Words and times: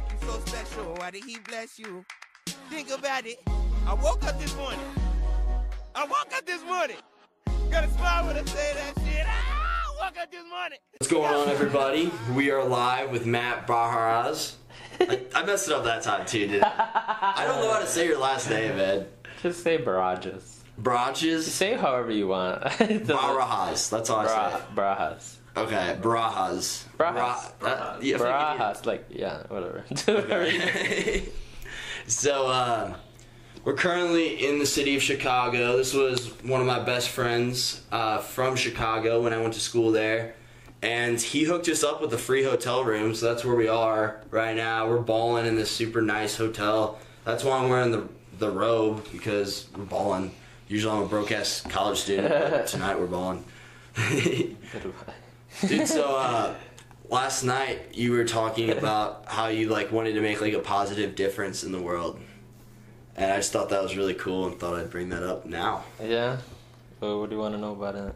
make 0.00 0.12
you 0.12 0.28
so 0.28 0.40
special? 0.40 0.94
Why 0.98 1.10
did 1.10 1.24
he 1.24 1.38
bless 1.38 1.78
you? 1.78 2.04
Think 2.68 2.90
about 2.90 3.26
it. 3.26 3.40
I 3.86 3.94
woke 3.94 4.24
up 4.24 4.38
this 4.40 4.54
morning. 4.56 4.80
I 5.94 6.04
woke 6.04 6.32
up 6.36 6.46
this 6.46 6.62
morning. 6.64 6.96
Got 7.70 7.84
a 7.84 7.90
smile 7.90 8.26
when 8.26 8.36
I 8.36 8.44
say 8.44 8.72
that 8.74 8.92
shit. 9.04 9.24
Ah, 9.26 9.84
I 10.00 10.06
woke 10.06 10.18
up 10.18 10.30
this 10.30 10.44
morning. 10.48 10.78
What's 10.98 11.10
going 11.12 11.32
on, 11.34 11.48
everybody? 11.48 12.10
We 12.34 12.50
are 12.50 12.64
live 12.64 13.10
with 13.10 13.26
Matt 13.26 13.66
Baharaz. 13.66 14.54
I, 15.00 15.20
I 15.34 15.44
messed 15.44 15.68
it 15.68 15.74
up 15.74 15.84
that 15.84 16.02
time 16.02 16.26
too, 16.26 16.46
didn't 16.46 16.64
I? 16.64 17.32
I 17.36 17.44
don't 17.46 17.60
know 17.62 17.72
how 17.72 17.80
to 17.80 17.86
say 17.86 18.06
your 18.06 18.18
last 18.18 18.50
name, 18.50 18.76
man. 18.76 19.06
Just 19.42 19.62
say 19.62 19.78
barrages. 19.78 20.62
Braches? 20.78 21.52
Say 21.52 21.74
however 21.74 22.10
you 22.10 22.28
want. 22.28 22.62
It 22.80 23.06
doesn't- 23.06 23.16
Barajas. 23.16 23.90
That's 23.90 24.10
all 24.10 24.20
I 24.20 24.26
say. 24.26 24.60
Bra- 24.74 24.96
Brajas. 24.96 25.36
Okay, 25.56 25.98
Brajas. 26.00 26.84
Brajas. 26.96 27.58
Bra- 27.58 27.70
uh, 27.70 27.98
yeah, 28.00 28.16
Brajas. 28.16 28.86
Like, 28.86 29.06
yeah, 29.10 29.42
whatever. 29.48 29.84
Whatever 30.06 31.22
so 32.06 32.46
uh, 32.48 32.94
we're 33.64 33.74
currently 33.74 34.46
in 34.46 34.58
the 34.58 34.66
city 34.66 34.96
of 34.96 35.02
Chicago. 35.02 35.76
This 35.76 35.94
was 35.94 36.28
one 36.42 36.60
of 36.60 36.66
my 36.66 36.80
best 36.80 37.08
friends 37.10 37.82
uh, 37.92 38.18
from 38.18 38.56
Chicago 38.56 39.22
when 39.22 39.32
I 39.32 39.40
went 39.40 39.54
to 39.54 39.60
school 39.60 39.92
there, 39.92 40.34
and 40.82 41.20
he 41.20 41.44
hooked 41.44 41.68
us 41.68 41.84
up 41.84 42.00
with 42.00 42.12
a 42.14 42.18
free 42.18 42.42
hotel 42.42 42.84
room. 42.84 43.14
So 43.14 43.26
that's 43.26 43.44
where 43.44 43.56
we 43.56 43.68
are 43.68 44.20
right 44.30 44.56
now. 44.56 44.88
We're 44.88 45.00
balling 45.00 45.46
in 45.46 45.56
this 45.56 45.70
super 45.70 46.00
nice 46.00 46.36
hotel. 46.36 46.98
That's 47.24 47.44
why 47.44 47.58
I'm 47.58 47.68
wearing 47.68 47.90
the 47.92 48.08
the 48.38 48.50
robe 48.50 49.06
because 49.12 49.68
we're 49.76 49.84
balling. 49.84 50.32
Usually 50.68 50.96
I'm 50.96 51.02
a 51.02 51.06
broke 51.06 51.32
ass 51.32 51.62
college 51.68 51.98
student. 51.98 52.28
but 52.30 52.66
tonight 52.68 52.98
we're 52.98 53.06
balling. 53.06 53.44
Dude, 55.66 55.86
so 55.88 56.16
uh, 56.16 56.54
last 57.08 57.42
night 57.44 57.94
you 57.94 58.12
were 58.12 58.24
talking 58.24 58.70
about 58.70 59.24
how 59.26 59.48
you 59.48 59.68
like 59.68 59.92
wanted 59.92 60.14
to 60.14 60.20
make 60.20 60.40
like 60.40 60.54
a 60.54 60.60
positive 60.60 61.14
difference 61.14 61.64
in 61.64 61.72
the 61.72 61.80
world, 61.80 62.18
and 63.16 63.30
I 63.30 63.36
just 63.36 63.52
thought 63.52 63.68
that 63.70 63.82
was 63.82 63.96
really 63.96 64.14
cool 64.14 64.46
and 64.46 64.58
thought 64.58 64.76
I'd 64.78 64.90
bring 64.90 65.08
that 65.10 65.22
up 65.22 65.46
now. 65.46 65.84
yeah. 66.02 66.38
Well, 67.00 67.18
what 67.20 67.30
do 67.30 67.36
you 67.36 67.40
want 67.40 67.54
to 67.54 67.60
know 67.60 67.72
about 67.72 67.94
it? 67.94 68.14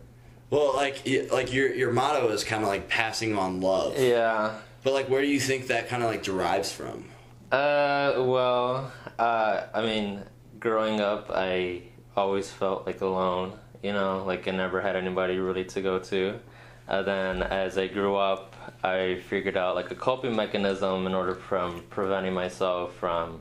Well, 0.50 0.74
like 0.76 1.02
like 1.32 1.52
your 1.52 1.72
your 1.74 1.92
motto 1.92 2.28
is 2.28 2.44
kind 2.44 2.62
of 2.62 2.68
like 2.68 2.88
passing 2.88 3.36
on 3.36 3.60
love, 3.60 3.98
Yeah. 3.98 4.54
but 4.82 4.92
like 4.92 5.08
where 5.08 5.22
do 5.22 5.26
you 5.28 5.40
think 5.40 5.66
that 5.68 5.88
kind 5.88 6.02
of 6.02 6.10
like 6.10 6.22
derives 6.22 6.70
from? 6.72 7.06
Uh, 7.50 8.14
well, 8.18 8.92
uh, 9.18 9.62
I 9.72 9.82
mean, 9.82 10.22
growing 10.60 11.00
up, 11.00 11.30
I 11.32 11.82
always 12.16 12.50
felt 12.50 12.86
like 12.86 13.00
alone. 13.00 13.52
You 13.82 13.92
know, 13.92 14.24
like 14.26 14.46
I 14.48 14.50
never 14.52 14.80
had 14.80 14.96
anybody 14.96 15.38
really 15.38 15.64
to 15.66 15.82
go 15.82 15.98
to. 15.98 16.38
And 16.86 17.06
then 17.06 17.42
as 17.42 17.78
I 17.78 17.86
grew 17.86 18.16
up, 18.16 18.54
I 18.82 19.20
figured 19.28 19.56
out 19.56 19.74
like 19.74 19.90
a 19.90 19.94
coping 19.94 20.36
mechanism 20.36 21.06
in 21.06 21.14
order 21.14 21.34
from 21.34 21.82
preventing 21.88 22.34
myself 22.34 22.94
from 22.96 23.40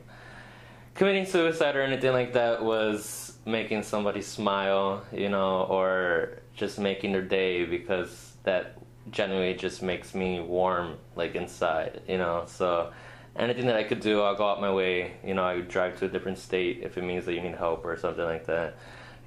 committing 0.96 1.26
suicide 1.26 1.76
or 1.76 1.82
anything 1.82 2.14
like 2.14 2.34
that 2.34 2.64
was 2.64 3.38
making 3.46 3.84
somebody 3.84 4.22
smile, 4.22 5.04
you 5.12 5.30
know, 5.30 5.64
or 5.64 6.40
just 6.56 6.80
making 6.80 7.12
their 7.12 7.22
day 7.22 7.66
because 7.66 8.34
that 8.44 8.78
genuinely 9.12 9.54
just 9.54 9.82
makes 9.82 10.14
me 10.16 10.40
warm 10.40 10.98
like 11.16 11.36
inside, 11.36 12.02
you 12.08 12.18
know. 12.18 12.44
So 12.48 12.94
anything 13.36 13.66
that 13.66 13.76
I 13.76 13.84
could 13.84 14.00
do, 14.00 14.22
I'll 14.22 14.36
go 14.36 14.50
out 14.50 14.62
my 14.62 14.72
way. 14.72 15.16
You 15.26 15.34
know, 15.34 15.44
I 15.44 15.56
would 15.56 15.68
drive 15.68 15.98
to 16.00 16.06
a 16.06 16.10
different 16.10 16.38
state 16.38 16.82
if 16.84 16.98
it 16.98 17.04
means 17.04 17.26
that 17.26 17.34
you 17.34 17.42
need 17.42 17.56
help 17.56 17.86
or 17.86 17.98
something 17.98 18.24
like 18.24 18.46
that. 18.46 18.78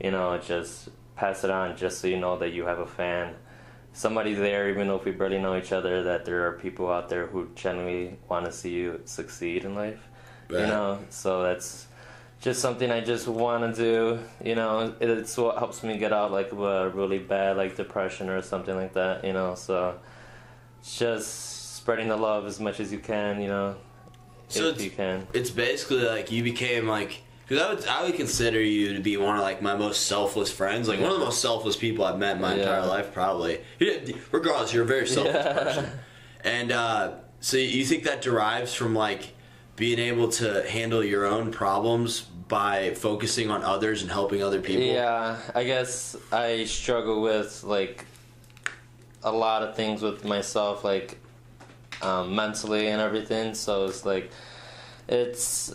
You 0.01 0.11
know, 0.11 0.39
just 0.39 0.89
pass 1.17 1.45
it 1.45 1.51
on 1.51 1.77
just 1.77 2.01
so 2.01 2.07
you 2.07 2.19
know 2.19 2.39
that 2.39 2.53
you 2.53 2.65
have 2.67 2.79
a 2.79 2.87
fan. 2.87 3.35
Somebody 3.97 4.35
there, 4.35 4.69
even 4.69 4.89
though 4.89 4.97
if 4.97 5.07
we 5.07 5.13
barely 5.13 5.39
know 5.39 5.57
each 5.57 5.73
other, 5.73 6.03
that 6.03 6.27
there 6.27 6.47
are 6.47 6.53
people 6.53 6.93
out 6.93 7.09
there 7.09 7.27
who 7.29 7.49
genuinely 7.55 8.19
want 8.29 8.45
to 8.45 8.53
see 8.53 8.69
you 8.75 9.01
succeed 9.07 9.65
in 9.65 9.75
life. 9.75 10.07
You 10.51 10.59
know, 10.59 10.99
so 11.09 11.43
that's 11.43 11.87
just 12.43 12.61
something 12.61 12.91
I 12.91 13.01
just 13.01 13.27
want 13.27 13.75
to 13.75 13.83
do. 13.83 14.19
You 14.45 14.55
know, 14.55 14.95
it's 15.01 15.35
what 15.39 15.57
helps 15.57 15.83
me 15.83 15.97
get 15.97 16.13
out 16.13 16.31
like 16.31 16.53
a 16.53 16.91
really 16.91 17.19
bad 17.19 17.57
like 17.57 17.75
depression 17.75 18.29
or 18.29 18.43
something 18.43 18.77
like 18.77 18.93
that. 18.93 19.25
You 19.25 19.33
know, 19.33 19.55
so 19.55 19.99
just 20.83 21.77
spreading 21.77 22.09
the 22.09 22.19
love 22.19 22.45
as 22.45 22.61
much 22.61 22.81
as 22.81 22.93
you 22.93 22.99
can. 22.99 23.41
You 23.41 23.49
know, 23.49 23.77
So 24.49 24.69
if 24.69 24.81
you 24.83 24.91
can. 24.91 25.27
It's 25.33 25.51
basically 25.51 26.05
like 26.05 26.31
you 26.31 26.43
became 26.43 26.87
like 26.87 27.23
because 27.47 27.63
I 27.63 27.73
would 27.75 27.87
I 27.87 28.05
would 28.05 28.15
consider 28.15 28.61
you 28.61 28.95
to 28.95 29.01
be 29.01 29.17
one 29.17 29.37
of 29.37 29.43
like 29.43 29.63
my 29.63 29.77
most 29.77 30.07
selfless 30.07 30.51
friends, 30.51 30.89
like 30.89 30.99
one 31.01 31.11
of 31.11 31.19
the 31.19 31.25
most 31.25 31.41
selfless 31.41 31.77
people 31.77 32.05
I've 32.05 32.19
met 32.19 32.37
in 32.37 32.43
my 32.43 32.55
Yeah. 32.55 32.63
entire 32.63 32.87
life, 32.87 33.13
probably. 33.13 33.61
Regardless, 34.33 34.73
you're 34.73 34.85
a 34.85 34.87
very 34.87 35.07
selfless 35.07 35.35
Yeah. 35.35 35.53
person, 35.53 35.91
and 36.45 36.73
uh, 36.73 37.13
so 37.41 37.57
you 37.57 37.85
think 37.85 38.05
that 38.05 38.23
derives 38.23 38.75
from 38.75 38.95
like 38.95 39.35
being 39.77 39.99
able 39.99 40.29
to 40.29 40.69
handle 40.69 41.05
your 41.05 41.27
own 41.27 41.51
problems 41.53 42.23
by 42.49 42.95
focusing 42.95 43.51
on 43.51 43.63
others 43.63 44.03
and 44.03 44.11
helping 44.11 44.43
other 44.43 44.61
people. 44.61 44.87
Yeah, 44.87 45.37
I 45.55 45.65
guess 45.65 46.17
I 46.33 46.65
struggle 46.65 47.21
with 47.21 47.63
like 47.65 48.07
a 49.23 49.33
lot 49.33 49.63
of 49.63 49.75
things 49.77 50.01
with 50.03 50.25
myself, 50.25 50.83
like 50.85 51.19
um, 52.03 52.35
mentally 52.35 52.87
and 52.89 53.01
everything. 53.03 53.55
So 53.55 53.85
it's 53.87 54.05
like 54.07 54.31
it's 55.09 55.75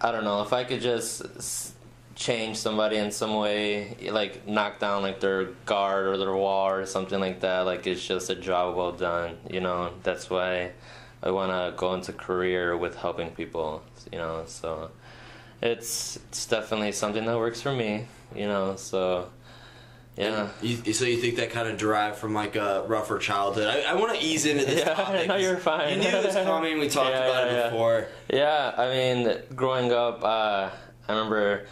I 0.00 0.12
don't 0.12 0.24
know 0.24 0.42
if 0.42 0.52
I 0.52 0.64
could 0.64 0.80
just 0.80 1.74
change 2.14 2.56
somebody 2.56 2.96
in 2.96 3.10
some 3.10 3.36
way, 3.36 3.96
like 4.10 4.46
knock 4.46 4.78
down 4.78 5.02
like 5.02 5.20
their 5.20 5.44
guard 5.66 6.06
or 6.06 6.16
their 6.16 6.34
wall 6.34 6.68
or 6.68 6.84
something 6.86 7.20
like 7.20 7.40
that. 7.40 7.60
Like 7.60 7.86
it's 7.86 8.04
just 8.04 8.30
a 8.30 8.34
job 8.34 8.76
well 8.76 8.92
done. 8.92 9.36
You 9.50 9.60
know, 9.60 9.92
that's 10.02 10.28
why 10.28 10.72
I 11.22 11.30
want 11.30 11.50
to 11.50 11.76
go 11.76 11.94
into 11.94 12.12
career 12.12 12.76
with 12.76 12.96
helping 12.96 13.30
people. 13.30 13.82
You 14.12 14.18
know, 14.18 14.44
so 14.46 14.90
it's 15.62 16.16
it's 16.28 16.46
definitely 16.46 16.92
something 16.92 17.24
that 17.24 17.36
works 17.36 17.62
for 17.62 17.72
me. 17.72 18.06
You 18.34 18.46
know, 18.46 18.76
so 18.76 19.30
yeah. 20.18 20.48
You, 20.60 20.92
so 20.92 21.04
you 21.04 21.16
think 21.18 21.36
that 21.36 21.50
kind 21.50 21.68
of 21.68 21.78
derived 21.78 22.16
from 22.16 22.34
like 22.34 22.56
a 22.56 22.84
rougher 22.86 23.18
childhood? 23.18 23.68
I, 23.68 23.92
I 23.92 23.94
want 23.94 24.18
to 24.18 24.24
ease 24.24 24.44
into 24.46 24.64
this 24.64 24.80
Yeah, 24.86 24.94
topic. 24.94 25.28
no, 25.28 25.36
you're 25.36 25.56
fine. 25.58 25.94
You 25.94 26.02
knew 26.02 26.16
it 26.18 26.24
was 26.26 26.34
coming. 26.52 26.78
We 26.78 26.88
talked 26.88 27.10
Yeah, 27.10 27.24
about 27.26 27.46
yeah, 27.50 27.58
it 27.66 27.70
before. 27.70 28.06
Yeah, 28.32 28.74
I 28.76 28.88
mean, 28.88 29.38
growing 29.54 29.92
up, 29.92 30.22
uh, 30.24 30.70
I 31.08 31.12
remember 31.12 31.66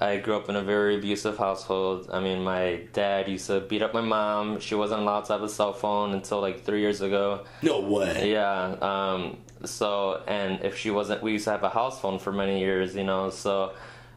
I 0.00 0.16
grew 0.16 0.34
up 0.36 0.48
in 0.48 0.56
a 0.56 0.62
very 0.62 0.96
abusive 0.96 1.38
household. 1.38 2.10
I 2.12 2.18
mean, 2.20 2.42
my 2.42 2.80
dad 2.92 3.28
used 3.28 3.46
to 3.46 3.60
beat 3.60 3.80
up 3.80 3.94
my 3.94 4.00
mom. 4.00 4.58
She 4.58 4.74
wasn't 4.74 5.02
allowed 5.02 5.26
to 5.26 5.34
have 5.34 5.42
a 5.42 5.48
cell 5.48 5.72
phone 5.72 6.12
until 6.14 6.40
like 6.40 6.64
three 6.64 6.80
years 6.80 7.00
ago. 7.00 7.44
No 7.62 7.78
way. 7.80 8.32
Yeah. 8.32 8.74
Um, 8.90 9.38
so, 9.64 10.20
and 10.26 10.62
if 10.64 10.76
she 10.76 10.90
wasn't, 10.90 11.22
we 11.22 11.32
used 11.32 11.44
to 11.44 11.52
have 11.52 11.62
a 11.62 11.70
house 11.70 12.00
phone 12.00 12.18
for 12.18 12.32
many 12.32 12.58
years, 12.58 12.96
you 12.96 13.04
know. 13.04 13.30
So, 13.30 13.72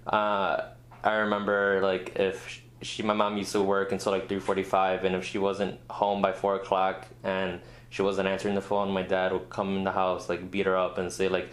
uh, 0.07 0.61
I 1.03 1.13
remember 1.13 1.79
like 1.83 2.13
if 2.15 2.61
she, 2.81 3.03
my 3.03 3.13
mom 3.13 3.37
used 3.37 3.51
to 3.53 3.61
work 3.61 3.91
until 3.91 4.11
like 4.11 4.27
three 4.29 4.39
forty-five, 4.39 5.03
and 5.03 5.15
if 5.15 5.25
she 5.25 5.37
wasn't 5.37 5.79
home 5.89 6.21
by 6.21 6.31
four 6.31 6.55
o'clock 6.55 7.07
and 7.23 7.59
she 7.89 8.01
wasn't 8.01 8.27
answering 8.27 8.55
the 8.55 8.61
phone, 8.61 8.91
my 8.91 9.01
dad 9.01 9.31
would 9.31 9.49
come 9.49 9.77
in 9.77 9.83
the 9.83 9.91
house 9.91 10.29
like 10.29 10.51
beat 10.51 10.65
her 10.65 10.77
up 10.77 10.97
and 10.97 11.11
say 11.11 11.27
like 11.27 11.49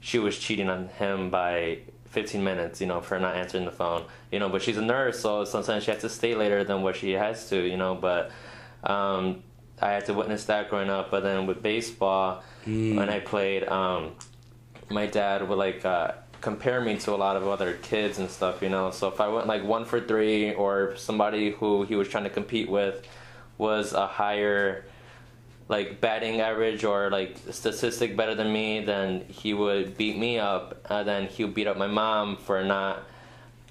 she 0.00 0.18
was 0.18 0.38
cheating 0.38 0.68
on 0.68 0.88
him 0.88 1.30
by 1.30 1.78
15 2.10 2.42
minutes, 2.42 2.80
you 2.80 2.86
know, 2.86 3.00
for 3.00 3.18
not 3.18 3.36
answering 3.36 3.64
the 3.64 3.70
phone, 3.70 4.04
you 4.30 4.38
know. 4.38 4.48
But 4.48 4.62
she's 4.62 4.76
a 4.76 4.82
nurse, 4.82 5.20
so 5.20 5.44
sometimes 5.44 5.84
she 5.84 5.90
has 5.90 6.00
to 6.02 6.08
stay 6.08 6.34
later 6.34 6.64
than 6.64 6.82
what 6.82 6.96
she 6.96 7.12
has 7.12 7.48
to, 7.50 7.60
you 7.60 7.76
know. 7.76 7.94
But 7.94 8.30
um, 8.84 9.42
I 9.80 9.90
had 9.92 10.06
to 10.06 10.14
witness 10.14 10.44
that 10.44 10.70
growing 10.70 10.90
up. 10.90 11.10
But 11.10 11.22
then 11.22 11.46
with 11.46 11.62
baseball, 11.62 12.42
when 12.96 13.08
I 13.08 13.20
played, 13.20 13.64
um, 13.68 14.12
my 14.90 15.06
dad 15.06 15.48
would 15.48 15.58
like 15.58 15.84
uh, 15.84 16.12
compare 16.40 16.80
me 16.80 16.98
to 16.98 17.14
a 17.14 17.16
lot 17.16 17.36
of 17.36 17.46
other 17.46 17.74
kids 17.82 18.18
and 18.18 18.30
stuff, 18.30 18.62
you 18.62 18.68
know. 18.68 18.90
So 18.90 19.08
if 19.08 19.20
I 19.20 19.28
went 19.28 19.46
like 19.46 19.64
one 19.64 19.84
for 19.84 20.00
three, 20.00 20.54
or 20.54 20.96
somebody 20.96 21.50
who 21.50 21.84
he 21.84 21.96
was 21.96 22.08
trying 22.08 22.24
to 22.24 22.30
compete 22.30 22.70
with 22.70 23.06
was 23.58 23.92
a 23.92 24.06
higher 24.06 24.84
like 25.68 26.00
batting 26.00 26.40
average 26.40 26.84
or 26.84 27.10
like 27.10 27.36
statistic 27.50 28.16
better 28.16 28.34
than 28.34 28.52
me, 28.52 28.80
then 28.80 29.24
he 29.28 29.54
would 29.54 29.96
beat 29.96 30.16
me 30.16 30.38
up, 30.38 30.86
and 30.88 31.06
then 31.08 31.26
he 31.26 31.44
would 31.44 31.54
beat 31.54 31.66
up 31.66 31.76
my 31.76 31.88
mom 31.88 32.36
for 32.36 32.62
not 32.62 33.02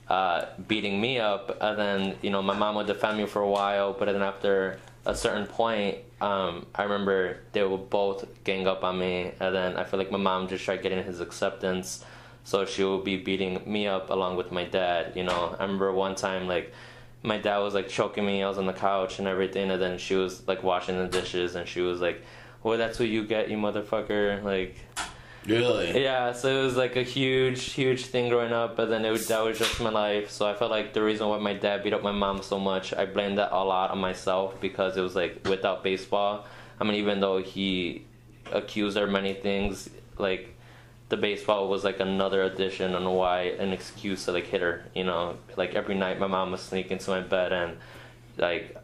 uh, 0.09 0.45
beating 0.67 1.00
me 1.00 1.19
up, 1.19 1.57
and 1.62 1.79
then 1.79 2.15
you 2.21 2.29
know 2.29 2.41
my 2.41 2.56
mom 2.56 2.75
would 2.75 2.88
defend 2.88 3.17
me 3.17 3.25
for 3.25 3.41
a 3.41 3.50
while, 3.50 3.94
but 3.94 4.06
then 4.06 4.21
after 4.21 4.79
a 5.06 5.15
certain 5.15 5.47
point, 5.47 5.97
um, 6.19 6.65
I 6.73 6.83
remember 6.83 7.38
they 7.53 7.63
would 7.63 7.89
both 7.89 8.25
gang 8.44 8.67
up 8.67 8.83
on 8.83 9.00
me, 9.00 9.31
and 9.39 9.56
then 9.56 9.77
I 9.77 9.83
feel 9.83 10.00
like 10.00 10.12
my 10.12 10.17
mom 10.17 10.47
just 10.47 10.65
tried 10.65 10.81
getting 10.81 11.03
his 11.03 11.21
acceptance, 11.21 12.03
so 12.45 12.63
she 12.63 12.83
would 12.86 13.03
be 13.03 13.18
beating 13.18 13.62
me 13.65 13.88
up 13.88 14.09
along 14.09 14.38
with 14.38 14.51
my 14.53 14.63
dad. 14.63 15.12
You 15.15 15.24
know, 15.24 15.56
I 15.59 15.63
remember 15.63 15.92
one 15.92 16.15
time 16.15 16.47
like 16.47 16.71
my 17.24 17.38
dad 17.38 17.57
was 17.57 17.74
like 17.74 17.89
choking 17.89 18.25
me. 18.25 18.42
I 18.44 18.47
was 18.47 18.57
on 18.57 18.68
the 18.68 18.74
couch 18.74 19.19
and 19.19 19.27
everything, 19.27 19.69
and 19.71 19.81
then 19.81 19.97
she 19.97 20.15
was 20.15 20.47
like 20.47 20.63
washing 20.63 20.97
the 20.97 21.07
dishes, 21.07 21.56
and 21.56 21.68
she 21.68 21.81
was 21.81 22.00
like, 22.00 22.24
"Well, 22.63 22.77
that's 22.77 23.00
what 23.00 23.09
you 23.09 23.25
get, 23.25 23.50
you 23.50 23.57
motherfucker!" 23.57 24.44
Like, 24.44 24.75
Really? 25.47 26.03
yeah. 26.03 26.31
So 26.33 26.62
it 26.62 26.63
was 26.63 26.75
like 26.75 26.95
a 26.95 27.03
huge, 27.03 27.63
huge 27.74 28.06
thing 28.06 28.30
growing 28.30 28.53
up, 28.53 28.75
but 28.75 28.89
then 28.89 29.06
it 29.06 29.27
that 29.27 29.44
was 29.44 29.57
just 29.59 29.80
my 29.81 29.89
life. 29.89 30.30
So 30.31 30.48
I 30.48 30.53
felt 30.53 30.71
like 30.71 30.94
the 30.94 31.03
reason 31.03 31.27
why 31.27 31.38
my 31.39 31.53
dad 31.53 31.83
beat 31.83 31.94
up 31.94 32.03
my 32.03 32.12
mom 32.12 32.41
so 32.41 32.59
much, 32.59 32.94
I 32.94 33.06
blamed 33.06 33.38
that 33.38 33.51
a 33.51 33.63
lot 33.63 33.91
on 33.91 34.00
myself 34.00 34.59
because 34.62 34.98
it 34.98 35.01
was 35.01 35.15
like 35.15 35.48
without 35.48 35.83
baseball. 35.83 36.45
I 36.80 36.83
mean, 36.83 36.95
even 36.95 37.19
though 37.19 37.41
he 37.41 38.06
accused 38.51 38.98
her 38.98 39.06
of 39.06 39.09
many 39.12 39.33
things, 39.33 39.89
like 40.18 40.56
the 41.09 41.17
baseball 41.17 41.69
was 41.69 41.83
like 41.83 41.99
another 41.99 42.43
addition 42.43 42.95
on 42.95 43.05
why 43.13 43.41
an 43.59 43.71
excuse 43.71 44.25
to 44.25 44.31
like 44.31 44.47
hit 44.47 44.61
her. 44.61 44.85
You 44.95 45.03
know, 45.03 45.37
like 45.55 45.75
every 45.75 45.95
night 45.95 46.19
my 46.19 46.27
mom 46.27 46.51
would 46.51 46.59
sneak 46.59 46.91
into 46.91 47.09
my 47.11 47.21
bed 47.21 47.53
and 47.53 47.77
like 48.37 48.77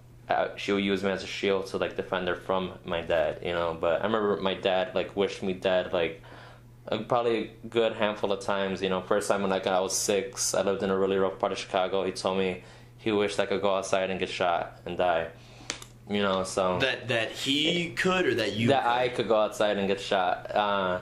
she 0.55 0.71
would 0.71 0.83
use 0.83 1.03
me 1.03 1.09
as 1.09 1.23
a 1.23 1.27
shield 1.27 1.65
to 1.67 1.77
like 1.77 1.97
defend 1.97 2.27
her 2.27 2.35
from 2.35 2.73
my 2.85 3.01
dad. 3.01 3.39
You 3.43 3.53
know, 3.53 3.77
but 3.79 4.01
I 4.01 4.05
remember 4.05 4.37
my 4.37 4.53
dad 4.53 4.93
like 4.95 5.15
wished 5.15 5.43
me 5.43 5.53
dead 5.53 5.93
like 5.93 6.21
probably 7.07 7.51
a 7.63 7.67
good 7.67 7.93
handful 7.93 8.31
of 8.31 8.41
times. 8.41 8.81
You 8.81 8.89
know, 8.89 9.01
first 9.01 9.27
time 9.27 9.41
when 9.41 9.51
like 9.51 9.67
I 9.67 9.79
was 9.79 9.95
six, 9.95 10.53
I 10.53 10.61
lived 10.61 10.83
in 10.83 10.89
a 10.89 10.97
really 10.97 11.17
rough 11.17 11.39
part 11.39 11.51
of 11.51 11.57
Chicago. 11.57 12.03
He 12.03 12.11
told 12.11 12.37
me 12.37 12.63
he 12.97 13.11
wished 13.11 13.39
I 13.39 13.45
could 13.47 13.61
go 13.61 13.75
outside 13.75 14.09
and 14.09 14.19
get 14.19 14.29
shot 14.29 14.79
and 14.85 14.97
die. 14.97 15.29
You 16.09 16.21
know, 16.21 16.43
so 16.43 16.77
That 16.79 17.07
that 17.07 17.31
he 17.31 17.91
could 17.91 18.25
or 18.25 18.35
that 18.35 18.53
you 18.53 18.67
that 18.69 18.83
could? 18.83 18.89
I 18.89 19.09
could 19.09 19.27
go 19.27 19.37
outside 19.37 19.77
and 19.77 19.87
get 19.87 19.99
shot. 20.01 20.53
Uh, 20.53 20.99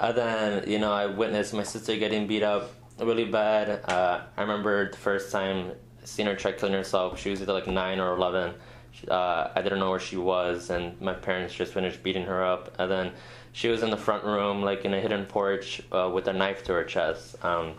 and 0.00 0.16
then 0.16 0.68
you 0.70 0.78
know 0.78 0.92
I 0.92 1.06
witnessed 1.06 1.54
my 1.54 1.62
sister 1.62 1.96
getting 1.96 2.26
beat 2.26 2.42
up 2.42 2.70
really 3.00 3.24
bad. 3.24 3.84
Uh, 3.88 4.22
I 4.36 4.40
remember 4.42 4.90
the 4.90 4.96
first 4.96 5.30
time 5.32 5.72
seeing 6.04 6.26
her 6.28 6.34
try 6.34 6.52
killing 6.52 6.74
herself. 6.74 7.18
She 7.18 7.30
was 7.30 7.40
either 7.42 7.52
like 7.52 7.66
nine 7.66 8.00
or 8.00 8.14
eleven. 8.16 8.54
Uh, 9.08 9.50
I 9.54 9.62
didn't 9.62 9.78
know 9.78 9.90
where 9.90 10.00
she 10.00 10.16
was, 10.16 10.70
and 10.70 11.00
my 11.00 11.12
parents 11.14 11.54
just 11.54 11.72
finished 11.72 12.02
beating 12.02 12.24
her 12.24 12.44
up. 12.44 12.74
And 12.80 12.90
then 12.90 13.12
she 13.52 13.68
was 13.68 13.82
in 13.84 13.90
the 13.90 13.96
front 13.96 14.24
room, 14.24 14.62
like 14.62 14.84
in 14.84 14.92
a 14.92 15.00
hidden 15.00 15.24
porch, 15.26 15.80
uh, 15.92 16.10
with 16.12 16.26
a 16.26 16.32
knife 16.32 16.64
to 16.64 16.72
her 16.72 16.82
chest. 16.84 17.36
Um, 17.44 17.74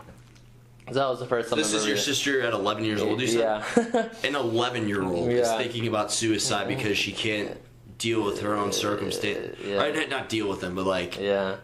so 0.88 0.94
that 0.94 1.08
was 1.08 1.18
the 1.20 1.26
first 1.26 1.50
time. 1.50 1.58
This 1.58 1.74
is 1.74 1.86
your 1.86 1.98
sister 1.98 2.40
at 2.40 2.54
11 2.54 2.84
years 2.84 3.02
old, 3.02 3.20
you 3.20 3.26
said? 3.26 3.40
Yeah. 3.76 4.08
An 4.24 4.34
11 4.34 4.88
year 4.88 5.02
old 5.02 5.28
is 5.28 5.48
thinking 5.52 5.86
about 5.86 6.10
suicide 6.10 6.66
because 6.68 6.96
she 6.96 7.12
can't 7.12 7.56
deal 7.98 8.22
with 8.24 8.40
her 8.40 8.54
own 8.56 8.72
circumstance. 8.72 9.58
Yeah. 9.64 9.76
Right? 9.76 9.94
Not- 9.94 10.08
Not 10.08 10.28
deal 10.30 10.48
with 10.48 10.60
them, 10.62 10.74
but 10.74 10.86
like, 10.86 11.18
Yeah. 11.20 11.56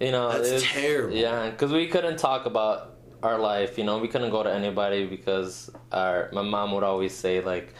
You 0.00 0.12
know, 0.12 0.30
That's 0.32 0.48
it's- 0.48 0.72
terrible. 0.72 1.14
Yeah, 1.16 1.50
because 1.50 1.72
we 1.72 1.86
couldn't 1.88 2.18
talk 2.18 2.46
about 2.46 2.94
our 3.22 3.38
life. 3.38 3.78
You 3.78 3.84
know, 3.84 3.98
we 3.98 4.08
couldn't 4.08 4.30
go 4.30 4.42
to 4.42 4.52
anybody 4.52 5.06
because 5.06 5.70
our 5.90 6.28
my 6.32 6.42
mom 6.42 6.72
would 6.72 6.84
always 6.84 7.14
say 7.14 7.40
like, 7.40 7.72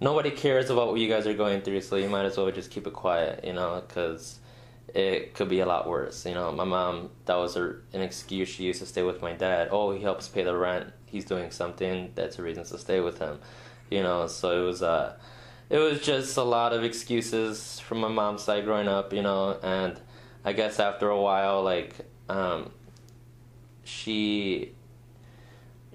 nobody 0.00 0.30
cares 0.30 0.70
about 0.70 0.88
what 0.88 1.00
you 1.00 1.08
guys 1.08 1.26
are 1.26 1.34
going 1.34 1.62
through, 1.62 1.80
so 1.80 1.96
you 1.96 2.08
might 2.08 2.24
as 2.24 2.36
well 2.36 2.50
just 2.52 2.70
keep 2.70 2.86
it 2.86 2.92
quiet. 2.92 3.44
You 3.44 3.52
know, 3.54 3.82
because 3.86 4.38
it 4.94 5.34
could 5.34 5.48
be 5.48 5.58
a 5.60 5.66
lot 5.66 5.88
worse. 5.88 6.24
You 6.24 6.34
know, 6.34 6.52
my 6.52 6.64
mom 6.64 7.10
that 7.24 7.34
was 7.36 7.56
her, 7.56 7.82
an 7.92 8.00
excuse. 8.00 8.48
She 8.48 8.64
used 8.64 8.80
to 8.80 8.86
stay 8.86 9.02
with 9.02 9.20
my 9.20 9.32
dad. 9.32 9.68
Oh, 9.72 9.90
he 9.92 10.00
helps 10.00 10.28
pay 10.28 10.44
the 10.44 10.56
rent. 10.56 10.92
He's 11.06 11.24
doing 11.24 11.50
something. 11.50 12.12
That's 12.14 12.38
a 12.38 12.42
reason 12.42 12.64
to 12.64 12.78
stay 12.78 13.00
with 13.00 13.18
him. 13.18 13.40
You 13.90 14.02
know, 14.04 14.28
so 14.28 14.62
it 14.62 14.64
was 14.64 14.82
uh, 14.82 15.16
it 15.68 15.78
was 15.78 16.00
just 16.00 16.36
a 16.36 16.42
lot 16.44 16.72
of 16.72 16.84
excuses 16.84 17.80
from 17.80 17.98
my 17.98 18.08
mom's 18.08 18.42
side 18.44 18.64
growing 18.64 18.86
up. 18.86 19.12
You 19.12 19.22
know, 19.22 19.58
and 19.64 20.00
I 20.46 20.52
guess 20.52 20.78
after 20.78 21.08
a 21.10 21.20
while, 21.20 21.64
like, 21.64 21.92
um, 22.28 22.70
she 23.82 24.72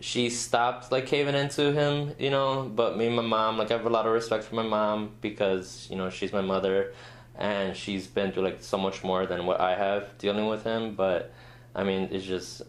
she 0.02 0.30
stopped 0.30 0.92
like 0.92 1.06
caving 1.06 1.36
into 1.36 1.72
him, 1.72 2.14
you 2.20 2.30
know. 2.30 2.70
But 2.76 2.98
me 2.98 3.08
and 3.08 3.16
my 3.16 3.22
mom, 3.22 3.58
like, 3.58 3.72
I 3.72 3.78
have 3.78 3.86
a 3.86 3.90
lot 3.90 4.06
of 4.06 4.12
respect 4.12 4.44
for 4.44 4.56
my 4.56 4.64
mom 4.64 5.16
because 5.22 5.88
you 5.90 5.96
know 5.96 6.10
she's 6.10 6.34
my 6.34 6.42
mother, 6.42 6.94
and 7.38 7.78
she's 7.78 8.08
been 8.08 8.34
through 8.34 8.44
like 8.44 8.62
so 8.62 8.78
much 8.78 9.04
more 9.06 9.26
than 9.26 9.46
what 9.46 9.62
I 9.62 9.76
have 9.76 10.18
dealing 10.18 10.48
with 10.48 10.64
him. 10.66 10.96
But 10.96 11.34
I 11.74 11.84
mean, 11.86 12.10
it's 12.12 12.26
just 12.26 12.62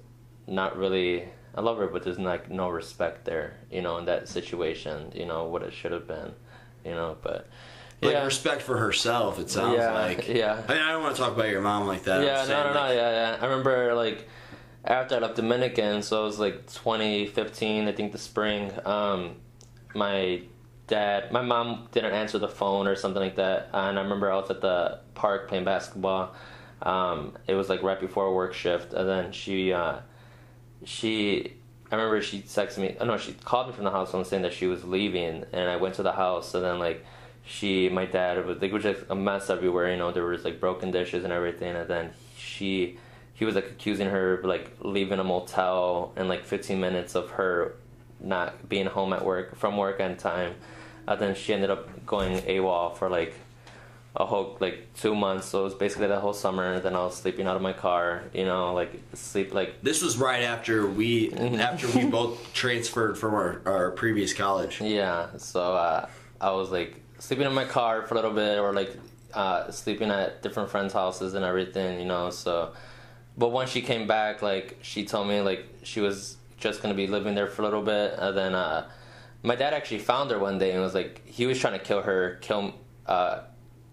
not 0.47 0.77
really. 0.77 1.29
I 1.55 1.61
love 1.63 1.79
her, 1.79 1.89
but 1.89 2.05
there's 2.05 2.19
like 2.19 2.49
no 2.49 2.69
respect 2.71 3.25
there, 3.25 3.59
you 3.73 3.83
know, 3.83 3.99
in 3.99 4.05
that 4.07 4.29
situation. 4.29 5.13
You 5.15 5.27
know 5.27 5.47
what 5.47 5.63
it 5.63 5.73
should 5.73 5.93
have 5.93 6.07
been, 6.07 6.33
you 6.85 6.93
know. 6.93 7.17
But 7.23 7.49
like 8.03 8.13
yeah, 8.13 8.25
respect 8.25 8.63
for 8.63 8.77
herself, 8.79 9.39
it 9.39 9.49
sounds 9.49 9.77
Yeah, 9.77 9.93
like. 9.93 10.29
yeah. 10.43 10.63
I 10.69 10.73
mean, 10.73 10.83
I 10.83 10.91
don't 10.93 11.03
want 11.03 11.15
to 11.15 11.23
talk 11.23 11.33
about 11.33 11.49
your 11.49 11.61
mom 11.63 11.87
like 11.87 12.03
that. 12.05 12.25
Yeah, 12.25 12.45
no, 12.49 12.65
no, 12.65 12.75
no, 12.75 12.81
like, 12.81 12.95
yeah, 12.97 13.11
yeah. 13.11 13.37
I 13.41 13.45
remember 13.47 13.95
like 13.95 14.29
after 14.85 15.15
I 15.17 15.19
left 15.19 15.37
Dominican, 15.37 16.03
so 16.03 16.23
it 16.23 16.27
was 16.27 16.39
like 16.41 16.67
2015, 16.67 17.87
I 17.87 17.93
think 17.93 18.13
the 18.13 18.19
spring. 18.19 18.73
Um, 18.85 19.37
my 19.95 20.43
dad, 20.89 21.31
my 21.31 21.43
mom 21.43 21.89
didn't 21.93 22.13
answer 22.13 22.39
the 22.39 22.49
phone 22.49 22.89
or 22.89 22.97
something 22.97 23.23
like 23.23 23.37
that, 23.37 23.71
and 23.73 23.99
I 23.99 24.03
remember 24.03 24.31
I 24.31 24.37
was 24.37 24.51
at 24.51 24.61
the 24.61 24.99
park 25.15 25.49
playing 25.49 25.65
basketball. 25.65 26.35
Um, 26.83 27.39
it 27.47 27.55
was 27.55 27.69
like 27.69 27.83
right 27.85 28.01
before 28.01 28.35
work 28.35 28.55
shift, 28.55 28.93
and 28.93 29.09
then 29.09 29.31
she, 29.31 29.73
uh, 29.73 29.99
she, 30.85 31.53
I 31.93 31.95
remember 31.95 32.21
she 32.21 32.41
texted 32.43 32.79
me. 32.79 32.97
Oh 32.99 33.05
no, 33.05 33.17
she 33.19 33.35
called 33.35 33.69
me 33.69 33.73
from 33.75 33.85
the 33.85 33.93
house 33.93 34.13
and 34.13 34.27
saying 34.27 34.43
that 34.43 34.53
she 34.53 34.67
was 34.67 34.83
leaving, 34.83 35.45
and 35.53 35.71
I 35.71 35.77
went 35.77 35.95
to 35.97 36.03
the 36.03 36.13
house, 36.13 36.55
and 36.55 36.65
then 36.65 36.81
like 36.81 37.05
she, 37.45 37.89
my 37.89 38.07
dad, 38.07 38.45
was 38.47 38.61
like, 38.61 38.73
was 38.73 38.83
just 38.83 39.03
a 39.11 39.15
mess 39.15 39.51
everywhere. 39.51 39.91
You 39.91 39.97
know, 39.97 40.13
there 40.13 40.25
was 40.25 40.45
like 40.45 40.61
broken 40.61 40.91
dishes 40.91 41.25
and 41.25 41.33
everything, 41.33 41.75
and 41.75 41.89
then 41.89 42.11
she, 42.37 42.99
he 43.35 43.45
was 43.45 43.55
like 43.55 43.67
accusing 43.67 44.09
her 44.09 44.35
of 44.35 44.45
like 44.45 44.71
leaving 44.81 45.19
a 45.19 45.25
motel 45.25 46.13
in 46.17 46.29
like 46.29 46.45
15 46.45 46.81
minutes 46.81 47.15
of 47.15 47.31
her 47.31 47.75
not 48.21 48.69
being 48.69 48.87
home 48.87 49.13
at 49.13 49.25
work 49.25 49.57
from 49.57 49.77
work 49.77 50.01
on 50.01 50.17
time. 50.17 50.55
And 51.07 51.21
then 51.21 51.35
she 51.35 51.53
ended 51.53 51.71
up 51.71 52.07
going 52.07 52.39
AWOL 52.43 52.97
for 52.97 53.09
like 53.09 53.35
a 54.15 54.25
whole 54.25 54.57
like 54.61 54.93
two 54.95 55.15
months. 55.15 55.49
So 55.49 55.61
it 55.61 55.65
was 55.65 55.75
basically 55.75 56.07
the 56.07 56.21
whole 56.21 56.33
summer. 56.33 56.75
and 56.75 56.83
Then 56.83 56.95
I 56.95 57.01
was 57.01 57.17
sleeping 57.17 57.47
out 57.47 57.57
of 57.57 57.63
my 57.63 57.73
car, 57.73 58.25
you 58.33 58.45
know, 58.45 58.75
like 58.75 59.01
sleep 59.15 59.53
like 59.53 59.83
This 59.83 60.03
was 60.03 60.17
right 60.17 60.43
after 60.43 60.87
we 60.87 61.33
after 61.35 61.89
we 61.89 62.05
both 62.07 62.53
transferred 62.53 63.19
from 63.19 63.35
our, 63.35 63.63
our 63.67 63.91
previous 63.93 64.33
college. 64.33 64.81
Yeah, 64.81 65.29
so 65.39 65.75
uh, 65.75 66.09
I 66.41 66.53
was 66.53 66.71
like 66.71 67.02
sleeping 67.23 67.47
in 67.47 67.55
my 67.55 67.65
car 67.65 68.05
for 68.05 68.15
a 68.15 68.17
little 68.17 68.33
bit, 68.33 68.59
or 68.59 68.73
like 68.73 68.99
uh, 69.33 69.71
sleeping 69.71 70.11
at 70.11 70.43
different 70.43 70.69
friends' 70.69 70.93
houses 70.93 71.35
and 71.35 71.45
everything, 71.45 72.01
you 72.01 72.05
know. 72.05 72.31
So, 72.31 72.73
but 73.39 73.51
once 73.51 73.71
she 73.71 73.81
came 73.81 74.09
back, 74.09 74.43
like 74.43 74.79
she 74.83 75.05
told 75.05 75.29
me 75.29 75.41
like 75.41 75.65
she 75.85 76.01
was 76.01 76.37
just 76.59 76.83
gonna 76.83 76.95
be 76.95 77.07
living 77.07 77.37
there 77.37 77.47
for 77.47 77.63
a 77.63 77.65
little 77.65 77.83
bit, 77.83 78.15
and 78.19 78.37
then 78.37 78.57
uh, 78.57 78.91
my 79.45 79.55
dad 79.55 79.73
actually 79.73 80.01
found 80.01 80.33
her 80.33 80.39
one 80.41 80.59
day 80.59 80.73
and 80.73 80.83
was 80.83 80.95
like 80.95 81.25
he 81.25 81.47
was 81.47 81.61
trying 81.61 81.79
to 81.79 81.85
kill 81.85 82.03
her, 82.03 82.39
kill 82.41 82.75
uh, 83.07 83.43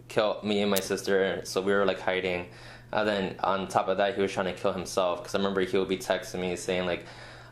kill 0.07 0.39
me 0.43 0.61
and 0.61 0.71
my 0.71 0.79
sister, 0.79 1.41
so 1.43 1.61
we 1.61 1.71
were 1.71 1.85
like 1.85 1.99
hiding. 1.99 2.47
And 2.91 3.07
then 3.07 3.35
on 3.43 3.67
top 3.67 3.89
of 3.89 3.97
that, 3.97 4.15
he 4.15 4.21
was 4.23 4.31
trying 4.31 4.47
to 4.47 4.59
kill 4.59 4.73
himself 4.73 5.19
because 5.19 5.35
I 5.35 5.37
remember 5.37 5.61
he 5.61 5.77
would 5.77 5.87
be 5.87 5.97
texting 5.97 6.39
me 6.39 6.55
saying 6.55 6.87
like, 6.87 7.05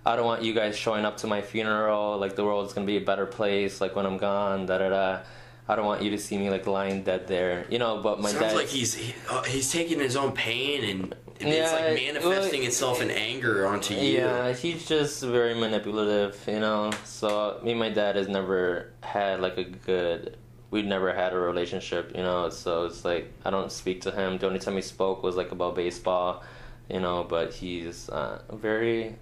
"I 0.08 0.16
don't 0.16 0.26
want 0.26 0.42
you 0.42 0.56
guys 0.56 0.76
showing 0.76 1.06
up 1.06 1.18
to 1.18 1.28
my 1.28 1.44
funeral. 1.44 2.18
Like 2.18 2.36
the 2.36 2.44
world's 2.44 2.74
gonna 2.74 2.88
be 2.88 2.98
a 2.98 3.06
better 3.12 3.28
place. 3.28 3.80
Like 3.80 3.96
when 3.96 4.08
I'm 4.08 4.18
gone, 4.18 4.66
da 4.66 4.80
da 4.80 4.90
da. 4.90 5.20
I 5.68 5.76
don't 5.76 5.86
want 5.86 6.02
you 6.02 6.12
to 6.12 6.18
see 6.18 6.38
me 6.38 6.50
like 6.50 6.66
lying 6.68 7.04
dead 7.04 7.28
there. 7.28 7.66
You 7.70 7.80
know." 7.80 8.02
But 8.02 8.20
my 8.20 8.30
Sounds 8.30 8.42
dad, 8.42 8.56
like 8.56 8.68
he's 8.68 8.94
he, 8.94 9.14
uh, 9.30 9.44
he's 9.44 9.72
taking 9.72 10.00
his 10.00 10.16
own 10.16 10.32
pain 10.32 10.84
and 10.84 11.16
it's 11.40 11.72
like 11.72 11.94
manifesting 11.96 12.62
well, 12.62 12.68
itself 12.68 13.02
in 13.02 13.12
anger 13.12 13.68
onto 13.68 13.94
you. 13.94 14.20
Yeah, 14.20 14.54
he's 14.54 14.88
just 14.88 15.24
very 15.24 15.54
manipulative, 15.54 16.40
you 16.48 16.60
know. 16.60 16.92
So 17.04 17.60
me 17.64 17.72
and 17.72 17.80
my 17.80 17.90
dad 17.90 18.16
has 18.16 18.28
never 18.28 18.92
had 19.02 19.42
like 19.42 19.58
a 19.58 19.64
good. 19.64 20.38
We've 20.70 20.86
never 20.86 21.14
had 21.14 21.34
a 21.34 21.40
relationship, 21.40 22.12
you 22.16 22.24
know. 22.24 22.50
So 22.50 22.86
it's 22.86 23.06
like 23.06 23.32
I 23.46 23.50
don't 23.50 23.72
speak 23.72 24.02
to 24.02 24.12
him. 24.12 24.38
The 24.38 24.48
only 24.48 24.60
time 24.60 24.76
we 24.76 24.82
spoke 24.82 25.24
was 25.24 25.36
like 25.36 25.52
about 25.52 25.76
baseball, 25.76 26.44
you 26.90 27.00
know. 27.00 27.24
But 27.24 27.54
he's 27.54 28.10
uh, 28.10 28.42
a 28.50 28.56
very 28.56 29.16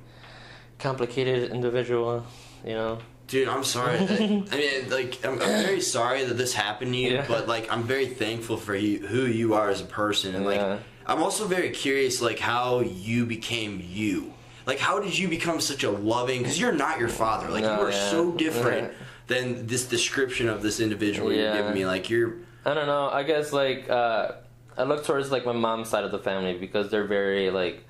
complicated 0.80 1.52
individual, 1.52 2.26
you 2.64 2.74
know. 2.74 3.00
Dude, 3.28 3.48
I'm 3.48 3.64
sorry. 3.64 3.98
I 4.00 4.06
mean, 4.08 4.90
like, 4.90 5.24
I'm, 5.26 5.34
I'm 5.34 5.38
very 5.40 5.82
sorry 5.82 6.24
that 6.26 6.36
this 6.36 6.54
happened 6.54 6.94
to 6.94 6.98
you, 7.00 7.14
Yeah. 7.14 7.26
but 7.28 7.48
like, 7.48 7.72
I'm 7.72 7.84
very 7.84 8.08
thankful 8.08 8.58
for 8.58 8.76
you, 8.76 9.00
who 9.08 9.26
you 9.26 9.54
are 9.56 9.70
as 9.70 9.82
a 9.82 9.86
person, 9.86 10.36
and 10.36 10.46
like, 10.46 10.58
Yeah. 10.58 10.78
I'm 11.08 11.22
also 11.22 11.46
very 11.48 11.70
curious, 11.70 12.22
like, 12.22 12.40
how 12.40 12.80
you 12.82 13.26
became 13.26 13.82
you. 13.88 14.34
Like, 14.66 14.80
how 14.80 15.00
did 15.00 15.18
you 15.18 15.28
become 15.28 15.60
such 15.60 15.84
a 15.84 15.92
loving? 15.92 16.40
Because 16.42 16.60
you're 16.60 16.72
not 16.72 17.00
your 17.00 17.10
father. 17.10 17.50
Like, 17.50 17.64
No, 17.64 17.76
you 17.76 17.82
are 17.88 17.92
yeah. 17.92 18.10
so 18.10 18.32
different 18.32 18.92
than 19.28 19.68
this 19.68 19.86
description 19.88 20.50
of 20.50 20.62
this 20.64 20.80
individual 20.80 21.32
you're 21.32 21.54
giving 21.54 21.74
me. 21.74 21.86
Like, 21.86 22.10
you're. 22.10 22.34
I 22.66 22.74
don't 22.74 22.88
know. 22.88 23.10
I 23.10 23.22
guess 23.22 23.54
like 23.54 23.88
uh, 23.92 24.32
I 24.76 24.84
look 24.84 25.06
towards 25.06 25.32
like 25.32 25.46
my 25.46 25.52
mom's 25.52 25.90
side 25.90 26.04
of 26.04 26.12
the 26.12 26.18
family 26.18 26.58
because 26.58 26.90
they're 26.90 27.06
very 27.06 27.52
like 27.52 27.85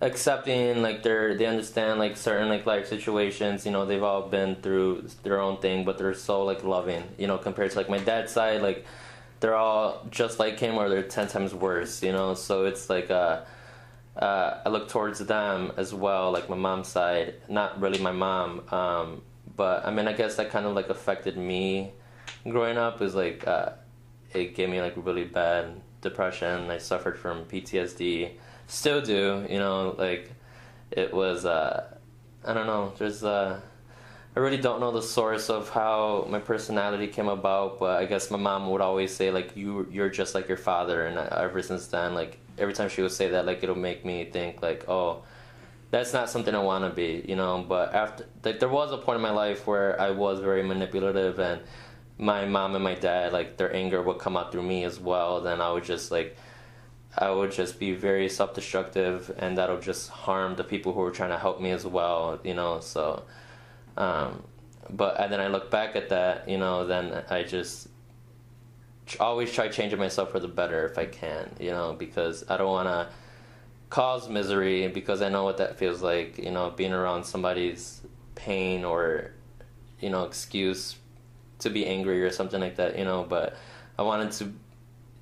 accepting. 0.00 0.82
Like 0.82 1.02
they're 1.02 1.36
they 1.36 1.46
understand 1.46 1.98
like 1.98 2.16
certain 2.16 2.48
like 2.48 2.66
life 2.66 2.88
situations. 2.88 3.66
You 3.66 3.72
know, 3.72 3.86
they've 3.86 4.02
all 4.02 4.28
been 4.28 4.56
through 4.56 5.08
their 5.22 5.40
own 5.40 5.58
thing, 5.58 5.84
but 5.84 5.98
they're 5.98 6.14
so 6.14 6.44
like 6.44 6.64
loving. 6.64 7.04
You 7.18 7.26
know, 7.26 7.38
compared 7.38 7.70
to 7.72 7.76
like 7.76 7.88
my 7.88 7.98
dad's 7.98 8.32
side, 8.32 8.62
like 8.62 8.84
they're 9.40 9.56
all 9.56 10.06
just 10.10 10.38
like 10.38 10.58
him, 10.58 10.76
or 10.76 10.88
they're 10.88 11.02
ten 11.02 11.28
times 11.28 11.54
worse. 11.54 12.02
You 12.02 12.12
know, 12.12 12.34
so 12.34 12.64
it's 12.66 12.88
like 12.90 13.10
uh. 13.10 13.42
Uh, 14.16 14.60
I 14.66 14.68
look 14.68 14.88
towards 14.88 15.20
them 15.20 15.72
as 15.76 15.94
well, 15.94 16.32
like 16.32 16.50
my 16.50 16.56
mom's 16.56 16.88
side. 16.88 17.34
Not 17.48 17.80
really 17.80 18.00
my 18.00 18.10
mom, 18.10 18.68
um, 18.68 19.22
but 19.56 19.86
I 19.86 19.92
mean, 19.92 20.08
I 20.08 20.12
guess 20.12 20.34
that 20.34 20.50
kind 20.50 20.66
of 20.66 20.74
like 20.74 20.90
affected 20.90 21.38
me 21.38 21.92
growing 22.46 22.76
up. 22.76 23.00
Is 23.00 23.14
like 23.14 23.46
uh, 23.46 23.70
it 24.34 24.56
gave 24.56 24.68
me 24.68 24.82
like 24.82 24.94
really 24.96 25.24
bad 25.24 25.80
depression. 26.00 26.70
I 26.70 26.78
suffered 26.78 27.18
from 27.18 27.44
PTSD. 27.44 28.32
Still 28.70 29.02
do, 29.02 29.44
you 29.50 29.58
know, 29.58 29.94
like 29.98 30.30
it 30.90 31.12
was 31.12 31.44
uh 31.44 31.96
I 32.44 32.54
don't 32.54 32.66
know, 32.66 32.92
there's 32.98 33.24
uh 33.24 33.60
I 34.36 34.38
really 34.38 34.58
don't 34.58 34.78
know 34.78 34.92
the 34.92 35.02
source 35.02 35.50
of 35.50 35.68
how 35.70 36.26
my 36.30 36.38
personality 36.38 37.08
came 37.08 37.28
about, 37.28 37.80
but 37.80 38.00
I 38.00 38.06
guess 38.06 38.30
my 38.30 38.38
mom 38.38 38.70
would 38.70 38.80
always 38.80 39.12
say 39.12 39.30
like 39.32 39.56
you 39.56 39.88
you're 39.90 40.08
just 40.08 40.34
like 40.34 40.46
your 40.48 40.56
father 40.56 41.06
and 41.06 41.18
ever 41.18 41.60
since 41.62 41.88
then 41.88 42.14
like 42.14 42.38
every 42.58 42.74
time 42.74 42.88
she 42.88 43.02
would 43.02 43.10
say 43.10 43.30
that, 43.30 43.44
like 43.44 43.62
it'll 43.64 43.74
make 43.74 44.04
me 44.04 44.24
think 44.24 44.62
like, 44.62 44.88
oh, 44.88 45.22
that's 45.90 46.12
not 46.12 46.30
something 46.30 46.54
I 46.54 46.62
want 46.62 46.84
to 46.84 46.90
be, 46.90 47.24
you 47.26 47.34
know. 47.36 47.64
But 47.68 47.94
after, 47.94 48.26
like, 48.44 48.60
there 48.60 48.68
was 48.68 48.92
a 48.92 48.98
point 48.98 49.16
in 49.16 49.22
my 49.22 49.32
life 49.32 49.66
where 49.66 50.00
I 50.00 50.10
was 50.10 50.40
very 50.40 50.62
manipulative, 50.62 51.40
and 51.40 51.60
my 52.18 52.44
mom 52.44 52.74
and 52.76 52.84
my 52.84 52.94
dad, 52.94 53.32
like, 53.32 53.56
their 53.56 53.74
anger 53.74 54.00
would 54.00 54.18
come 54.18 54.36
out 54.36 54.52
through 54.52 54.62
me 54.62 54.84
as 54.84 55.00
well. 55.00 55.40
Then 55.40 55.60
I 55.60 55.72
would 55.72 55.84
just 55.84 56.12
like, 56.12 56.36
I 57.16 57.30
would 57.30 57.50
just 57.50 57.78
be 57.78 57.92
very 57.92 58.28
self-destructive, 58.28 59.34
and 59.38 59.58
that'll 59.58 59.80
just 59.80 60.10
harm 60.10 60.56
the 60.56 60.64
people 60.64 60.92
who 60.92 61.00
were 61.00 61.10
trying 61.10 61.30
to 61.30 61.38
help 61.38 61.60
me 61.60 61.70
as 61.70 61.84
well, 61.84 62.38
you 62.44 62.54
know. 62.54 62.80
So, 62.80 63.24
um, 63.96 64.42
but 64.88 65.20
and 65.20 65.32
then 65.32 65.40
I 65.40 65.48
look 65.48 65.70
back 65.70 65.96
at 65.96 66.08
that, 66.10 66.48
you 66.48 66.58
know, 66.58 66.86
then 66.86 67.24
I 67.28 67.42
just 67.42 67.88
always 69.18 69.52
try 69.52 69.68
changing 69.68 69.98
myself 69.98 70.30
for 70.30 70.38
the 70.38 70.48
better 70.48 70.86
if 70.86 70.98
I 70.98 71.06
can, 71.06 71.50
you 71.58 71.70
know, 71.70 71.96
because 71.98 72.44
I 72.48 72.56
don't 72.56 72.70
want 72.70 72.88
to 72.88 73.08
cause 73.88 74.28
misery 74.28 74.86
because 74.86 75.20
I 75.20 75.28
know 75.28 75.42
what 75.42 75.56
that 75.56 75.76
feels 75.76 76.00
like, 76.00 76.38
you 76.38 76.52
know, 76.52 76.70
being 76.70 76.92
around 76.92 77.24
somebody's 77.24 78.02
pain 78.36 78.84
or, 78.84 79.32
you 79.98 80.10
know, 80.10 80.24
excuse 80.24 80.96
to 81.58 81.70
be 81.70 81.86
angry 81.86 82.22
or 82.22 82.30
something 82.30 82.60
like 82.60 82.76
that, 82.76 82.96
you 82.96 83.04
know, 83.04 83.26
but 83.28 83.56
I 83.98 84.02
wanted 84.02 84.32
to 84.32 84.52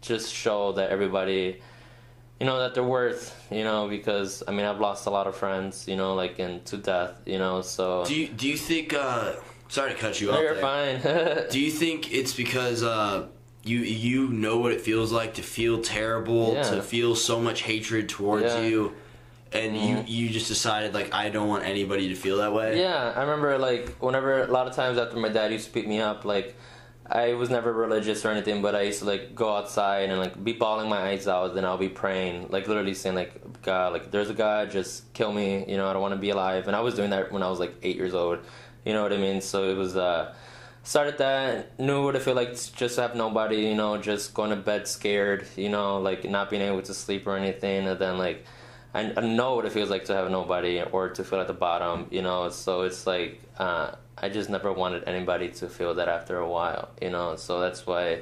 just 0.03 0.33
show 0.33 0.73
that 0.73 0.91
everybody, 0.91 1.63
you 2.41 2.47
know, 2.47 2.59
that 2.61 2.75
they're 2.75 2.85
worth, 2.85 3.35
you 3.51 3.65
know, 3.65 3.89
because 3.89 4.43
I 4.47 4.53
mean, 4.53 4.65
I've 4.65 4.81
lost 4.81 5.07
a 5.07 5.11
lot 5.11 5.27
of 5.27 5.35
friends, 5.37 5.89
you 5.89 5.97
know, 5.97 6.15
like 6.15 6.39
in 6.39 6.61
to 6.67 6.77
death, 6.77 7.13
you 7.27 7.39
know, 7.39 7.63
so. 7.63 8.05
Do 8.07 8.15
you 8.15 8.29
do 8.29 8.49
you 8.49 8.57
think? 8.57 8.95
Uh, 8.95 9.35
sorry 9.69 9.93
to 9.93 9.97
cut 9.99 10.21
you 10.21 10.29
No, 10.29 10.35
off. 10.35 10.41
you're 10.41 10.55
there. 10.55 11.01
fine. 11.01 11.49
Do 11.51 11.59
you 11.61 11.71
think 11.71 12.13
it's 12.13 12.33
because 12.33 12.83
uh, 12.83 13.27
you 13.65 13.79
you 13.81 14.29
know 14.29 14.59
what 14.59 14.73
it 14.73 14.81
feels 14.81 15.11
like 15.13 15.35
to 15.35 15.43
feel 15.43 15.81
terrible, 15.83 16.55
Yeah. 16.55 16.63
to 16.71 16.83
feel 16.83 17.15
so 17.17 17.41
much 17.41 17.63
hatred 17.63 18.09
towards 18.09 18.45
Yeah. 18.45 18.57
Mm-hmm. 18.57 18.71
you, 18.71 18.93
and 19.53 19.77
you 19.77 20.05
you 20.07 20.29
just 20.31 20.47
decided 20.49 20.95
like 20.95 21.13
I 21.13 21.29
don't 21.31 21.49
want 21.49 21.65
anybody 21.65 22.09
to 22.11 22.15
feel 22.15 22.37
that 22.39 22.53
way? 22.55 22.81
Yeah, 22.81 23.13
I 23.17 23.21
remember 23.23 23.59
like 23.59 23.97
whenever 24.01 24.45
a 24.45 24.47
lot 24.47 24.67
of 24.69 24.75
times 24.75 24.97
after 24.97 25.17
my 25.17 25.29
dad 25.29 25.51
used 25.53 25.67
to 25.67 25.73
pick 25.73 25.87
me 25.89 26.01
up, 26.01 26.25
like 26.25 26.55
I 27.11 27.33
was 27.35 27.49
never 27.49 27.73
religious 27.73 28.23
or 28.25 28.31
anything, 28.31 28.61
but 28.61 28.75
I 28.75 28.83
used 28.83 28.99
to 28.99 29.07
like 29.07 29.35
go 29.35 29.57
outside 29.57 30.11
and 30.11 30.21
like 30.21 30.43
be 30.45 30.53
bawling 30.53 30.91
my 30.91 31.09
eyes 31.09 31.27
out, 31.27 31.55
then 31.55 31.65
I'll 31.65 31.79
be 31.79 31.89
praying, 31.89 32.49
like 32.51 32.69
literally 32.69 32.93
saying 32.93 33.17
like 33.17 33.63
God, 33.63 33.95
like 33.95 34.11
there's 34.11 34.29
a 34.29 34.35
God, 34.35 34.71
just 34.71 35.11
kill 35.15 35.33
me, 35.33 35.65
you 35.67 35.79
know, 35.79 35.89
I 35.89 35.95
don't 35.95 36.03
want 36.03 36.13
to 36.13 36.21
be 36.21 36.31
alive. 36.31 36.67
And 36.67 36.77
I 36.77 36.81
was 36.81 36.95
doing 36.95 37.11
that 37.11 37.33
when 37.33 37.43
I 37.43 37.49
was 37.49 37.59
like 37.59 37.75
eight 37.83 37.97
years 37.97 38.13
old, 38.13 38.41
you 38.85 38.93
know 38.93 39.03
what 39.03 39.15
I 39.15 39.17
mean? 39.17 39.41
So 39.41 39.71
it 39.71 39.77
was 39.77 39.97
uh 39.97 40.35
started 40.83 41.17
that 41.19 41.79
knew 41.79 42.05
what 42.05 42.15
it 42.15 42.23
felt 42.23 42.37
like 42.37 42.55
to 42.55 42.75
just 42.75 42.99
have 42.99 43.15
nobody, 43.15 43.63
you 43.63 43.75
know, 43.75 43.97
just 43.97 44.35
going 44.35 44.51
to 44.51 44.57
bed 44.57 44.87
scared, 44.87 45.47
you 45.57 45.71
know, 45.71 45.99
like 46.01 46.29
not 46.29 46.51
being 46.51 46.63
able 46.63 46.83
to 46.83 46.93
sleep 46.93 47.27
or 47.27 47.37
anything, 47.37 47.89
and 47.89 47.99
then 47.99 48.19
like. 48.19 48.45
I, 48.95 49.13
I 49.15 49.21
know 49.21 49.55
what 49.55 49.67
it 49.67 49.73
feels 49.73 49.91
like 49.91 50.07
to 50.07 50.15
have 50.15 50.31
nobody 50.31 50.81
or 50.81 51.11
to 51.11 51.23
feel 51.23 51.41
at 51.41 51.47
the 51.47 51.53
bottom, 51.53 52.07
you 52.11 52.23
know. 52.23 52.49
So 52.49 52.83
it's 52.83 53.07
like 53.07 53.39
uh, 53.59 53.93
I 54.21 54.29
just 54.29 54.51
never 54.51 54.73
wanted 54.73 55.05
anybody 55.07 55.49
to 55.51 55.69
feel 55.69 55.95
that 55.95 56.09
after 56.09 56.39
a 56.39 56.49
while, 56.49 56.89
you 57.01 57.11
know. 57.11 57.37
So 57.37 57.61
that's 57.61 57.87
why 57.87 58.21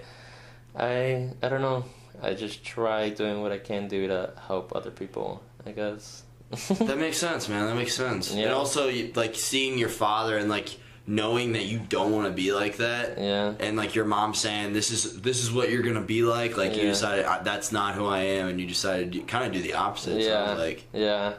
I 0.74 1.30
I 1.42 1.48
don't 1.48 1.62
know. 1.62 1.84
I 2.22 2.34
just 2.34 2.64
try 2.64 3.10
doing 3.10 3.42
what 3.42 3.52
I 3.52 3.58
can 3.58 3.88
do 3.88 4.08
to 4.08 4.32
help 4.46 4.74
other 4.74 4.90
people. 4.90 5.42
I 5.66 5.72
guess. 5.72 6.22
That 6.78 6.98
makes 6.98 7.16
sense, 7.18 7.48
man. 7.48 7.66
That 7.66 7.74
makes 7.74 7.94
sense. 7.94 8.32
Yeah. 8.32 8.44
And 8.44 8.52
also, 8.52 8.90
like 9.14 9.34
seeing 9.34 9.78
your 9.78 9.88
father 9.88 10.36
and 10.38 10.48
like 10.48 10.68
knowing 11.08 11.52
that 11.52 11.64
you 11.64 11.78
don't 11.78 12.12
want 12.12 12.26
to 12.26 12.32
be 12.32 12.52
like 12.52 12.76
that, 12.78 13.18
Yeah. 13.18 13.54
and 13.60 13.76
like 13.76 13.94
your 13.94 14.04
mom 14.04 14.34
saying 14.34 14.72
this 14.72 14.90
is 14.90 15.20
this 15.22 15.42
is 15.42 15.50
what 15.52 15.70
you're 15.70 15.82
gonna 15.82 16.00
be 16.00 16.22
like. 16.22 16.56
Like 16.56 16.76
you 16.76 16.82
Yeah. 16.82 16.88
decided 16.90 17.24
"I- 17.24 17.42
that's 17.42 17.72
not 17.72 17.94
who 17.94 18.06
I 18.06 18.20
am, 18.20 18.48
and 18.48 18.60
you 18.60 18.66
decided 18.66 19.12
to 19.12 19.20
kind 19.20 19.44
of 19.46 19.52
do 19.52 19.60
the 19.60 19.74
opposite. 19.74 20.20
yeah. 20.22 20.46
sounds 20.46 20.60
like 20.60 20.84
Yeah. 20.92 21.34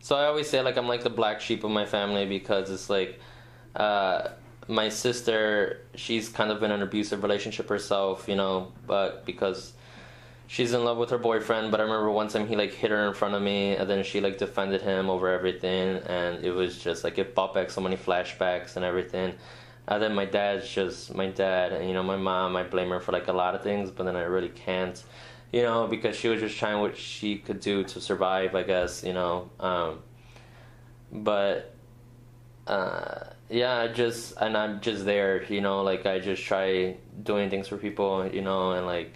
So 0.00 0.16
I 0.16 0.26
always 0.26 0.48
say 0.48 0.60
like 0.62 0.76
I'm 0.76 0.88
like 0.88 1.02
the 1.02 1.10
black 1.10 1.40
sheep 1.40 1.64
of 1.64 1.70
my 1.70 1.86
family 1.86 2.24
because 2.26 2.70
it's 2.70 2.88
like 2.90 3.20
uh, 3.76 4.28
my 4.68 4.88
sister, 4.88 5.82
she's 5.94 6.28
kind 6.28 6.50
of 6.50 6.62
in 6.62 6.70
an 6.70 6.82
abusive 6.82 7.22
relationship 7.22 7.68
herself, 7.68 8.28
you 8.28 8.36
know, 8.36 8.72
but 8.86 9.24
because 9.26 9.72
she's 10.46 10.72
in 10.72 10.84
love 10.84 10.98
with 10.98 11.10
her 11.10 11.18
boyfriend, 11.18 11.70
but 11.70 11.80
I 11.80 11.84
remember 11.84 12.10
one 12.10 12.28
time 12.28 12.46
he 12.46 12.56
like 12.56 12.72
hit 12.72 12.90
her 12.90 13.08
in 13.08 13.14
front 13.14 13.34
of 13.34 13.42
me 13.42 13.74
and 13.74 13.88
then 13.88 14.04
she 14.04 14.20
like 14.20 14.38
defended 14.38 14.82
him 14.82 15.10
over 15.10 15.28
everything 15.28 15.96
and 16.06 16.44
it 16.44 16.52
was 16.52 16.78
just 16.78 17.04
like 17.04 17.18
it 17.18 17.34
brought 17.34 17.54
back 17.54 17.70
so 17.70 17.80
many 17.80 17.96
flashbacks 17.96 18.76
and 18.76 18.84
everything. 18.84 19.34
And 19.88 20.02
then 20.02 20.14
my 20.14 20.26
dad's 20.26 20.68
just 20.68 21.14
my 21.14 21.26
dad 21.26 21.72
and 21.72 21.88
you 21.88 21.94
know 21.94 22.02
my 22.04 22.16
mom 22.16 22.54
I 22.54 22.62
blame 22.62 22.90
her 22.90 23.00
for 23.00 23.12
like 23.12 23.28
a 23.28 23.32
lot 23.32 23.54
of 23.54 23.62
things 23.62 23.90
but 23.90 24.04
then 24.04 24.14
I 24.14 24.22
really 24.22 24.48
can't 24.50 25.02
you 25.52 25.62
know 25.62 25.88
because 25.88 26.14
she 26.16 26.28
was 26.28 26.40
just 26.40 26.56
trying 26.56 26.80
what 26.80 26.96
she 26.96 27.38
could 27.38 27.58
do 27.58 27.82
to 27.84 28.00
survive 28.00 28.54
I 28.54 28.62
guess 28.62 29.02
you 29.02 29.12
know 29.12 29.50
um, 29.58 29.98
but 31.10 31.74
uh, 32.72 33.24
yeah 33.50 33.76
I 33.84 33.88
just 33.88 34.34
and 34.40 34.56
I'm 34.56 34.80
just 34.80 35.04
there 35.04 35.44
you 35.44 35.60
know 35.60 35.82
like 35.82 36.06
I 36.06 36.18
just 36.18 36.42
try 36.42 36.96
doing 37.22 37.50
things 37.50 37.68
for 37.68 37.76
people 37.76 38.26
you 38.26 38.42
know 38.42 38.72
and 38.72 38.86
like 38.86 39.12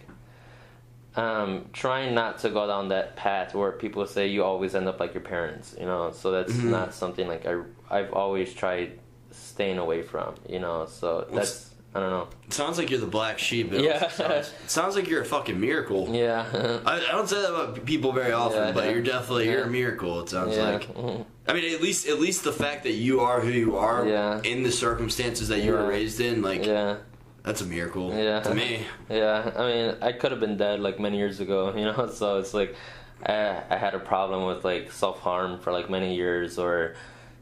um, 1.16 1.64
trying 1.72 2.14
not 2.14 2.38
to 2.40 2.50
go 2.50 2.66
down 2.66 2.88
that 2.88 3.16
path 3.16 3.54
where 3.54 3.72
people 3.72 4.06
say 4.06 4.26
you 4.28 4.44
always 4.44 4.75
end 4.75 4.86
up 4.86 5.00
like 5.00 5.14
your 5.14 5.22
parents, 5.22 5.75
you 5.80 5.86
know. 5.86 6.12
So 6.12 6.30
that's 6.30 6.52
not 6.58 6.94
something 6.94 7.26
like 7.26 7.46
I 7.46 7.62
I've 7.90 8.12
always 8.12 8.52
tried 8.52 8.98
staying 9.30 9.78
away 9.78 10.02
from, 10.02 10.34
you 10.46 10.58
know. 10.58 10.84
So 10.86 11.26
that's 11.32 11.70
I 11.95 12.00
don't 12.00 12.11
know. 12.11 12.28
it 12.47 12.52
sounds 12.52 12.76
like 12.76 12.90
you're 12.90 13.00
the 13.00 13.07
black 13.07 13.38
sheep. 13.38 13.73
It 13.73 13.81
Yeah. 13.83 14.09
sounds, 14.09 14.52
it 14.64 14.71
sounds 14.71 14.97
like 14.97 15.09
you're 15.09 15.23
a 15.23 15.25
fucking 15.25 15.59
miracle. 15.59 16.14
Yeah. 16.14 16.45
I, 16.85 16.97
I 16.97 17.12
don't 17.12 17.26
say 17.28 17.40
that 17.40 17.49
about 17.55 17.85
people 17.87 18.12
very 18.12 18.33
often, 18.33 18.59
Yeah, 18.69 18.73
but 18.73 18.85
yeah. 18.85 18.90
you're 18.90 19.02
definitely 19.02 19.49
you're 19.49 19.62
a 19.64 19.71
miracle. 19.71 20.21
It 20.21 20.28
sounds 20.28 20.57
yeah. 20.57 20.73
like. 20.73 20.88
I 21.49 21.52
mean, 21.55 21.73
at 21.75 21.81
least 21.81 22.07
at 22.07 22.21
least 22.21 22.45
the 22.45 22.52
fact 22.52 22.83
that 22.83 22.93
you 22.93 23.21
are 23.21 23.40
who 23.40 23.49
you 23.50 23.76
are 23.76 24.07
Yeah. 24.07 24.40
in 24.45 24.62
the 24.62 24.73
circumstances 24.73 25.49
that 25.49 25.61
you 25.62 25.73
were 25.73 25.87
raised 25.87 26.21
in, 26.21 26.43
like 26.43 26.66
Yeah. 26.66 26.97
that's 27.45 27.62
a 27.62 27.66
miracle 27.66 28.12
Yeah. 28.14 28.40
to 28.40 28.55
me. 28.55 28.85
Yeah, 29.09 29.50
I 29.57 29.66
mean, 29.66 29.95
I 30.02 30.12
could 30.12 30.33
have 30.33 30.40
been 30.40 30.59
dead 30.59 30.81
like 30.81 31.00
many 31.00 31.16
years 31.16 31.40
ago, 31.40 31.73
you 31.76 31.85
know. 31.87 32.09
So 32.12 32.38
it's 32.38 32.52
like 32.52 32.75
I, 33.25 33.62
I 33.71 33.76
had 33.76 33.95
a 33.95 34.00
problem 34.00 34.45
with 34.45 34.66
like 34.66 34.93
self 34.93 35.21
harm 35.21 35.61
for 35.61 35.73
like 35.73 35.88
many 35.88 36.14
years, 36.14 36.59
or 36.59 36.95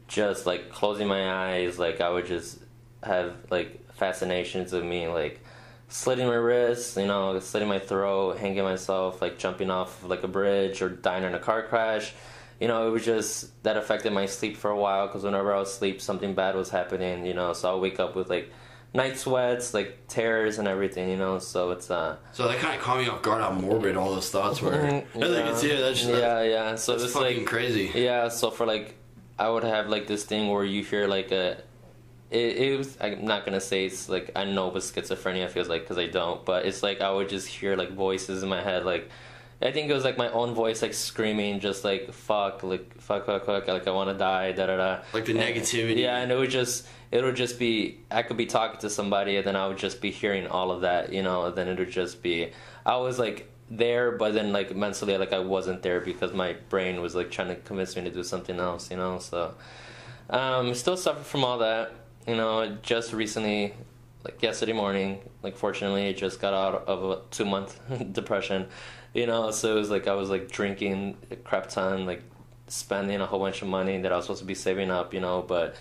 just 0.07 0.45
like 0.45 0.69
closing 0.69 1.07
my 1.09 1.29
eyes. 1.55 1.77
Like 1.77 1.99
I 1.99 2.09
would 2.09 2.25
just 2.25 2.59
have 3.03 3.33
like 3.51 3.81
fascinations 3.95 4.73
of 4.73 4.83
me 4.83 5.07
like 5.07 5.41
slitting 5.87 6.27
my 6.27 6.33
wrists, 6.33 6.97
you 6.97 7.05
know, 7.05 7.39
slitting 7.39 7.69
my 7.69 7.79
throat, 7.79 8.37
hanging 8.37 8.63
myself, 8.63 9.21
like 9.21 9.37
jumping 9.37 9.69
off 9.69 10.03
like 10.03 10.23
a 10.23 10.27
bridge 10.27 10.81
or 10.81 10.89
dying 10.89 11.23
in 11.23 11.33
a 11.33 11.39
car 11.39 11.63
crash. 11.63 12.13
You 12.59 12.67
know, 12.67 12.87
it 12.87 12.91
was 12.91 13.03
just 13.03 13.63
that 13.63 13.75
affected 13.77 14.13
my 14.13 14.25
sleep 14.25 14.57
for 14.57 14.71
a 14.71 14.77
while 14.77 15.07
because 15.07 15.23
whenever 15.23 15.53
I 15.53 15.59
was 15.59 15.69
asleep, 15.69 16.01
something 16.01 16.35
bad 16.35 16.55
was 16.55 16.69
happening. 16.69 17.25
You 17.25 17.33
know, 17.33 17.53
so 17.53 17.69
I'll 17.69 17.81
wake 17.81 17.99
up 17.99 18.15
with 18.15 18.29
like 18.29 18.51
night 18.93 19.17
sweats, 19.17 19.73
like 19.73 20.07
tears 20.07 20.57
and 20.57 20.67
everything. 20.67 21.09
You 21.09 21.17
know, 21.17 21.39
so 21.39 21.71
it's 21.71 21.91
uh. 21.91 22.15
So 22.31 22.47
that 22.47 22.59
kind 22.59 22.75
of 22.75 22.81
caught 22.81 22.99
me 22.99 23.09
off 23.09 23.21
guard 23.21 23.41
how 23.41 23.51
morbid 23.51 23.97
all 23.97 24.13
those 24.15 24.29
thoughts 24.29 24.61
were. 24.61 24.73
I 24.85 25.01
think 25.01 25.15
it's 25.15 25.63
yeah, 25.63 25.79
that's 25.81 25.99
just, 25.99 26.09
yeah, 26.09 26.41
yeah. 26.43 26.75
So 26.75 26.93
it's 26.95 27.11
fucking 27.11 27.39
like 27.39 27.45
crazy. 27.45 27.91
yeah. 27.93 28.29
So 28.29 28.51
for 28.51 28.65
like, 28.65 28.95
I 29.37 29.49
would 29.49 29.63
have 29.65 29.89
like 29.89 30.07
this 30.07 30.23
thing 30.23 30.49
where 30.49 30.63
you 30.63 30.83
hear 30.83 31.07
like 31.07 31.31
a. 31.31 31.61
It, 32.31 32.57
it 32.57 32.77
was. 32.77 32.97
I'm 32.99 33.23
not 33.25 33.45
gonna 33.45 33.61
say 33.61 33.85
it's 33.85 34.09
like 34.09 34.31
I 34.35 34.45
know 34.45 34.67
what 34.67 34.81
schizophrenia 34.81 35.49
feels 35.49 35.69
like 35.69 35.81
because 35.83 35.97
I 35.97 36.07
don't. 36.07 36.43
But 36.43 36.65
it's 36.65 36.81
like 36.83 36.99
I 37.01 37.11
would 37.11 37.29
just 37.29 37.47
hear 37.47 37.75
like 37.75 37.91
voices 37.91 38.43
in 38.43 38.49
my 38.49 38.61
head 38.61 38.85
like. 38.85 39.09
I 39.61 39.71
think 39.71 39.89
it 39.89 39.93
was 39.93 40.03
like 40.03 40.17
my 40.17 40.29
own 40.31 40.53
voice 40.53 40.81
like 40.81 40.93
screaming, 40.93 41.61
just 41.61 41.85
like 41.85 42.11
fuck, 42.11 42.61
like 42.61 42.99
fuck, 42.99 43.25
fuck, 43.25 43.45
fuck, 43.45 43.67
like 43.69 43.87
I 43.87 43.91
want 43.91 44.09
to 44.09 44.17
die, 44.17 44.51
da 44.51 44.65
da 44.65 44.75
da. 44.75 44.99
Like 45.13 45.23
the 45.25 45.31
And- 45.31 45.39
negativity. 45.55 45.99
Yeah, 45.99 46.17
and 46.17 46.29
it 46.31 46.35
would 46.37 46.49
just 46.49 46.85
it 47.09 47.23
would 47.23 47.37
just 47.37 47.57
be 47.57 47.99
I 48.11 48.21
could 48.23 48.35
be 48.35 48.47
talking 48.47 48.81
to 48.81 48.89
somebody 48.89 49.37
and 49.37 49.47
then 49.47 49.55
I 49.55 49.65
would 49.67 49.77
just 49.77 50.01
be 50.01 50.11
hearing 50.11 50.45
all 50.47 50.71
of 50.71 50.81
that, 50.81 51.13
you 51.13 51.23
know, 51.23 51.45
and 51.45 51.55
then 51.55 51.69
it 51.69 51.79
would 51.79 51.89
just 51.89 52.21
be 52.21 52.51
I 52.85 52.97
was 52.97 53.17
like 53.17 53.49
there 53.71 54.11
but 54.11 54.33
then 54.33 54.51
like 54.51 54.75
mentally 54.75 55.17
like 55.17 55.31
I 55.31 55.39
wasn't 55.39 55.81
there 55.83 56.01
because 56.01 56.33
my 56.33 56.53
brain 56.69 57.01
was 57.01 57.15
like 57.15 57.31
trying 57.31 57.47
to 57.47 57.55
convince 57.55 57.95
me 57.95 58.03
to 58.03 58.11
do 58.11 58.23
something 58.23 58.59
else, 58.59 58.91
you 58.91 58.97
know, 58.97 59.19
so 59.19 59.55
um 60.29 60.73
still 60.75 60.97
suffer 60.97 61.23
from 61.23 61.45
all 61.45 61.59
that. 61.59 61.93
You 62.27 62.35
know, 62.35 62.77
just 62.81 63.13
recently 63.13 63.73
like 64.23 64.41
yesterday 64.41 64.73
morning, 64.73 65.19
like 65.43 65.55
fortunately 65.55 66.07
I 66.07 66.13
just 66.13 66.41
got 66.41 66.53
out 66.53 66.87
of 66.87 67.03
a 67.03 67.21
two 67.29 67.45
month 67.45 67.79
depression. 68.13 68.67
You 69.13 69.27
know, 69.27 69.51
so 69.51 69.75
it 69.75 69.79
was 69.79 69.89
like 69.89 70.07
I 70.07 70.13
was 70.15 70.29
like 70.29 70.51
drinking 70.51 71.17
a 71.31 71.35
crap 71.35 71.69
ton, 71.69 72.05
like 72.05 72.23
spending 72.67 73.21
a 73.21 73.25
whole 73.25 73.39
bunch 73.39 73.61
of 73.61 73.67
money 73.67 74.01
that 74.01 74.11
I 74.11 74.15
was 74.15 74.25
supposed 74.25 74.41
to 74.41 74.45
be 74.45 74.55
saving 74.55 74.91
up, 74.91 75.13
you 75.13 75.19
know, 75.19 75.41
but 75.41 75.75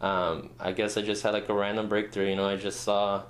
um, 0.00 0.50
I 0.60 0.72
guess 0.72 0.96
I 0.96 1.02
just 1.02 1.22
had 1.22 1.32
like 1.32 1.48
a 1.48 1.54
random 1.54 1.88
breakthrough, 1.88 2.28
you 2.28 2.36
know, 2.36 2.46
I 2.46 2.56
just 2.56 2.80
saw 2.80 3.22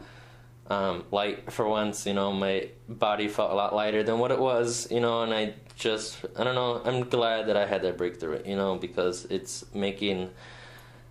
um, 0.69 1.05
light 1.11 1.53
for 1.53 1.69
once, 1.69 2.07
you 2.07 2.15
know, 2.15 2.33
my 2.33 2.69
body 2.89 3.29
felt 3.29 3.51
a 3.51 3.55
lot 3.55 3.75
lighter 3.75 4.03
than 4.03 4.19
what 4.19 4.31
it 4.31 4.39
was, 4.39 4.91
you 4.91 5.01
know, 5.01 5.23
and 5.23 5.33
I 5.33 5.55
just, 5.77 6.25
I 6.37 6.45
don't 6.45 6.55
know, 6.55 6.81
I'm 6.85 7.09
glad 7.09 7.47
that 7.49 7.57
I 7.57 7.67
had 7.67 7.83
that 7.83 7.99
breakthrough, 7.99 8.43
you 8.47 8.57
know, 8.57 8.77
because 8.77 9.27
it's 9.27 9.65
making 9.75 10.31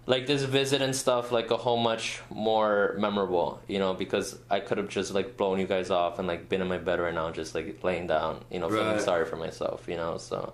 like 0.06 0.28
this 0.28 0.44
visit 0.44 0.82
and 0.82 0.94
stuff 0.96 1.32
like 1.32 1.50
a 1.52 1.58
whole 1.58 1.78
much 1.78 2.20
more 2.30 2.94
memorable, 2.98 3.62
you 3.68 3.80
know, 3.80 3.94
because 3.94 4.38
I 4.50 4.60
could 4.60 4.78
have 4.78 4.90
just 4.90 5.14
like 5.14 5.38
blown 5.38 5.60
you 5.60 5.66
guys 5.68 5.90
off 5.92 6.20
and 6.20 6.28
like 6.28 6.50
been 6.50 6.62
in 6.62 6.68
my 6.68 6.78
bed 6.78 7.00
right 7.00 7.14
now, 7.14 7.32
just 7.32 7.56
like 7.56 7.82
laying 7.84 8.08
down, 8.08 8.44
you 8.52 8.60
know, 8.60 8.70
feeling 8.70 9.00
sorry 9.00 9.26
for 9.26 9.38
myself, 9.38 9.86
you 9.88 9.96
know. 9.96 10.18
So 10.18 10.54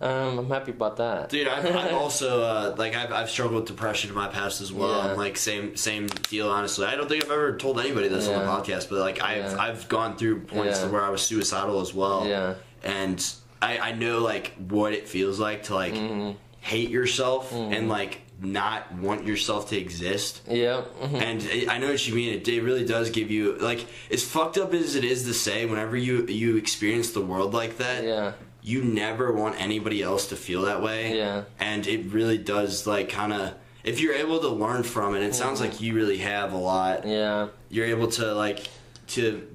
um, 0.00 0.38
I'm 0.38 0.48
happy 0.50 0.72
about 0.72 0.96
that, 0.98 1.30
Dude, 1.30 1.48
I've, 1.48 1.64
I've 1.64 1.92
also 2.04 2.42
uh, 2.42 2.74
like 2.76 2.94
I've, 2.94 3.12
I've 3.12 3.30
struggled 3.30 3.60
with 3.62 3.66
depression 3.66 4.10
in 4.10 4.16
my 4.16 4.28
past 4.28 4.60
as 4.60 4.72
well. 4.72 5.08
Yeah. 5.08 5.12
Like 5.14 5.36
same 5.36 5.76
same 5.76 6.06
deal. 6.08 6.48
Honestly, 6.50 6.84
I 6.86 6.94
don't 6.96 7.08
think 7.08 7.24
I've 7.24 7.30
ever 7.30 7.56
told 7.56 7.80
anybody 7.80 8.08
this 8.08 8.28
on 8.28 8.34
the 8.38 8.44
podcast, 8.46 8.88
but 8.90 8.98
like 8.98 9.22
I've 9.22 9.52
Yeah. 9.52 9.56
I've 9.58 9.88
gone 9.88 10.16
through 10.16 10.40
points 10.40 10.80
Yeah. 10.80 10.88
where 10.90 11.02
I 11.02 11.10
was 11.10 11.22
suicidal 11.22 11.80
as 11.80 11.94
well. 11.94 12.26
Yeah. 12.26 12.54
and 12.82 13.24
I 13.62 13.78
I 13.78 13.92
know 13.92 14.18
like 14.20 14.52
what 14.68 14.92
it 14.92 15.08
feels 15.08 15.40
like 15.40 15.64
to 15.64 15.74
like 15.74 15.94
Mm-hmm. 15.94 16.32
hate 16.60 16.90
yourself 16.90 17.52
and 17.52 17.88
like 17.88 18.20
not 18.44 18.92
want 18.94 19.26
yourself 19.26 19.68
to 19.70 19.76
exist. 19.76 20.42
yeah, 20.48 20.82
mhm. 21.02 21.20
And 21.22 21.70
I 21.70 21.78
know 21.78 21.88
what 21.88 22.06
you 22.06 22.14
mean. 22.14 22.34
It, 22.34 22.46
it 22.48 22.62
really 22.62 22.84
does 22.84 23.10
give 23.10 23.30
you 23.30 23.56
like 23.58 23.86
as 24.10 24.22
fucked 24.22 24.58
up 24.58 24.72
as 24.74 24.94
it 24.94 25.04
is 25.04 25.24
to 25.24 25.34
say. 25.34 25.66
Whenever 25.66 25.96
you 25.96 26.26
you 26.26 26.56
experience 26.56 27.10
the 27.12 27.20
world 27.22 27.54
like 27.54 27.78
that, 27.78 28.04
yeah, 28.04 28.32
you 28.62 28.82
never 28.84 29.32
want 29.32 29.60
anybody 29.60 30.02
else 30.02 30.28
to 30.28 30.36
feel 30.36 30.62
that 30.62 30.80
way. 30.82 31.16
Yeah. 31.16 31.44
And 31.58 31.86
it 31.86 32.12
really 32.12 32.38
does 32.38 32.86
like 32.86 33.08
kind 33.08 33.32
of 33.32 33.54
if 33.82 34.00
you're 34.00 34.14
able 34.14 34.38
to 34.40 34.48
learn 34.48 34.82
from 34.82 35.14
it, 35.14 35.22
it 35.22 35.34
sounds 35.34 35.60
like 35.60 35.80
you 35.80 35.94
really 35.94 36.18
have 36.18 36.52
a 36.52 36.56
lot. 36.58 37.06
yeah, 37.06 37.48
You're 37.68 37.86
able 37.86 38.08
to 38.12 38.32
like 38.34 38.68
to 39.08 39.46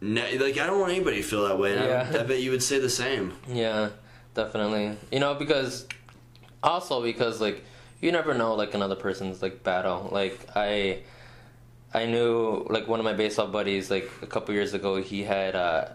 like 0.00 0.58
I 0.58 0.66
don't 0.66 0.80
want 0.80 0.92
anybody 0.92 1.18
to 1.18 1.22
feel 1.22 1.46
that 1.48 1.58
way. 1.58 1.72
And 1.76 1.80
I, 1.80 1.86
Yeah. 1.86 2.20
I 2.20 2.22
bet 2.22 2.40
you 2.40 2.50
would 2.52 2.62
say 2.62 2.78
the 2.78 2.90
same. 2.90 3.32
yeah, 3.48 3.90
definitely. 4.34 4.96
You 5.12 5.20
know, 5.20 5.34
because 5.34 5.86
also 6.62 7.02
because 7.02 7.40
like 7.40 7.64
you 8.00 8.12
never 8.12 8.34
know 8.34 8.54
like 8.54 8.74
another 8.74 8.96
person's 8.96 9.42
like 9.42 9.62
battle. 9.62 10.08
Like 10.12 10.38
I, 10.54 11.00
I 11.94 12.06
knew 12.06 12.66
like 12.68 12.88
one 12.88 13.00
of 13.00 13.04
my 13.04 13.14
baseball 13.14 13.48
buddies 13.48 13.90
like 13.90 14.10
a 14.22 14.26
couple 14.26 14.54
years 14.54 14.74
ago. 14.74 14.96
He 14.96 15.22
had, 15.22 15.56
uh, 15.56 15.88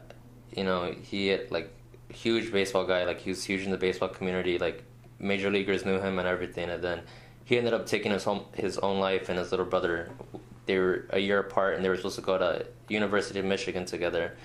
you 0.55 0.63
know, 0.63 0.93
he 1.01 1.27
had 1.27 1.51
like 1.51 1.71
huge 2.09 2.51
baseball 2.51 2.85
guy. 2.85 3.05
Like 3.05 3.19
he 3.19 3.29
was 3.29 3.43
huge 3.43 3.63
in 3.63 3.71
the 3.71 3.77
baseball 3.77 4.09
community. 4.09 4.57
Like 4.57 4.83
major 5.19 5.51
leaguers 5.51 5.85
knew 5.85 5.99
him 5.99 6.17
and 6.17 6.27
everything. 6.27 6.69
And 6.69 6.83
then 6.83 7.01
he 7.45 7.57
ended 7.57 7.73
up 7.73 7.85
taking 7.85 8.11
his 8.11 8.23
home 8.23 8.45
his 8.53 8.77
own 8.79 8.99
life 8.99 9.29
and 9.29 9.37
his 9.37 9.51
little 9.51 9.65
brother. 9.65 10.09
They 10.65 10.77
were 10.77 11.05
a 11.11 11.19
year 11.19 11.39
apart 11.39 11.75
and 11.75 11.85
they 11.85 11.89
were 11.89 11.97
supposed 11.97 12.15
to 12.15 12.21
go 12.21 12.37
to 12.37 12.65
University 12.89 13.39
of 13.39 13.45
Michigan 13.45 13.85
together. 13.85 14.35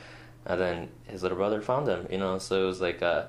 And 0.44 0.60
then 0.60 0.88
his 1.08 1.22
little 1.22 1.38
brother 1.38 1.60
found 1.62 1.88
him. 1.88 2.06
You 2.10 2.18
know, 2.18 2.38
so 2.38 2.64
it 2.64 2.66
was 2.66 2.80
like. 2.80 3.02
Uh, 3.02 3.26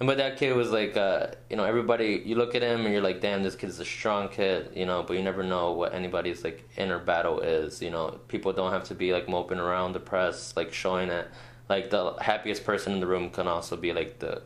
and 0.00 0.06
but 0.06 0.16
that 0.16 0.38
kid 0.38 0.56
was 0.56 0.70
like, 0.70 0.96
uh, 0.96 1.26
you 1.50 1.56
know, 1.56 1.64
everybody. 1.64 2.22
You 2.24 2.34
look 2.36 2.54
at 2.54 2.62
him 2.62 2.86
and 2.86 2.92
you're 2.92 3.02
like, 3.02 3.20
damn, 3.20 3.42
this 3.42 3.54
kid's 3.54 3.78
a 3.80 3.84
strong 3.84 4.30
kid, 4.30 4.70
you 4.74 4.86
know. 4.86 5.02
But 5.02 5.18
you 5.18 5.22
never 5.22 5.42
know 5.42 5.72
what 5.72 5.94
anybody's 5.94 6.42
like 6.42 6.66
inner 6.78 6.98
battle 6.98 7.40
is. 7.40 7.82
You 7.82 7.90
know, 7.90 8.18
people 8.28 8.54
don't 8.54 8.72
have 8.72 8.84
to 8.84 8.94
be 8.94 9.12
like 9.12 9.28
moping 9.28 9.58
around, 9.58 9.92
depressed, 9.92 10.56
like 10.56 10.72
showing 10.72 11.10
it. 11.10 11.28
Like 11.68 11.90
the 11.90 12.14
happiest 12.14 12.64
person 12.64 12.94
in 12.94 13.00
the 13.00 13.06
room 13.06 13.28
can 13.28 13.46
also 13.46 13.76
be 13.76 13.92
like 13.92 14.20
the 14.20 14.40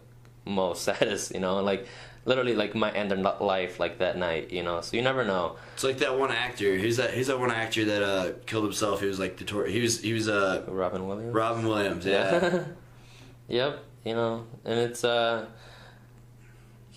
most 0.45 0.83
saddest. 0.87 1.33
You 1.33 1.39
know, 1.41 1.61
like 1.63 1.87
literally 2.25 2.57
like 2.57 2.75
might 2.75 2.97
end 2.97 3.13
their 3.13 3.19
life 3.19 3.79
like 3.79 3.99
that 3.99 4.19
night. 4.19 4.51
You 4.51 4.65
know, 4.65 4.81
so 4.81 4.97
you 4.97 5.05
never 5.05 5.25
know. 5.25 5.55
It's 5.75 5.85
like 5.85 5.99
that 5.99 6.19
one 6.19 6.33
actor. 6.33 6.77
Who's 6.77 6.97
that? 6.97 7.13
Who's 7.13 7.29
that 7.29 7.39
one 7.39 7.53
actor 7.53 7.85
that 7.85 8.03
uh, 8.03 8.33
killed 8.47 8.65
himself? 8.65 9.01
He 9.03 9.07
was 9.07 9.21
like 9.21 9.37
the 9.37 9.45
tor- 9.45 9.67
he 9.67 9.81
was 9.81 10.01
he 10.01 10.15
was 10.15 10.29
uh 10.29 10.65
Robin 10.67 11.07
Williams. 11.07 11.33
Robin 11.33 11.65
Williams. 11.65 12.05
Yeah. 12.05 12.65
Yep, 13.47 13.85
you 14.05 14.15
know, 14.15 14.47
and 14.65 14.79
it's 14.79 15.05
uh 15.05 15.47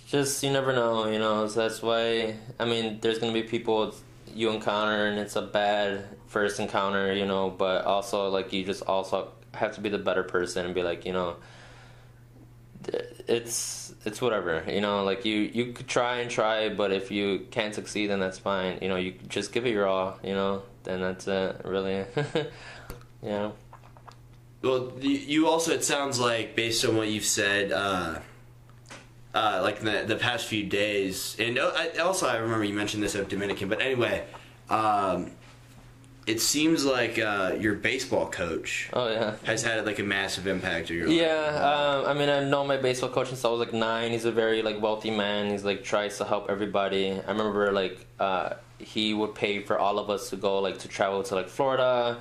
just 0.08 0.42
you 0.44 0.52
never 0.52 0.74
know, 0.74 1.08
you 1.08 1.20
know. 1.20 1.48
So 1.48 1.62
that's 1.62 1.82
why 1.82 2.36
I 2.60 2.66
mean, 2.66 3.00
there's 3.02 3.20
gonna 3.20 3.34
be 3.34 3.44
people 3.44 3.94
you 4.34 4.50
encounter, 4.52 5.08
and 5.08 5.20
it's 5.20 5.36
a 5.36 5.42
bad 5.42 6.06
first 6.28 6.60
encounter, 6.60 7.14
you 7.14 7.26
know. 7.26 7.50
But 7.50 7.86
also, 7.86 8.30
like, 8.30 8.54
you 8.54 8.64
just 8.64 8.84
also 8.84 9.32
have 9.54 9.76
to 9.76 9.82
be 9.82 9.90
the 9.90 9.98
better 9.98 10.24
person 10.24 10.66
and 10.66 10.76
be 10.76 10.84
like, 10.84 11.06
you 11.06 11.14
know, 11.14 11.38
it's 13.28 13.94
it's 14.06 14.22
whatever, 14.22 14.64
you 14.68 14.82
know. 14.82 15.04
Like 15.04 15.26
you 15.26 15.36
you 15.36 15.74
could 15.74 15.88
try 15.88 16.18
and 16.18 16.30
try, 16.32 16.70
but 16.70 16.92
if 16.92 17.12
you 17.12 17.48
can't 17.52 17.76
succeed, 17.76 18.08
then 18.08 18.20
that's 18.20 18.40
fine. 18.40 18.80
You 18.82 18.90
know, 18.90 18.96
you 18.96 19.14
just 19.28 19.52
give 19.52 19.66
it 19.66 19.72
your 19.72 19.88
all, 19.88 20.20
you 20.24 20.34
know. 20.34 20.64
Then 20.84 21.02
that's 21.02 21.28
it, 21.28 21.62
really. 21.66 22.06
yeah. 23.22 23.52
Well, 24.62 24.92
you- 25.00 25.10
you 25.12 25.48
also 25.48 25.72
it 25.72 25.84
sounds 25.84 26.20
like 26.20 26.56
based 26.56 26.84
on 26.86 26.98
what 26.98 27.08
you've 27.08 27.26
said, 27.26 27.72
uh, 27.72 28.20
uh, 29.34 29.60
like 29.64 29.80
the 29.82 30.04
the 30.08 30.16
past 30.16 30.48
few 30.48 30.64
days, 30.64 31.36
and 31.40 31.60
uh, 31.60 31.72
also 32.04 32.28
I 32.28 32.38
remember 32.38 32.64
you 32.66 32.74
mentioned 32.74 33.04
this 33.04 33.16
at 33.16 33.30
Dominican, 33.30 33.70
but 33.70 33.82
anyway, 33.82 34.24
um, 34.70 35.32
it 36.26 36.42
seems 36.42 36.84
like 36.86 37.20
uh, 37.20 37.56
your 37.60 37.76
baseball 37.76 38.28
coach 38.30 38.90
Oh 38.94 39.08
yeah. 39.10 39.36
has 39.44 39.62
had 39.64 39.86
like 39.86 40.00
a 40.00 40.04
massive 40.04 40.48
impact 40.48 40.90
on 40.90 40.98
your 40.98 41.08
life. 41.08 41.16
Yeah, 41.16 42.02
um, 42.02 42.06
I 42.08 42.14
mean, 42.20 42.28
I've 42.30 42.48
known 42.48 42.68
my 42.68 42.78
baseball 42.78 43.10
coach 43.10 43.30
since 43.30 43.46
I 43.46 43.50
was 43.50 43.60
like 43.60 43.74
nine. 43.74 44.12
He's 44.12 44.26
a 44.26 44.32
very 44.32 44.62
like 44.64 44.82
wealthy 44.82 45.12
man. 45.12 45.52
He's 45.52 45.64
like 45.64 45.84
tries 45.84 46.18
to 46.18 46.26
help 46.26 46.50
everybody. 46.50 47.12
I 47.12 47.32
remember 47.32 47.72
like 47.72 48.08
uh, 48.20 48.54
he 48.80 49.14
would 49.14 49.36
pay 49.36 49.60
for 49.60 49.78
all 49.78 50.00
of 50.00 50.10
us 50.10 50.32
to 50.32 50.36
go 50.36 50.60
like 50.60 50.80
to 50.80 50.88
travel 50.88 51.22
to 51.24 51.36
like 51.36 51.48
Florida 51.48 52.18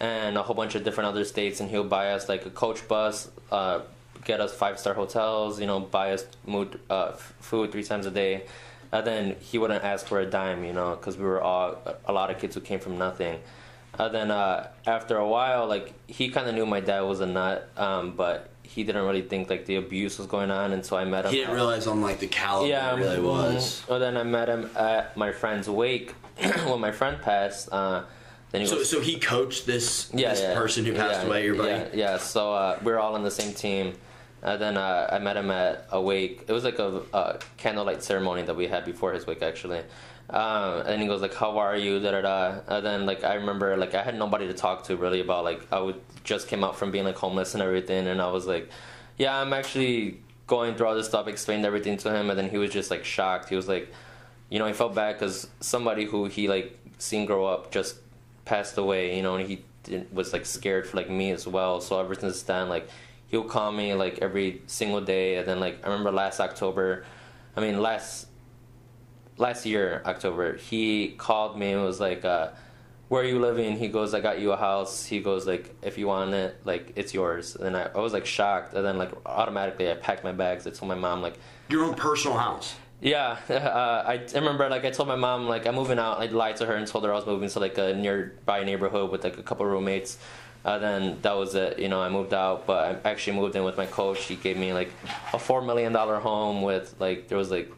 and 0.00 0.36
a 0.38 0.42
whole 0.42 0.54
bunch 0.56 0.74
of 0.74 0.82
different 0.84 1.08
other 1.08 1.24
states, 1.24 1.60
and 1.60 1.68
he'll 1.70 1.84
buy 1.84 2.12
us 2.12 2.28
like 2.28 2.46
a 2.46 2.50
coach 2.50 2.86
bus, 2.88 3.30
uh, 3.52 3.80
get 4.24 4.40
us 4.40 4.52
five 4.52 4.78
star 4.78 4.94
hotels, 4.94 5.60
you 5.60 5.66
know, 5.66 5.80
buy 5.80 6.12
us 6.12 6.24
mood, 6.46 6.80
uh, 6.88 7.10
f- 7.12 7.34
food 7.40 7.70
three 7.72 7.84
times 7.84 8.06
a 8.06 8.10
day. 8.10 8.42
And 8.92 9.06
then 9.06 9.36
he 9.40 9.56
wouldn't 9.58 9.84
ask 9.84 10.06
for 10.06 10.18
a 10.20 10.26
dime, 10.26 10.64
you 10.64 10.72
know, 10.72 10.96
because 10.96 11.16
we 11.16 11.24
were 11.24 11.40
all 11.40 11.76
a 12.06 12.12
lot 12.12 12.30
of 12.30 12.38
kids 12.38 12.54
who 12.54 12.60
came 12.60 12.80
from 12.80 12.98
nothing. 12.98 13.38
And 13.98 14.14
then 14.14 14.30
uh, 14.30 14.68
after 14.86 15.16
a 15.16 15.28
while, 15.28 15.66
like 15.66 15.92
he 16.08 16.28
kind 16.30 16.48
of 16.48 16.54
knew 16.54 16.66
my 16.66 16.80
dad 16.80 17.02
was 17.02 17.20
a 17.20 17.26
nut, 17.26 17.68
um, 17.76 18.12
but 18.16 18.48
he 18.62 18.82
didn't 18.84 19.04
really 19.04 19.22
think 19.22 19.50
like 19.50 19.66
the 19.66 19.76
abuse 19.76 20.16
was 20.18 20.26
going 20.26 20.50
on 20.50 20.72
until 20.72 20.96
I 20.96 21.04
met 21.04 21.24
him. 21.26 21.32
He 21.32 21.38
didn't 21.38 21.54
realize 21.54 21.86
on 21.86 22.00
like 22.00 22.20
the 22.20 22.26
caliber 22.28 22.68
Yeah, 22.68 22.94
it 22.94 22.98
really 22.98 23.18
mhm. 23.18 23.24
was. 23.24 23.82
Well, 23.88 23.98
then 24.00 24.16
I 24.16 24.22
met 24.22 24.48
him 24.48 24.70
at 24.76 25.16
my 25.16 25.32
friend's 25.32 25.68
wake 25.68 26.12
when 26.66 26.80
my 26.80 26.92
friend 26.92 27.20
passed. 27.20 27.68
Uh, 27.72 28.02
then 28.50 28.62
he 28.62 28.66
So, 28.66 28.76
was 28.76 28.90
so 28.90 29.00
he 29.00 29.18
coached 29.18 29.66
this 29.66 30.10
yeah, 30.12 30.30
this 30.30 30.40
yeah, 30.40 30.54
person 30.54 30.84
who 30.84 30.92
passed 30.92 31.20
yeah, 31.22 31.26
away, 31.26 31.44
your 31.44 31.54
buddy. 31.54 31.96
Yeah. 31.96 32.18
So 32.18 32.52
uh, 32.52 32.78
we're 32.82 32.98
all 32.98 33.14
on 33.14 33.22
the 33.22 33.30
same 33.30 33.54
team. 33.54 33.94
And 34.42 34.60
then 34.60 34.76
uh, 34.78 35.08
I 35.12 35.18
met 35.18 35.36
him 35.36 35.50
at 35.50 35.86
a 35.90 36.00
wake. 36.00 36.44
It 36.48 36.52
was 36.52 36.64
like 36.64 36.78
a, 36.78 37.02
a 37.12 37.38
candlelight 37.58 38.02
ceremony 38.02 38.42
that 38.42 38.56
we 38.56 38.66
had 38.66 38.86
before 38.86 39.12
his 39.12 39.26
wake, 39.26 39.42
actually. 39.42 39.82
Um, 40.30 40.86
and 40.86 41.02
he 41.02 41.08
goes 41.08 41.20
like, 41.20 41.34
"How 41.34 41.58
are 41.58 41.76
you?" 41.76 42.00
Da 42.00 42.12
da 42.12 42.20
da. 42.22 42.60
And 42.68 42.86
then 42.86 43.06
like 43.06 43.22
I 43.24 43.34
remember 43.34 43.76
like 43.76 43.94
I 43.94 44.02
had 44.02 44.16
nobody 44.16 44.46
to 44.46 44.54
talk 44.54 44.84
to 44.84 44.96
really 44.96 45.20
about 45.20 45.44
like 45.44 45.70
I 45.72 45.80
would 45.80 46.00
just 46.24 46.48
came 46.48 46.64
out 46.64 46.76
from 46.76 46.90
being 46.90 47.04
like 47.04 47.16
homeless 47.16 47.54
and 47.54 47.62
everything, 47.62 48.06
and 48.06 48.22
I 48.22 48.30
was 48.30 48.46
like, 48.46 48.70
"Yeah, 49.18 49.36
I'm 49.38 49.52
actually 49.52 50.20
going 50.46 50.74
through 50.74 50.86
all 50.86 50.94
this 50.94 51.06
stuff." 51.06 51.26
Explained 51.28 51.66
everything 51.66 51.96
to 51.98 52.14
him, 52.14 52.30
and 52.30 52.38
then 52.38 52.48
he 52.48 52.58
was 52.58 52.70
just 52.70 52.90
like 52.90 53.04
shocked. 53.04 53.48
He 53.48 53.56
was 53.56 53.68
like, 53.68 53.92
you 54.48 54.58
know, 54.58 54.66
he 54.66 54.72
felt 54.72 54.94
bad 54.94 55.16
because 55.18 55.48
somebody 55.60 56.04
who 56.04 56.26
he 56.26 56.48
like 56.48 56.78
seen 56.98 57.26
grow 57.26 57.44
up 57.44 57.72
just 57.72 57.96
passed 58.50 58.76
away, 58.78 59.16
you 59.16 59.22
know, 59.22 59.36
and 59.36 59.46
he 59.48 59.62
was 60.12 60.32
like 60.32 60.44
scared 60.44 60.84
for 60.84 60.96
like 60.96 61.08
me 61.08 61.30
as 61.30 61.46
well. 61.46 61.80
So 61.80 62.00
ever 62.00 62.16
since 62.16 62.42
then, 62.42 62.68
like 62.68 62.88
he'll 63.28 63.44
call 63.44 63.70
me 63.70 63.94
like 63.94 64.18
every 64.18 64.62
single 64.66 65.00
day, 65.00 65.36
and 65.36 65.46
then 65.46 65.60
like 65.60 65.78
I 65.84 65.86
remember 65.88 66.10
last 66.10 66.40
October, 66.40 67.04
I 67.56 67.60
mean 67.60 67.80
last 67.80 68.26
last 69.38 69.64
year 69.64 70.02
October, 70.04 70.56
he 70.56 71.14
called 71.16 71.56
me 71.56 71.72
and 71.74 71.84
was 71.84 72.00
like, 72.00 72.24
uh, 72.24 72.48
"Where 73.06 73.22
are 73.22 73.30
you 73.32 73.38
living?" 73.38 73.78
He 73.78 73.86
goes, 73.86 74.14
"I 74.14 74.20
got 74.20 74.40
you 74.40 74.50
a 74.50 74.56
house." 74.56 75.06
He 75.06 75.20
goes 75.20 75.46
like, 75.46 75.64
"If 75.80 75.96
you 75.96 76.08
want 76.08 76.34
it, 76.34 76.60
like 76.64 76.92
it's 76.96 77.14
yours." 77.14 77.54
And 77.54 77.76
I, 77.76 77.82
I 77.94 78.00
was 78.00 78.12
like 78.12 78.26
shocked, 78.26 78.74
and 78.74 78.84
then 78.84 78.98
like 78.98 79.12
automatically 79.24 79.88
I 79.88 79.94
packed 79.94 80.24
my 80.24 80.32
bags. 80.32 80.66
I 80.66 80.70
told 80.70 80.88
my 80.88 81.00
mom 81.06 81.22
like. 81.22 81.36
Your 81.68 81.84
own 81.84 81.94
personal 81.94 82.36
house. 82.36 82.74
Yeah, 83.00 83.38
uh, 83.48 84.04
I 84.06 84.14
I 84.14 84.38
remember 84.38 84.68
like 84.68 84.84
I 84.84 84.90
told 84.90 85.08
my 85.08 85.16
mom 85.16 85.48
like 85.48 85.66
I'm 85.66 85.74
moving 85.74 85.98
out. 85.98 86.20
I 86.20 86.26
lied 86.26 86.56
to 86.56 86.66
her 86.66 86.74
and 86.74 86.86
told 86.86 87.04
her 87.04 87.12
I 87.12 87.16
was 87.16 87.26
moving 87.26 87.48
to 87.48 87.58
like 87.58 87.78
a 87.78 87.94
nearby 87.94 88.64
neighborhood 88.64 89.10
with 89.10 89.24
like 89.24 89.38
a 89.38 89.42
couple 89.42 89.66
roommates. 89.66 90.18
Uh, 90.62 90.78
then 90.78 91.16
that 91.22 91.32
was 91.32 91.54
it. 91.54 91.78
You 91.78 91.88
know, 91.88 92.02
I 92.02 92.10
moved 92.10 92.34
out, 92.34 92.66
but 92.66 93.00
I 93.06 93.10
actually 93.10 93.38
moved 93.38 93.56
in 93.56 93.64
with 93.64 93.78
my 93.78 93.86
coach. 93.86 94.24
He 94.24 94.36
gave 94.36 94.58
me 94.58 94.74
like 94.74 94.92
a 95.32 95.38
four 95.38 95.62
million 95.62 95.92
dollar 95.94 96.20
home 96.20 96.60
with 96.60 96.94
like 96.98 97.28
there 97.28 97.38
was 97.38 97.50
like 97.50 97.72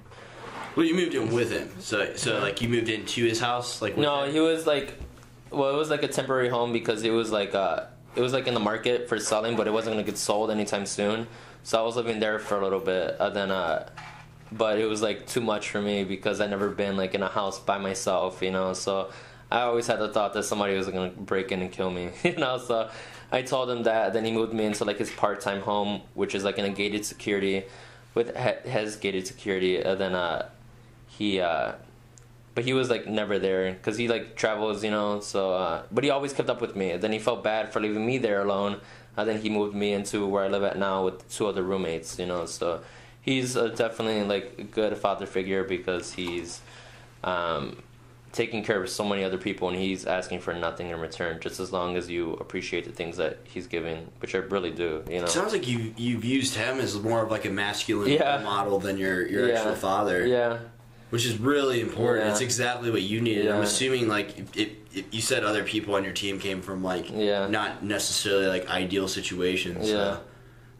Well, 0.74 0.84
you 0.84 0.94
moved 0.94 1.14
in 1.14 1.32
with 1.32 1.52
him, 1.52 1.70
so 1.78 2.14
so 2.16 2.40
like 2.40 2.60
you 2.60 2.68
moved 2.68 2.88
into 2.88 3.24
his 3.24 3.38
house, 3.38 3.80
like 3.80 3.96
with 3.96 4.02
no, 4.04 4.24
him? 4.24 4.32
he 4.32 4.40
was 4.40 4.66
like 4.66 4.94
well, 5.50 5.72
it 5.72 5.76
was 5.76 5.90
like 5.90 6.02
a 6.02 6.08
temporary 6.08 6.48
home 6.48 6.72
because 6.72 7.04
it 7.04 7.10
was 7.10 7.30
like 7.30 7.54
uh 7.54 7.84
it 8.16 8.20
was 8.20 8.32
like 8.32 8.48
in 8.48 8.54
the 8.54 8.60
market 8.60 9.08
for 9.08 9.20
selling, 9.20 9.54
but 9.54 9.68
it 9.68 9.72
wasn't 9.72 9.94
gonna 9.94 10.02
get 10.02 10.18
sold 10.18 10.50
anytime 10.50 10.84
soon. 10.84 11.28
So 11.62 11.78
I 11.80 11.82
was 11.86 11.94
living 11.94 12.18
there 12.18 12.40
for 12.40 12.58
a 12.58 12.64
little 12.64 12.80
bit, 12.80 13.16
and 13.20 13.36
then 13.36 13.52
uh 13.52 13.88
but 14.56 14.78
it 14.78 14.86
was 14.86 15.02
like 15.02 15.26
too 15.26 15.40
much 15.40 15.70
for 15.70 15.80
me 15.80 16.04
because 16.04 16.40
I 16.40 16.46
never 16.46 16.68
been 16.68 16.96
like 16.96 17.14
in 17.14 17.22
a 17.22 17.28
house 17.28 17.58
by 17.58 17.78
myself, 17.78 18.42
you 18.42 18.50
know. 18.50 18.72
So 18.72 19.10
I 19.50 19.62
always 19.62 19.86
had 19.86 19.98
the 19.98 20.08
thought 20.08 20.34
that 20.34 20.44
somebody 20.44 20.76
was 20.76 20.86
gonna 20.88 21.10
break 21.10 21.52
in 21.52 21.62
and 21.62 21.72
kill 21.72 21.90
me, 21.90 22.10
you 22.22 22.36
know. 22.36 22.58
So 22.58 22.90
I 23.30 23.42
told 23.42 23.70
him 23.70 23.84
that. 23.84 24.12
Then 24.12 24.24
he 24.24 24.32
moved 24.32 24.52
me 24.52 24.64
into 24.64 24.84
like 24.84 24.98
his 24.98 25.10
part-time 25.10 25.62
home, 25.62 26.02
which 26.14 26.34
is 26.34 26.44
like 26.44 26.58
in 26.58 26.64
a 26.64 26.70
gated 26.70 27.04
security, 27.04 27.64
with 28.14 28.34
has 28.36 28.96
gated 28.96 29.26
security. 29.26 29.78
And 29.78 29.98
then 29.98 30.14
uh, 30.14 30.48
he 31.08 31.40
uh, 31.40 31.72
but 32.54 32.64
he 32.64 32.74
was 32.74 32.90
like 32.90 33.06
never 33.06 33.38
there 33.38 33.72
because 33.72 33.96
he 33.96 34.08
like 34.08 34.36
travels, 34.36 34.84
you 34.84 34.90
know. 34.90 35.20
So, 35.20 35.52
uh, 35.54 35.82
but 35.90 36.04
he 36.04 36.10
always 36.10 36.32
kept 36.32 36.50
up 36.50 36.60
with 36.60 36.76
me. 36.76 36.96
Then 36.96 37.12
he 37.12 37.18
felt 37.18 37.42
bad 37.42 37.72
for 37.72 37.80
leaving 37.80 38.04
me 38.04 38.18
there 38.18 38.42
alone. 38.42 38.80
And 39.16 39.28
then 39.28 39.40
he 39.40 39.50
moved 39.50 39.74
me 39.74 39.92
into 39.92 40.26
where 40.26 40.44
I 40.44 40.48
live 40.48 40.62
at 40.62 40.78
now 40.78 41.04
with 41.04 41.30
two 41.30 41.46
other 41.46 41.62
roommates, 41.62 42.18
you 42.18 42.26
know. 42.26 42.46
So 42.46 42.82
he's 43.22 43.56
uh, 43.56 43.68
definitely 43.68 44.22
like 44.24 44.54
a 44.58 44.62
good 44.64 44.96
father 44.98 45.26
figure 45.26 45.64
because 45.64 46.12
he's 46.12 46.60
um, 47.24 47.82
taking 48.32 48.64
care 48.64 48.82
of 48.82 48.88
so 48.88 49.04
many 49.04 49.22
other 49.24 49.38
people 49.38 49.68
and 49.68 49.76
he's 49.78 50.06
asking 50.06 50.40
for 50.40 50.52
nothing 50.54 50.90
in 50.90 50.98
return 50.98 51.38
just 51.40 51.60
as 51.60 51.72
long 51.72 51.96
as 51.96 52.08
you 52.10 52.32
appreciate 52.34 52.84
the 52.84 52.90
things 52.92 53.16
that 53.18 53.38
he's 53.44 53.66
giving 53.66 54.08
which 54.20 54.34
i 54.34 54.38
really 54.38 54.70
do 54.70 55.04
you 55.08 55.18
know 55.18 55.24
It 55.24 55.28
sounds 55.28 55.52
like 55.52 55.68
you 55.68 55.92
you've 55.98 56.24
used 56.24 56.54
him 56.54 56.80
as 56.80 56.98
more 56.98 57.22
of 57.22 57.30
like 57.30 57.44
a 57.44 57.50
masculine 57.50 58.10
Yeah. 58.10 58.40
model 58.42 58.78
than 58.78 58.96
your 58.98 59.26
your 59.26 59.48
Yeah. 59.48 59.54
actual 59.58 59.74
father. 59.74 60.26
yeah 60.26 60.58
which 61.10 61.26
is 61.26 61.36
really 61.38 61.82
important. 61.82 62.24
Yeah. 62.24 62.32
It's 62.32 62.40
exactly 62.40 62.90
what 62.90 63.02
you 63.02 63.20
needed. 63.20 63.46
I'm 63.50 63.60
assuming 63.60 64.08
like 64.08 64.38
if, 64.56 64.56
if 64.96 65.04
you 65.14 65.20
said 65.20 65.44
other 65.44 65.62
people 65.62 65.94
on 65.94 66.04
your 66.04 66.14
team 66.14 66.38
came 66.40 66.62
from 66.62 66.82
like 66.82 67.10
Yeah. 67.12 67.48
not 67.48 67.84
necessarily 67.84 68.46
like 68.46 68.66
ideal 68.70 69.08
situations. 69.08 69.90
Yeah. 69.90 69.92
So 69.92 70.20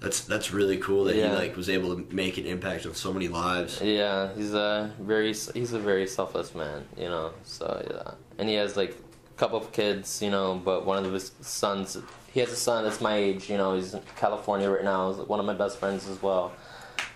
that's 0.03 0.21
that's 0.23 0.53
really 0.53 0.77
cool 0.79 1.05
that 1.05 1.17
Yeah. 1.17 1.31
he 1.31 1.37
like 1.37 1.57
was 1.57 1.69
able 1.69 1.97
to 1.97 2.15
make 2.15 2.37
an 2.39 2.47
impact 2.47 2.87
on 2.87 2.95
so 2.95 3.13
many 3.13 3.29
lives. 3.29 3.81
yeah 3.81 4.35
he's 4.35 4.53
a 4.55 4.93
very 5.01 5.29
he's 5.55 5.73
a 5.73 5.79
very 5.79 6.07
selfless 6.07 6.55
man 6.55 6.85
you 6.97 7.09
know 7.09 7.33
so 7.45 7.67
yeah 7.91 8.15
and 8.39 8.49
he 8.49 8.55
has 8.57 8.77
like 8.77 8.91
a 9.35 9.39
couple 9.39 9.59
of 9.59 9.73
kids 9.73 10.21
you 10.23 10.31
know 10.31 10.61
but 10.65 10.85
one 10.85 11.05
of 11.05 11.13
his 11.13 11.33
sons 11.41 11.97
he 12.35 12.41
has 12.41 12.51
a 12.53 12.57
son 12.57 12.85
that's 12.85 13.01
my 13.01 13.17
age 13.17 13.49
you 13.51 13.57
know 13.57 13.75
he's 13.77 13.95
in 13.95 14.03
california 14.17 14.69
right 14.71 14.85
now 14.85 15.13
he's 15.13 15.21
one 15.27 15.41
of 15.41 15.47
my 15.47 15.55
best 15.55 15.79
friends 15.79 16.09
as 16.09 16.21
well 16.23 16.53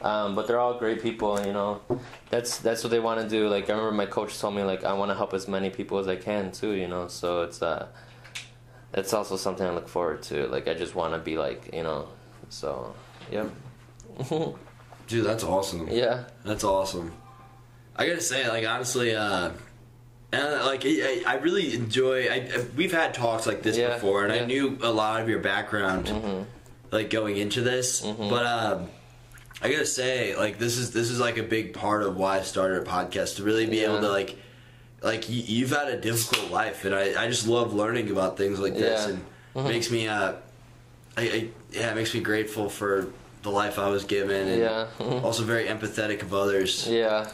um, 0.02 0.34
but 0.34 0.46
they're 0.46 0.60
all 0.60 0.74
great 0.78 1.02
people 1.02 1.32
you 1.46 1.52
know 1.52 1.80
that's 2.30 2.58
that's 2.58 2.82
what 2.84 2.90
they 2.90 3.00
want 3.00 3.18
to 3.20 3.28
do 3.28 3.48
like 3.48 3.68
i 3.70 3.72
remember 3.72 3.92
my 3.92 4.06
coach 4.06 4.38
told 4.38 4.54
me 4.54 4.62
like 4.62 4.84
i 4.84 4.92
want 4.92 5.10
to 5.10 5.14
help 5.14 5.32
as 5.34 5.48
many 5.48 5.70
people 5.70 5.98
as 5.98 6.06
i 6.08 6.16
can 6.16 6.52
too 6.52 6.72
you 6.72 6.86
know 6.86 7.08
so 7.08 7.42
it's 7.42 7.62
uh 7.62 7.86
it's 8.94 9.12
also 9.14 9.36
something 9.36 9.66
i 9.66 9.70
look 9.70 9.88
forward 9.88 10.22
to 10.22 10.46
like 10.48 10.68
i 10.68 10.74
just 10.74 10.94
want 10.94 11.12
to 11.14 11.18
be 11.18 11.36
like 11.38 11.70
you 11.72 11.82
know 11.82 12.06
so 12.48 12.94
yeah 13.30 13.46
Dude, 15.08 15.24
that's 15.24 15.44
awesome. 15.44 15.88
yeah 15.88 16.24
That's 16.44 16.64
awesome. 16.64 17.12
I 17.94 18.06
gotta 18.08 18.20
say, 18.20 18.48
like 18.48 18.66
honestly, 18.66 19.14
uh, 19.14 19.50
and 20.32 20.64
like 20.64 20.82
I, 20.84 21.22
I 21.26 21.34
really 21.36 21.74
enjoy. 21.74 22.26
I, 22.26 22.34
I- 22.54 22.64
we've 22.76 22.92
had 22.92 23.14
talks 23.14 23.46
like 23.46 23.62
this 23.62 23.76
Yeah, 23.78 23.94
before, 23.94 24.24
and 24.24 24.32
I 24.32 24.36
yeah. 24.36 24.40
Mm-hmm. 24.42 24.48
knew 24.48 24.78
a 24.82 24.90
lot 24.92 25.22
of 25.22 25.28
your 25.28 25.38
background, 25.38 26.46
like 26.90 27.08
going 27.10 27.36
into 27.36 27.60
this. 27.62 28.00
But 28.02 28.44
um, 28.46 28.88
I 29.62 29.70
gotta 29.70 29.86
say, 29.86 30.34
like 30.36 30.58
this 30.58 30.76
is 30.76 30.90
this 30.92 31.10
is 31.10 31.20
like 31.20 31.38
a 31.38 31.42
big 31.42 31.72
part 31.72 32.02
of 32.02 32.16
why 32.16 32.38
I 32.38 32.42
started 32.42 32.82
a 32.82 32.84
podcast 32.84 33.36
to 33.36 33.44
really 33.44 33.66
be 33.66 33.80
able 33.84 34.00
to 34.00 34.08
like, 34.08 34.36
like 35.02 35.22
y- 35.28 35.44
you've 35.46 35.70
had 35.70 35.88
a 35.88 36.00
difficult 36.00 36.50
life, 36.50 36.84
and 36.84 36.94
I, 36.94 37.22
I 37.22 37.28
just 37.28 37.46
love 37.46 37.72
learning 37.72 38.10
about 38.10 38.36
things 38.36 38.58
like 38.58 38.74
this, 38.74 39.06
Yeah. 39.06 39.12
and 39.14 39.24
Mm-hmm. 39.54 39.68
makes 39.68 39.90
me 39.90 40.06
uh, 40.06 40.34
I, 41.16 41.22
I 41.22 41.48
yeah, 41.72 41.92
it 41.92 41.94
makes 41.94 42.12
me 42.14 42.20
grateful 42.20 42.68
for 42.68 43.08
the 43.42 43.50
life 43.50 43.78
I 43.78 43.88
was 43.88 44.04
given, 44.04 44.48
and 44.48 44.60
Yeah. 44.60 44.86
also 45.22 45.42
very 45.44 45.66
empathetic 45.66 46.22
of 46.22 46.34
others. 46.34 46.86
yeah 46.88 47.28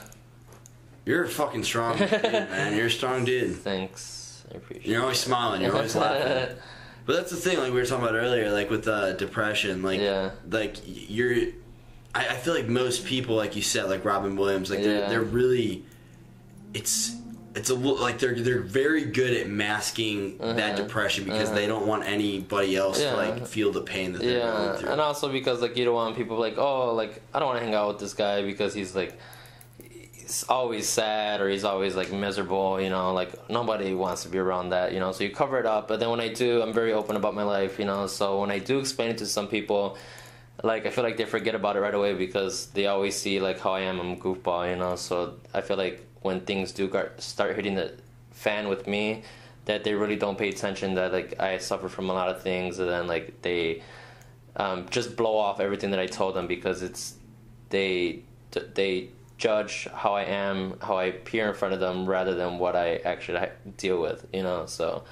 You're 1.05 1.25
a 1.25 1.29
fucking 1.29 1.65
strong 1.65 1.99
dude, 1.99 2.11
man. 2.23 2.77
You're 2.77 2.87
a 2.87 2.91
strong 2.91 3.25
dude. 3.25 3.57
Thanks. 3.57 4.45
I 4.53 4.57
appreciate 4.59 4.87
You're 4.87 5.03
always 5.03 5.19
smiling. 5.21 5.63
You're 5.63 5.75
always 5.75 5.97
laughing. 5.97 6.57
But 7.05 7.17
that's 7.17 7.31
the 7.33 7.37
thing, 7.37 7.59
like 7.59 7.73
we 7.73 7.81
were 7.81 7.85
talking 7.85 8.05
about 8.05 8.15
earlier, 8.15 8.53
like 8.53 8.71
with 8.71 8.87
uh, 8.87 9.15
depression, 9.15 9.83
like 9.83 10.01
Yeah. 10.01 10.31
like 10.49 10.77
you're. 10.85 11.35
I, 12.15 12.29
I 12.29 12.37
feel 12.37 12.55
like 12.55 12.69
most 12.69 13.05
people, 13.07 13.35
like 13.35 13.57
you 13.57 13.63
said, 13.63 13.89
like 13.89 14.05
Robin 14.05 14.37
Williams, 14.37 14.71
like 14.71 14.83
they're, 14.85 15.09
they're 15.09 15.21
really. 15.21 15.85
It's 16.75 17.17
it's 17.55 17.71
a 17.71 17.75
lo- 17.75 18.01
like 18.01 18.19
they're 18.19 18.35
they're 18.35 18.61
very 18.63 19.05
good 19.05 19.33
at 19.35 19.49
masking 19.49 20.39
that 20.39 20.77
depression 20.77 21.25
because 21.25 21.51
they 21.53 21.67
don't 21.67 21.87
want 21.87 22.05
anybody 22.07 22.77
else 22.77 22.99
Uh-huh. 23.01 23.17
Yeah. 23.21 23.27
to 23.27 23.31
like 23.41 23.47
feel 23.47 23.71
the 23.73 23.83
pain 23.83 24.13
that 24.13 24.23
they're 24.23 24.41
going 24.41 24.65
Yeah, 24.71 24.77
through. 24.77 24.89
and 24.91 25.01
also 25.01 25.31
because 25.31 25.61
like 25.61 25.77
you 25.77 25.85
don't 25.85 25.95
want 25.95 26.17
people 26.17 26.39
like 26.39 26.57
oh 26.59 26.95
like 26.95 27.21
I 27.35 27.39
don't 27.39 27.49
want 27.49 27.59
to 27.61 27.65
hang 27.65 27.75
out 27.75 27.89
with 27.89 27.99
this 27.99 28.15
guy 28.15 28.43
because 28.43 28.73
he's 28.75 28.95
like 28.97 29.19
he's 29.83 30.45
always 30.49 30.89
sad 30.89 31.41
or 31.41 31.49
he's 31.49 31.65
always 31.65 31.95
like 31.97 32.13
miserable. 32.13 32.81
You 32.81 32.91
know, 32.91 33.13
like 33.13 33.51
nobody 33.51 33.95
wants 33.95 34.23
to 34.23 34.29
be 34.29 34.39
around 34.39 34.71
that. 34.71 34.93
You 34.93 35.01
know, 35.01 35.13
so 35.13 35.25
you 35.25 35.31
cover 35.31 35.59
it 35.59 35.67
up. 35.67 35.89
But 35.89 36.01
then 36.01 36.11
when 36.11 36.21
I 36.21 36.29
do, 36.29 36.63
I'm 36.63 36.73
very 36.73 36.93
open 36.93 37.17
about 37.17 37.35
my 37.35 37.43
life. 37.43 37.79
You 37.79 37.85
know, 37.85 38.07
so 38.07 38.41
when 38.41 38.51
I 38.51 38.59
do 38.59 38.79
explain 38.79 39.11
it 39.11 39.19
to 39.19 39.27
some 39.27 39.49
people. 39.49 39.97
Like 40.63 40.87
I 40.87 40.91
feel 40.91 41.03
like 41.03 41.17
they 41.17 41.25
forget 41.25 41.55
about 41.57 41.77
it 41.77 41.81
right 41.81 41.95
away 41.95 42.13
because 42.15 42.67
they 42.67 42.87
always 42.87 43.17
see 43.17 43.41
like 43.41 43.59
how 43.59 43.73
I 43.73 43.81
am. 43.81 43.99
I'm 43.99 44.13
a 44.13 44.17
goofball, 44.17 44.71
you 44.71 44.77
know. 44.77 44.95
So 44.97 45.35
I 45.53 45.61
feel 45.61 45.77
like 45.77 46.07
when 46.23 46.41
things 46.41 46.73
do 46.73 46.91
start 47.19 47.57
hitting 47.57 47.75
the 47.75 47.93
fan 48.31 48.69
with 48.69 48.87
me, 48.87 49.23
that 49.65 49.85
they 49.85 49.95
really 49.95 50.17
don't 50.17 50.39
pay 50.39 50.49
attention. 50.49 50.95
That 50.95 51.13
like 51.13 51.41
I 51.41 51.59
suffer 51.59 51.89
from 51.89 52.11
a 52.11 52.13
lot 52.13 52.29
of 52.29 52.43
things, 52.43 52.79
and 52.79 52.89
then 52.89 53.07
like 53.07 53.43
they 53.43 53.83
um, 54.57 54.87
just 54.91 55.17
blow 55.17 55.37
off 55.37 55.61
everything 55.61 55.91
that 55.91 56.01
I 56.01 56.07
told 56.07 56.35
them 56.35 56.47
because 56.47 56.83
it's 56.83 57.15
they 57.71 58.23
they 58.75 59.09
judge 59.39 59.89
how 59.93 60.15
I 60.15 60.23
am, 60.23 60.79
how 60.81 60.97
I 60.97 61.05
appear 61.05 61.49
in 61.49 61.55
front 61.55 61.75
of 61.75 61.81
them, 61.81 62.07
rather 62.07 62.35
than 62.35 62.59
what 62.59 62.77
I 62.77 62.97
actually 62.97 63.41
deal 63.77 64.01
with. 64.01 64.27
You 64.33 64.43
know, 64.43 64.67
so 64.67 65.05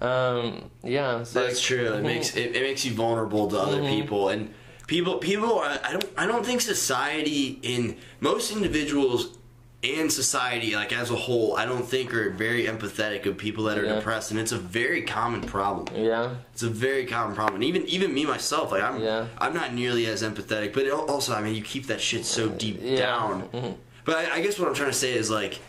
um, 0.00 0.70
yeah, 0.82 1.22
so 1.24 1.44
That's 1.44 1.60
true. 1.60 1.92
It 1.94 2.02
makes 2.02 2.36
it, 2.36 2.54
it 2.54 2.62
makes 2.62 2.84
you 2.84 2.92
vulnerable 2.92 3.48
to 3.48 3.58
other 3.58 3.82
people 3.82 4.28
and 4.28 4.54
people. 4.86 5.18
People, 5.18 5.60
I 5.60 5.92
don't. 5.92 6.08
I 6.16 6.26
don't 6.26 6.44
think 6.46 6.60
society 6.60 7.58
in 7.62 7.96
most 8.20 8.52
individuals 8.52 9.37
and 9.82 10.10
society, 10.12 10.74
like 10.74 10.92
as 10.92 11.10
a 11.10 11.14
whole, 11.14 11.56
I 11.56 11.64
don't 11.64 11.86
think 11.86 12.12
are 12.12 12.30
very 12.30 12.64
empathetic 12.64 13.26
of 13.26 13.36
people 13.38 13.64
that 13.64 13.78
are 13.78 13.84
Yeah. 13.84 13.94
depressed, 13.96 14.32
and 14.32 14.40
it's 14.40 14.50
a 14.50 14.58
very 14.58 15.02
common 15.02 15.40
problem. 15.42 15.86
yeah, 15.94 16.34
It's 16.52 16.64
a 16.64 16.68
very 16.68 17.06
common 17.06 17.34
problem. 17.36 17.56
And 17.56 17.64
even 17.64 17.86
even 17.86 18.12
me 18.12 18.26
myself, 18.26 18.72
like 18.72 18.82
I'm 18.82 19.00
Yeah. 19.00 19.26
I'm 19.38 19.54
not 19.54 19.72
nearly 19.74 20.06
as 20.06 20.22
empathetic. 20.22 20.72
But 20.72 20.90
also, 20.90 21.32
I 21.32 21.42
mean, 21.42 21.54
you 21.54 21.62
keep 21.62 21.86
that 21.86 22.00
shit 22.00 22.24
so 22.24 22.48
deep 22.48 22.80
Yeah. 22.82 22.96
down. 22.96 23.48
Mhm. 23.54 23.74
But 24.04 24.16
I, 24.16 24.36
I 24.36 24.40
guess 24.40 24.58
what 24.58 24.66
I'm 24.68 24.74
trying 24.74 24.90
to 24.90 24.96
say 24.96 25.12
is 25.12 25.30
like, 25.30 25.60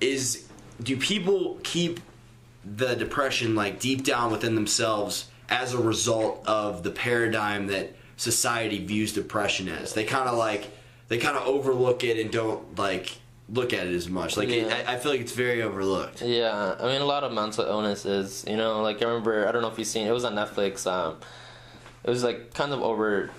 is 0.00 0.44
do 0.82 0.96
people 0.96 1.58
keep 1.62 2.00
the 2.64 2.94
depression 2.94 3.54
like 3.54 3.78
deep 3.78 4.04
down 4.04 4.30
within 4.32 4.54
themselves 4.54 5.26
as 5.50 5.74
a 5.74 5.78
result 5.78 6.42
of 6.46 6.82
the 6.82 6.90
paradigm 6.90 7.66
that 7.66 7.94
society 8.16 8.82
views 8.82 9.12
depression 9.12 9.68
as? 9.68 9.92
They 9.92 10.04
kind 10.04 10.28
of 10.30 10.38
like 10.38 10.70
they 11.08 11.18
kind 11.18 11.36
of 11.36 11.46
overlook 11.46 12.02
it 12.04 12.18
and 12.18 12.30
don't 12.30 12.78
like 12.78 13.18
look 13.48 13.72
at 13.72 13.86
it 13.86 13.94
as 13.94 14.08
much. 14.08 14.36
Like 14.36 14.48
it, 14.48 14.72
I, 14.72 14.94
I 14.94 14.96
feel 14.96 15.12
like 15.12 15.20
it's 15.20 15.32
very 15.32 15.62
overlooked. 15.62 16.22
Yeah, 16.22 16.76
I 16.78 16.86
mean, 16.86 17.00
a 17.00 17.06
lot 17.06 17.24
of 17.24 17.32
mental 17.32 17.64
illness 17.64 18.06
is, 18.06 18.44
you 18.48 18.56
know, 18.56 18.82
like 18.82 19.02
I 19.02 19.06
remember, 19.06 19.46
I 19.46 19.52
don't 19.52 19.62
know 19.62 19.68
if 19.68 19.78
you've 19.78 19.88
seen, 19.88 20.06
it 20.06 20.12
was 20.12 20.24
on 20.24 20.34
Netflix. 20.34 20.90
Um, 20.90 21.18
it 22.02 22.10
was 22.10 22.24
like 22.24 22.52
kind 22.54 22.72
of 22.72 22.82
over 22.82 23.30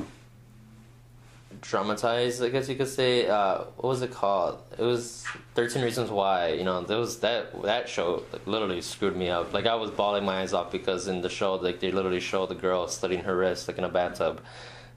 dramatized, 1.61 2.43
I 2.43 2.49
guess 2.49 2.69
you 2.69 2.75
could 2.75 2.87
say. 2.87 3.27
Uh, 3.27 3.63
what 3.77 3.89
was 3.89 4.01
it 4.01 4.11
called? 4.11 4.61
It 4.77 4.83
was 4.83 5.25
Thirteen 5.55 5.83
Reasons 5.83 6.09
Why. 6.09 6.49
You 6.53 6.63
know, 6.63 6.81
there 6.81 6.97
was 6.97 7.19
that 7.19 7.61
that 7.63 7.89
show 7.89 8.23
like 8.31 8.45
literally 8.45 8.81
screwed 8.81 9.15
me 9.15 9.29
up. 9.29 9.53
Like 9.53 9.65
I 9.65 9.75
was 9.75 9.91
bawling 9.91 10.25
my 10.25 10.41
eyes 10.41 10.53
off 10.53 10.71
because 10.71 11.07
in 11.07 11.21
the 11.21 11.29
show, 11.29 11.55
like 11.55 11.79
they 11.79 11.91
literally 11.91 12.19
show 12.19 12.45
the 12.45 12.55
girl 12.55 12.87
slitting 12.87 13.23
her 13.23 13.35
wrist 13.35 13.67
like 13.67 13.77
in 13.77 13.83
a 13.83 13.89
bathtub, 13.89 14.41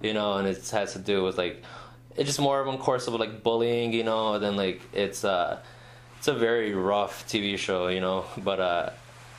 you 0.00 0.12
know, 0.12 0.34
and 0.34 0.46
it 0.46 0.68
has 0.70 0.92
to 0.92 0.98
do 0.98 1.24
with 1.24 1.38
like 1.38 1.62
it's 2.18 2.26
just 2.28 2.40
more 2.40 2.60
of 2.60 2.66
a 2.66 2.76
course 2.76 3.06
of 3.06 3.14
like 3.14 3.42
bullying, 3.42 3.92
you 3.92 4.04
know, 4.04 4.34
and 4.34 4.42
then 4.44 4.56
like 4.56 4.80
it's 4.92 5.24
uh 5.24 5.60
it's 6.18 6.28
a 6.28 6.34
very 6.34 6.74
rough 6.74 7.26
TV 7.28 7.56
show, 7.56 7.88
you 7.88 8.00
know. 8.00 8.24
But 8.36 8.58
uh, 8.60 8.90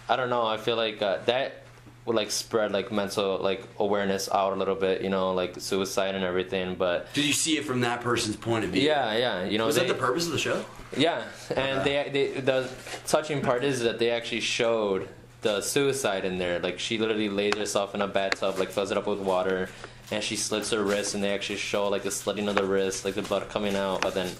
I 0.07 0.15
don't 0.15 0.29
know. 0.29 0.45
I 0.47 0.57
feel 0.57 0.77
like 0.77 1.01
uh, 1.01 1.17
that 1.25 1.63
would 2.05 2.15
like 2.15 2.31
spread 2.31 2.71
like 2.71 2.91
mental 2.91 3.37
like 3.37 3.61
awareness 3.79 4.29
out 4.31 4.53
a 4.53 4.55
little 4.55 4.75
bit, 4.75 5.01
you 5.01 5.09
know, 5.09 5.33
like 5.33 5.59
suicide 5.59 6.15
and 6.15 6.23
everything. 6.23 6.75
But 6.75 7.13
Did 7.13 7.25
you 7.25 7.33
see 7.33 7.57
it 7.57 7.65
from 7.65 7.81
that 7.81 8.01
person's 8.01 8.37
point 8.37 8.63
of 8.63 8.71
view? 8.71 8.81
yeah, 8.81 9.13
yeah, 9.17 9.43
you 9.43 9.57
know, 9.57 9.65
Was 9.65 9.75
they, 9.75 9.85
that 9.85 9.93
the 9.93 9.99
purpose 9.99 10.25
of 10.25 10.31
the 10.31 10.39
show? 10.39 10.65
yeah, 10.97 11.23
and 11.55 11.85
they, 11.85 12.09
they 12.11 12.39
the 12.39 12.67
touching 13.05 13.41
part 13.41 13.63
is 13.63 13.81
that 13.81 13.99
they 13.99 14.09
actually 14.09 14.39
showed 14.41 15.09
the 15.41 15.61
suicide 15.61 16.23
in 16.25 16.37
there. 16.37 16.59
Like 16.59 16.79
she 16.79 16.97
literally 16.97 17.29
lays 17.29 17.55
herself 17.57 17.93
in 17.93 18.01
a 18.01 18.07
bathtub, 18.07 18.57
like 18.57 18.69
fills 18.69 18.89
it 18.89 18.97
up 18.97 19.05
with 19.05 19.19
water, 19.19 19.69
and 20.11 20.23
she 20.23 20.35
slits 20.35 20.71
her 20.71 20.83
wrist, 20.83 21.15
and 21.15 21.23
they 21.23 21.33
actually 21.33 21.57
show 21.57 21.87
like 21.87 22.03
the 22.03 22.11
slitting 22.11 22.47
of 22.47 22.55
the 22.55 22.65
wrist, 22.65 23.05
like 23.05 23.15
the 23.15 23.21
blood 23.21 23.47
coming 23.49 23.75
out. 23.75 24.01
But 24.01 24.13
then 24.13 24.31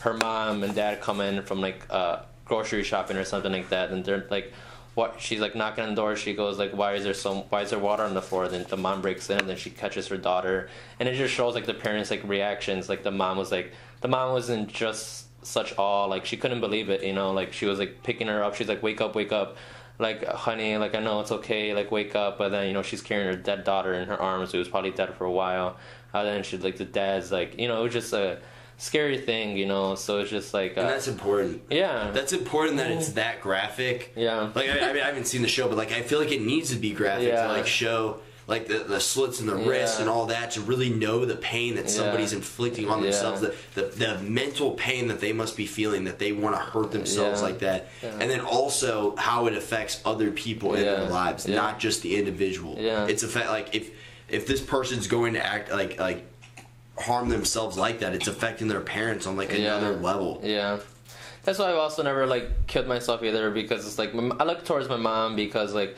her 0.00 0.14
mom 0.14 0.62
and 0.62 0.74
dad 0.74 1.00
come 1.00 1.20
in 1.20 1.42
from 1.42 1.60
like 1.60 1.86
uh, 1.90 2.20
grocery 2.44 2.84
shopping 2.84 3.16
or 3.16 3.24
something 3.24 3.52
like 3.52 3.68
that, 3.70 3.90
and 3.90 4.04
they're 4.04 4.26
like. 4.30 4.52
What 4.96 5.20
she's 5.20 5.40
like 5.40 5.54
knocking 5.54 5.84
on 5.84 5.90
the 5.90 5.94
door. 5.94 6.16
She 6.16 6.32
goes 6.32 6.58
like, 6.58 6.72
"Why 6.72 6.94
is 6.94 7.04
there 7.04 7.12
so? 7.12 7.44
Why 7.50 7.60
is 7.60 7.68
there 7.68 7.78
water 7.78 8.02
on 8.02 8.14
the 8.14 8.22
floor?" 8.22 8.48
Then 8.48 8.64
the 8.66 8.78
mom 8.78 9.02
breaks 9.02 9.28
in, 9.28 9.38
and 9.38 9.46
then 9.46 9.58
she 9.58 9.68
catches 9.68 10.08
her 10.08 10.16
daughter, 10.16 10.70
and 10.98 11.06
it 11.06 11.16
just 11.16 11.34
shows 11.34 11.54
like 11.54 11.66
the 11.66 11.74
parents 11.74 12.10
like 12.10 12.24
reactions. 12.24 12.88
Like 12.88 13.02
the 13.02 13.10
mom 13.10 13.36
was 13.36 13.52
like, 13.52 13.74
the 14.00 14.08
mom 14.08 14.32
wasn't 14.32 14.68
just 14.68 15.25
such 15.46 15.72
awe 15.78 16.04
like 16.06 16.26
she 16.26 16.36
couldn't 16.36 16.60
believe 16.60 16.90
it 16.90 17.02
you 17.04 17.12
know 17.12 17.32
like 17.32 17.52
she 17.52 17.66
was 17.66 17.78
like 17.78 18.02
picking 18.02 18.26
her 18.26 18.42
up 18.42 18.54
she's 18.56 18.68
like 18.68 18.82
wake 18.82 19.00
up 19.00 19.14
wake 19.14 19.32
up 19.32 19.56
like 19.98 20.26
honey 20.26 20.76
like 20.76 20.94
i 20.94 21.00
know 21.00 21.20
it's 21.20 21.30
okay 21.32 21.72
like 21.72 21.90
wake 21.92 22.14
up 22.16 22.36
but 22.36 22.48
then 22.50 22.66
you 22.66 22.72
know 22.72 22.82
she's 22.82 23.00
carrying 23.00 23.26
her 23.28 23.36
dead 23.36 23.62
daughter 23.64 23.94
in 23.94 24.08
her 24.08 24.20
arms 24.20 24.50
who 24.52 24.58
was 24.58 24.68
probably 24.68 24.90
dead 24.90 25.14
for 25.14 25.24
a 25.24 25.30
while 25.30 25.76
and 26.12 26.26
then 26.26 26.42
she 26.42 26.56
like 26.58 26.76
the 26.76 26.84
dad's 26.84 27.30
like 27.30 27.58
you 27.60 27.68
know 27.68 27.80
it 27.80 27.84
was 27.84 27.92
just 27.92 28.12
a 28.12 28.38
scary 28.78 29.16
thing, 29.16 29.56
you 29.56 29.64
know. 29.64 29.94
So 29.94 30.18
it's 30.18 30.28
just 30.28 30.52
like, 30.52 30.76
uh, 30.76 30.82
And 30.82 30.90
that's 30.90 31.08
important. 31.08 31.62
yeah, 31.70 32.10
That's 32.10 32.34
important 32.34 32.76
that 32.76 32.90
it's 32.90 33.12
that 33.12 33.40
graphic. 33.40 34.12
Yeah. 34.14 34.50
Like 34.54 34.68
I, 34.68 34.90
I 34.90 34.92
mean, 34.92 35.02
I 35.02 35.06
haven't 35.06 35.24
seen 35.26 35.40
the 35.40 35.48
show, 35.48 35.66
but 35.66 35.78
like 35.78 35.92
I 35.92 36.02
feel 36.02 36.18
like 36.18 36.30
it 36.30 36.42
needs 36.42 36.68
to 36.74 36.76
be 36.76 36.92
graphic 36.92 37.28
Yeah. 37.28 37.46
to 37.46 37.52
like 37.54 37.66
show 37.66 38.20
like 38.48 38.68
the, 38.68 38.78
the 38.78 39.00
slits 39.00 39.40
in 39.40 39.46
the 39.46 39.56
wrist 39.56 39.96
Yeah. 39.96 40.02
and 40.02 40.10
all 40.10 40.26
that 40.26 40.52
to 40.52 40.60
really 40.60 40.88
know 40.90 41.24
the 41.24 41.34
pain 41.34 41.74
that 41.74 41.90
somebody's 41.90 42.32
Yeah. 42.32 42.38
inflicting 42.38 42.88
on 42.88 42.98
Yeah. 42.98 43.10
themselves, 43.10 43.40
the, 43.40 43.54
the 43.74 43.82
the 43.88 44.18
mental 44.22 44.70
pain 44.72 45.08
that 45.08 45.20
they 45.20 45.32
must 45.32 45.56
be 45.56 45.66
feeling 45.66 46.04
that 46.04 46.18
they 46.20 46.30
want 46.32 46.54
to 46.54 46.60
hurt 46.60 46.92
themselves 46.92 47.40
Yeah. 47.40 47.46
like 47.46 47.58
that, 47.60 47.88
Yeah. 48.02 48.10
and 48.20 48.30
then 48.30 48.40
also 48.40 49.16
how 49.16 49.46
it 49.46 49.54
affects 49.54 50.00
other 50.04 50.30
people 50.30 50.74
in 50.74 50.82
their 50.82 51.08
lives, 51.08 51.46
Yeah. 51.46 51.56
not 51.56 51.80
just 51.80 52.02
the 52.02 52.16
individual. 52.16 52.76
Yeah. 52.78 53.06
It's 53.06 53.22
a 53.24 53.28
fact 53.28 53.48
like 53.50 53.74
if 53.74 53.90
if 54.28 54.46
this 54.46 54.60
person's 54.60 55.06
going 55.06 55.34
to 55.34 55.44
act 55.44 55.70
like 55.72 55.98
like 55.98 56.24
harm 56.98 57.28
themselves 57.28 57.76
like 57.76 57.98
that, 58.00 58.14
it's 58.14 58.28
affecting 58.28 58.68
their 58.68 58.80
parents 58.80 59.26
on 59.26 59.36
like 59.36 59.50
Yeah. 59.52 59.76
another 59.76 59.96
level. 59.96 60.40
Yeah. 60.44 60.78
That's 61.44 61.58
why 61.58 61.70
I've 61.70 61.76
also 61.76 62.02
never 62.02 62.26
like 62.26 62.66
killed 62.66 62.86
myself 62.88 63.22
either 63.22 63.50
because 63.50 63.86
it's 63.86 63.98
like 63.98 64.14
I 64.14 64.44
look 64.44 64.64
towards 64.64 64.88
my 64.88 64.96
mom 64.96 65.36
because 65.36 65.74
like 65.74 65.96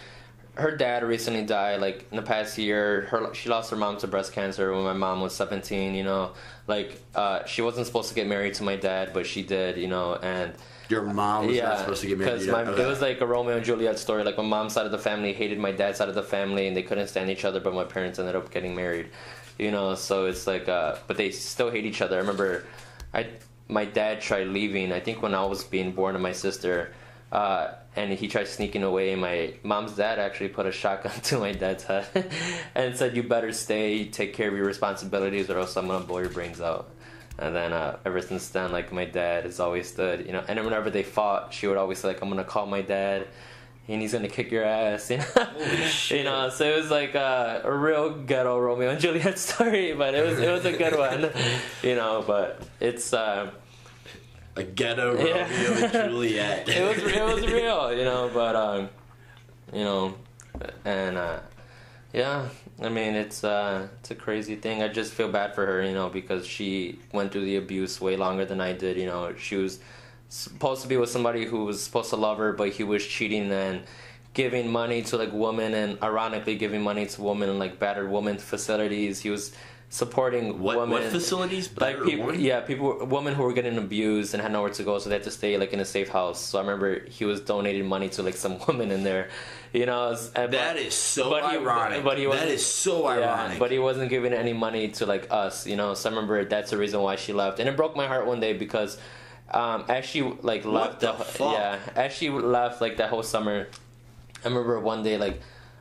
her 0.59 0.77
dad 0.77 1.05
recently 1.05 1.45
died 1.45 1.81
like 1.81 2.05
in 2.11 2.17
the 2.17 2.23
past 2.23 2.59
year 2.59 3.03
her 3.11 3.33
she 3.33 3.49
lost 3.49 3.71
her 3.71 3.77
mom 3.77 3.97
to 3.97 4.07
breast 4.09 4.33
cancer 4.33 4.73
when 4.73 4.83
my 4.83 4.93
mom 4.93 5.21
was 5.21 5.33
17 5.35 5.95
you 5.95 6.03
know 6.03 6.33
like 6.67 7.01
uh, 7.15 7.45
she 7.45 7.63
wasn't 7.63 7.87
supposed 7.87 8.09
to 8.09 8.15
get 8.15 8.27
married 8.27 8.55
to 8.55 8.65
my 8.65 8.75
dad 8.77 9.13
but 9.15 9.25
she 9.27 9.43
did 9.43 9.77
you 9.77 9.87
know 9.89 10.17
and 10.17 10.53
Your 10.89 11.03
mom 11.03 11.47
was 11.47 11.59
not 11.61 11.79
supposed 11.79 12.01
to 12.03 12.09
get 12.09 12.19
married. 12.19 12.33
because 12.33 12.47
to 12.47 12.53
my 12.53 12.63
Okay. 12.63 12.83
it 12.83 12.87
was 12.87 13.01
like 13.01 13.21
a 13.21 13.27
Romeo 13.27 13.57
and 13.57 13.65
Juliet 13.65 13.99
story. 13.99 14.25
Like 14.25 14.37
my 14.37 14.43
mom's 14.45 14.73
side 14.73 14.87
of 14.87 14.93
the 14.93 14.99
family 14.99 15.33
hated 15.33 15.59
my 15.59 15.71
dad's 15.73 15.99
side 15.99 16.09
of 16.09 16.15
the 16.15 16.23
family, 16.23 16.67
and 16.67 16.75
they 16.77 16.83
couldn't 16.83 17.09
stand 17.09 17.29
each 17.31 17.45
other. 17.45 17.61
But 17.61 17.75
my 17.75 17.85
parents 17.85 18.19
ended 18.19 18.35
up 18.35 18.51
getting 18.51 18.75
married, 18.75 19.11
you 19.59 19.71
know. 19.71 19.95
So 19.95 20.25
it's 20.27 20.47
like, 20.47 20.67
uh, 20.67 20.97
but 21.07 21.17
they 21.19 21.31
still 21.31 21.71
hate 21.71 21.85
each 21.85 22.01
other. 22.01 22.17
I 22.17 22.21
remember, 22.21 22.65
I 23.13 23.27
my 23.69 23.85
dad 23.85 24.23
tried 24.23 24.47
leaving. 24.49 24.91
I 24.93 25.01
think 25.01 25.21
when 25.21 25.35
I 25.35 25.45
was 25.45 25.63
being 25.63 25.93
born 25.93 26.15
to 26.15 26.19
my 26.21 26.33
sister. 26.33 26.93
Uh, 27.31 27.75
and 27.95 28.13
he 28.13 28.29
tried 28.29 28.49
sneaking 28.49 28.83
away. 28.83 29.15
My 29.15 29.55
mom's 29.63 29.93
dad 29.93 30.19
actually 30.19 30.49
put 30.49 30.67
a 30.67 30.73
shotgun 30.73 31.13
to 31.25 31.39
my 31.39 31.53
dad's 31.53 31.85
head 31.85 32.07
and 32.75 32.97
said, 32.97 33.17
"You 33.17 33.23
better 33.23 33.53
stay, 33.53 34.07
take 34.07 34.35
care 34.35 34.49
of 34.49 34.57
your 34.57 34.67
responsibilities, 34.67 35.51
or 35.51 35.59
else 35.59 35.77
I'm 35.77 35.87
gonna 35.89 36.05
blow 36.05 36.19
your 36.19 36.31
brains 36.31 36.61
out." 36.61 36.91
And 37.39 37.55
then 37.55 37.73
uh, 37.73 37.99
ever 38.05 38.21
since 38.21 38.49
then, 38.49 38.73
like 38.73 38.93
my 38.93 39.05
dad 39.05 39.45
has 39.45 39.61
always 39.61 39.89
stood, 39.89 40.27
you 40.27 40.33
know. 40.33 40.43
And 40.49 40.59
whenever 40.65 40.91
they 40.91 41.03
fought, 41.03 41.53
she 41.53 41.67
would 41.67 41.77
always 41.77 41.99
say, 41.99 42.09
like, 42.09 42.23
"I'm 42.23 42.29
gonna 42.31 42.45
call 42.45 42.67
my 42.67 42.81
dad, 42.83 43.27
and 43.89 44.01
he's 44.01 44.13
gonna 44.13 44.29
kick 44.29 44.51
your 44.51 44.65
ass," 44.65 45.11
you 45.11 45.19
know. 45.19 45.27
you 46.09 46.25
know, 46.25 46.49
so 46.49 46.65
it 46.65 46.77
was 46.77 46.91
like 46.91 47.15
uh, 47.15 47.61
a 47.63 47.73
real 47.73 48.11
ghetto 48.11 48.59
Romeo 48.59 48.89
and 48.91 49.01
Juliet 49.01 49.39
story, 49.39 49.93
but 49.93 50.15
it 50.15 50.25
was 50.25 50.39
it 50.39 50.51
was 50.51 50.65
a 50.65 50.73
good 50.73 50.97
one, 50.97 51.31
you 51.83 51.95
know. 51.95 52.25
But 52.27 52.63
it's 52.81 53.13
uh, 53.13 53.51
a 54.59 54.65
ghetto 54.65 55.17
Yeah. 55.25 55.43
Romeo 55.43 55.85
and 55.85 55.93
Juliet. 56.11 56.69
it 56.69 56.83
was 56.89 57.13
it 57.13 57.25
was 57.25 57.47
real, 57.53 57.93
you 57.93 58.05
know. 58.05 58.31
But 58.33 58.57
um, 58.57 58.89
you 59.73 59.85
know, 59.85 60.15
and 60.85 61.17
uh, 61.17 61.41
yeah, 62.13 62.49
I 62.83 62.89
mean 62.89 63.15
it's 63.15 63.45
uh, 63.45 63.89
it's 64.01 64.11
a 64.11 64.15
crazy 64.15 64.57
thing. 64.57 64.83
I 64.83 64.89
just 64.89 65.13
feel 65.13 65.29
bad 65.31 65.55
for 65.55 65.65
her, 65.67 65.83
you 65.83 65.93
know, 65.95 66.09
because 66.09 66.47
she 66.47 66.99
went 67.13 67.33
through 67.33 67.45
the 67.45 67.57
abuse 67.57 68.01
way 68.01 68.17
longer 68.17 68.45
than 68.45 68.61
I 68.61 68.73
did. 68.73 68.97
You 68.97 69.07
know, 69.07 69.35
she 69.37 69.57
was 69.57 69.79
supposed 70.29 70.83
to 70.83 70.89
be 70.89 70.97
with 70.97 71.11
somebody 71.11 71.47
who 71.47 71.65
was 71.65 71.83
supposed 71.83 72.11
to 72.11 72.17
love 72.17 72.39
her, 72.39 72.53
but 72.53 72.71
he 72.71 72.85
was 72.85 73.07
cheating 73.07 73.51
and 73.51 73.83
giving 74.35 74.71
money 74.71 75.03
to 75.03 75.17
like 75.17 75.33
women 75.33 75.75
and 75.75 75.99
ironically 76.03 76.55
giving 76.57 76.83
money 76.83 77.07
to 77.07 77.23
women 77.23 77.49
in 77.49 77.59
like 77.59 77.79
battered 77.79 78.11
women 78.11 78.39
facilities. 78.39 79.21
He 79.21 79.31
was 79.31 79.53
supporting 79.91 80.61
what, 80.61 80.77
women 80.77 80.91
what 80.91 81.03
facilities? 81.05 81.71
like 81.81 82.03
people 82.05 82.35
yeah 82.35 82.61
people 82.61 83.07
women 83.07 83.35
who 83.35 83.43
were 83.43 83.55
getting 83.55 83.79
abused 83.79 84.35
and 84.35 84.43
had 84.43 84.53
nowhere 84.53 84.69
to 84.71 84.83
go 84.83 84.99
so 84.99 85.09
they 85.09 85.15
had 85.15 85.23
to 85.25 85.31
stay 85.31 85.57
like 85.57 85.73
in 85.73 85.81
a 85.81 85.85
safe 85.85 86.11
house 86.11 86.39
so 86.39 86.59
i 86.59 86.61
remember 86.61 87.01
he 87.09 87.25
was 87.25 87.41
donating 87.41 87.87
money 87.87 88.09
to 88.11 88.23
like 88.23 88.37
some 88.37 88.59
women 88.69 88.91
in 88.91 89.03
there 89.03 89.31
you 89.73 89.87
know 89.87 90.15
That 90.15 90.51
but- 90.51 90.77
is 90.77 90.93
so 90.93 91.31
but 91.31 91.51
he- 91.51 91.57
ironic. 91.57 92.05
but 92.05 92.19
he 92.19 92.25
that 92.25 92.31
wasn't- 92.31 92.61
so 92.61 93.09
yeah, 93.09 93.33
ironic. 93.35 93.59
but 93.59 93.71
he 93.71 93.79
wasn't 93.79 94.11
giving 94.11 94.35
any 94.35 94.53
money 94.53 94.89
to 94.89 95.07
like 95.07 95.27
us 95.31 95.67
you 95.67 95.77
know 95.77 95.95
so 95.95 96.11
i 96.11 96.13
remember 96.13 96.45
that's 96.45 96.71
the 96.71 96.77
reason 96.77 97.01
why 97.01 97.17
she 97.17 97.33
left 97.33 97.59
and 97.59 97.67
it 97.69 97.75
broke 97.75 97.97
my 97.97 98.07
heart 98.07 98.27
one 98.27 98.41
day 98.41 98.53
because 98.53 98.99
um 99.53 99.85
as 99.89 100.05
she 100.05 100.21
like 100.43 100.67
left 100.67 101.01
the 101.01 101.15
fuck? 101.15 101.55
yeah 101.55 101.79
as 101.97 102.13
she 102.13 102.29
left 102.29 102.83
like 102.83 102.99
that 102.99 103.09
whole 103.09 103.23
summer 103.23 103.67
i 104.45 104.49
remember 104.49 104.79
one 104.81 105.03
day 105.03 105.17
like 105.17 105.41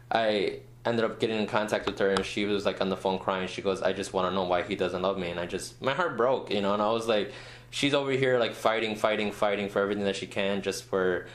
i 0.10 0.60
ended 0.90 1.06
up 1.06 1.20
getting 1.20 1.40
in 1.40 1.48
contact 1.48 1.86
with 1.86 1.98
her 2.00 2.12
and 2.12 2.26
she 2.26 2.46
was 2.46 2.66
like 2.66 2.82
on 2.82 2.90
the 2.90 2.98
phone 2.98 3.20
crying 3.20 3.48
she 3.48 3.62
goes 3.62 3.82
i 3.82 3.94
just 3.94 4.14
want 4.14 4.30
to 4.30 4.34
know 4.34 4.44
why 4.44 4.62
he 4.62 4.76
doesn't 4.76 5.02
love 5.02 5.18
me 5.18 5.30
and 5.30 5.40
i 5.40 5.46
just 5.46 5.82
my 5.82 5.94
heart 5.94 6.18
broke 6.18 6.50
you 6.50 6.62
know 6.62 6.74
and 6.74 6.82
i 6.82 6.92
was 6.92 7.08
like 7.08 7.32
she's 7.70 7.94
over 7.94 8.12
here 8.12 8.38
like 8.40 8.54
fighting 8.54 8.96
fighting 8.96 9.32
fighting 9.32 9.70
for 9.70 9.82
everything 9.82 10.06
that 10.06 10.16
she 10.16 10.28
can 10.28 10.62
just 10.62 10.84
for 10.84 11.28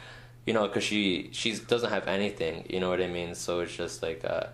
you 0.46 0.52
know 0.52 0.66
because 0.66 0.84
she 0.84 1.28
she 1.32 1.54
doesn't 1.54 1.90
have 1.90 2.06
anything 2.08 2.64
you 2.68 2.80
know 2.80 2.88
what 2.88 3.00
i 3.00 3.06
mean 3.06 3.34
so 3.34 3.60
it's 3.60 3.74
just 3.74 4.02
like 4.02 4.24
uh 4.24 4.46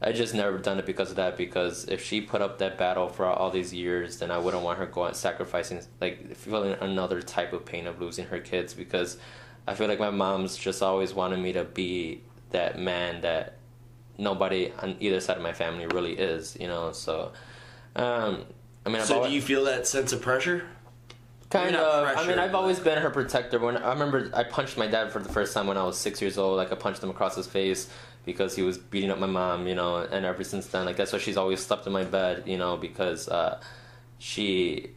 I 0.00 0.12
just 0.12 0.32
never 0.32 0.58
done 0.58 0.78
it 0.78 0.86
because 0.86 1.10
of 1.10 1.16
that. 1.16 1.36
Because 1.36 1.84
if 1.86 2.04
she 2.04 2.20
put 2.20 2.40
up 2.40 2.58
that 2.58 2.78
battle 2.78 3.08
for 3.08 3.26
all 3.26 3.50
these 3.50 3.74
years, 3.74 4.18
then 4.18 4.30
I 4.30 4.38
wouldn't 4.38 4.62
want 4.62 4.78
her 4.78 4.86
going 4.86 5.14
sacrificing, 5.14 5.80
like 6.00 6.36
feeling 6.36 6.76
another 6.80 7.20
type 7.20 7.52
of 7.52 7.64
pain 7.64 7.86
of 7.86 8.00
losing 8.00 8.26
her 8.26 8.38
kids. 8.38 8.74
Because 8.74 9.18
I 9.66 9.74
feel 9.74 9.88
like 9.88 9.98
my 9.98 10.10
mom's 10.10 10.56
just 10.56 10.82
always 10.82 11.14
wanted 11.14 11.40
me 11.40 11.52
to 11.54 11.64
be 11.64 12.22
that 12.50 12.78
man 12.78 13.22
that 13.22 13.57
nobody 14.18 14.72
on 14.82 14.96
either 15.00 15.20
side 15.20 15.36
of 15.36 15.42
my 15.42 15.52
family 15.52 15.86
really 15.86 16.12
is, 16.12 16.56
you 16.60 16.66
know. 16.66 16.92
So, 16.92 17.32
um, 17.96 18.44
I 18.84 18.90
mean, 18.90 19.00
I've 19.00 19.06
so 19.06 19.16
always, 19.16 19.30
do 19.30 19.34
you 19.36 19.42
feel 19.42 19.64
that 19.64 19.86
sense 19.86 20.12
of 20.12 20.20
pressure? 20.20 20.64
Kind 21.50 21.76
of. 21.76 22.16
I 22.16 22.26
mean, 22.26 22.38
I've 22.38 22.54
always 22.54 22.78
been 22.78 22.98
her 22.98 23.10
protector. 23.10 23.58
When 23.58 23.76
I 23.78 23.92
remember, 23.92 24.30
I 24.34 24.42
punched 24.42 24.76
my 24.76 24.86
dad 24.86 25.12
for 25.12 25.20
the 25.20 25.30
first 25.30 25.54
time 25.54 25.66
when 25.66 25.78
I 25.78 25.84
was 25.84 25.96
six 25.96 26.20
years 26.20 26.36
old. 26.36 26.58
Like 26.58 26.72
I 26.72 26.74
punched 26.74 27.02
him 27.02 27.08
across 27.08 27.36
his 27.36 27.46
face 27.46 27.88
because 28.26 28.54
he 28.54 28.62
was 28.62 28.76
beating 28.76 29.10
up 29.10 29.18
my 29.18 29.26
mom. 29.26 29.66
You 29.66 29.74
know, 29.74 29.96
and 29.96 30.26
ever 30.26 30.44
since 30.44 30.66
then, 30.66 30.84
like 30.84 30.96
that's 30.96 31.12
why 31.12 31.18
she's 31.18 31.38
always 31.38 31.60
slept 31.60 31.86
in 31.86 31.92
my 31.92 32.04
bed. 32.04 32.42
You 32.44 32.58
know, 32.58 32.76
because 32.76 33.28
uh, 33.28 33.60
she 34.18 34.90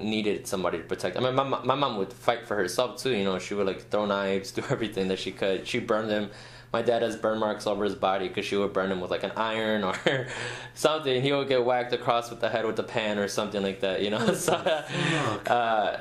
needed 0.00 0.46
somebody 0.46 0.78
to 0.78 0.84
protect. 0.84 1.18
I 1.18 1.20
mean, 1.20 1.34
my 1.34 1.44
my 1.44 1.74
mom 1.74 1.98
would 1.98 2.12
fight 2.12 2.46
for 2.46 2.56
herself 2.56 3.02
too. 3.02 3.10
You 3.10 3.24
know, 3.24 3.38
she 3.38 3.52
would 3.52 3.66
like 3.66 3.90
throw 3.90 4.06
knives, 4.06 4.50
do 4.52 4.62
everything 4.70 5.08
that 5.08 5.18
she 5.18 5.30
could. 5.30 5.66
She 5.66 5.78
burned 5.78 6.10
him. 6.10 6.30
My 6.72 6.82
dad 6.82 7.02
has 7.02 7.16
burn 7.16 7.38
marks 7.38 7.66
all 7.66 7.74
over 7.74 7.84
his 7.84 7.94
body 7.94 8.28
because 8.28 8.44
she 8.44 8.56
would 8.56 8.72
burn 8.72 8.92
him 8.92 9.00
with 9.00 9.10
like 9.10 9.22
an 9.22 9.32
iron 9.36 9.84
or 9.84 9.94
something. 10.74 11.22
He 11.22 11.32
would 11.32 11.48
get 11.48 11.64
whacked 11.64 11.92
across 11.92 12.30
with 12.30 12.40
the 12.40 12.48
head 12.48 12.66
with 12.66 12.78
a 12.78 12.82
pan 12.82 13.18
or 13.18 13.28
something 13.28 13.62
like 13.62 13.80
that. 13.80 14.02
You 14.02 14.10
know, 14.10 14.34
so 14.34 14.54
uh, 14.54 16.00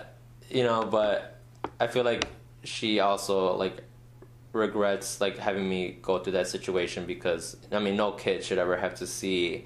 you 0.49 0.63
know, 0.63 0.83
but 0.83 1.39
I 1.79 1.87
feel 1.87 2.03
like 2.03 2.27
she 2.63 2.99
also 2.99 3.55
like 3.55 3.81
regrets 4.51 5.21
like 5.21 5.37
having 5.37 5.69
me 5.69 5.97
go 6.01 6.19
through 6.19 6.33
that 6.33 6.47
situation 6.47 7.05
because 7.05 7.55
I 7.71 7.79
mean, 7.79 7.95
no 7.95 8.11
kid 8.11 8.43
should 8.43 8.57
ever 8.57 8.75
have 8.77 8.95
to 8.95 9.07
see 9.07 9.65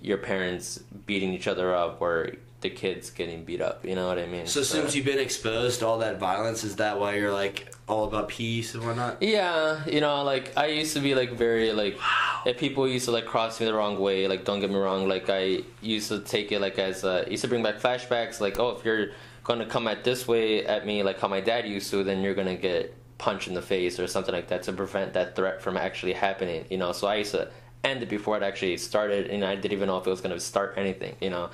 your 0.00 0.18
parents 0.18 0.78
beating 1.06 1.32
each 1.32 1.48
other 1.48 1.74
up 1.74 2.00
or 2.00 2.32
the 2.64 2.70
kids 2.70 3.10
getting 3.10 3.44
beat 3.44 3.60
up. 3.60 3.84
You 3.84 3.94
know 3.94 4.08
what 4.08 4.18
I 4.18 4.26
mean? 4.26 4.46
So 4.46 4.62
since 4.62 4.94
you've 4.94 5.04
been 5.04 5.18
exposed 5.18 5.80
to 5.80 5.86
all 5.86 5.98
that 5.98 6.18
violence, 6.18 6.64
is 6.64 6.76
that 6.76 6.98
why 6.98 7.14
you're 7.16 7.32
like 7.32 7.72
all 7.86 8.04
about 8.04 8.28
peace 8.28 8.74
and 8.74 8.84
whatnot? 8.84 9.22
Yeah, 9.22 9.84
you 9.86 10.00
know, 10.00 10.24
like 10.24 10.56
I 10.56 10.68
used 10.68 10.94
to 10.94 11.00
be 11.00 11.14
like 11.14 11.32
very 11.32 11.72
like 11.72 11.98
if 12.46 12.58
people 12.58 12.88
used 12.88 13.04
to 13.04 13.12
like 13.12 13.26
cross 13.26 13.60
me 13.60 13.66
the 13.66 13.74
wrong 13.74 13.98
way, 13.98 14.26
like 14.26 14.46
don't 14.46 14.60
get 14.60 14.70
me 14.70 14.76
wrong, 14.76 15.06
like 15.06 15.28
I 15.28 15.60
used 15.82 16.08
to 16.08 16.20
take 16.20 16.52
it 16.52 16.60
like 16.60 16.78
as 16.78 17.04
uh 17.04 17.26
used 17.30 17.42
to 17.42 17.48
bring 17.48 17.62
back 17.62 17.76
flashbacks, 17.76 18.40
like, 18.40 18.58
oh 18.58 18.70
if 18.70 18.84
you're 18.84 19.08
gonna 19.44 19.66
come 19.66 19.86
at 19.86 20.02
this 20.02 20.26
way 20.26 20.64
at 20.64 20.86
me 20.86 21.02
like 21.02 21.20
how 21.20 21.28
my 21.28 21.40
dad 21.40 21.68
used 21.68 21.90
to, 21.90 22.02
then 22.02 22.22
you're 22.22 22.34
gonna 22.34 22.56
get 22.56 22.94
punched 23.18 23.46
in 23.46 23.54
the 23.54 23.62
face 23.62 24.00
or 24.00 24.06
something 24.06 24.34
like 24.34 24.48
that 24.48 24.62
to 24.62 24.72
prevent 24.72 25.12
that 25.12 25.36
threat 25.36 25.62
from 25.62 25.76
actually 25.76 26.14
happening, 26.14 26.64
you 26.70 26.78
know. 26.78 26.92
So 26.92 27.06
I 27.06 27.16
used 27.16 27.32
to 27.32 27.50
end 27.84 28.02
it 28.02 28.08
before 28.08 28.38
it 28.38 28.42
actually 28.42 28.78
started 28.78 29.26
and 29.26 29.44
I 29.44 29.54
didn't 29.54 29.72
even 29.72 29.88
know 29.88 29.98
if 29.98 30.06
it 30.06 30.10
was 30.10 30.22
gonna 30.22 30.40
start 30.40 30.74
anything, 30.78 31.14
you 31.20 31.28
know. 31.28 31.50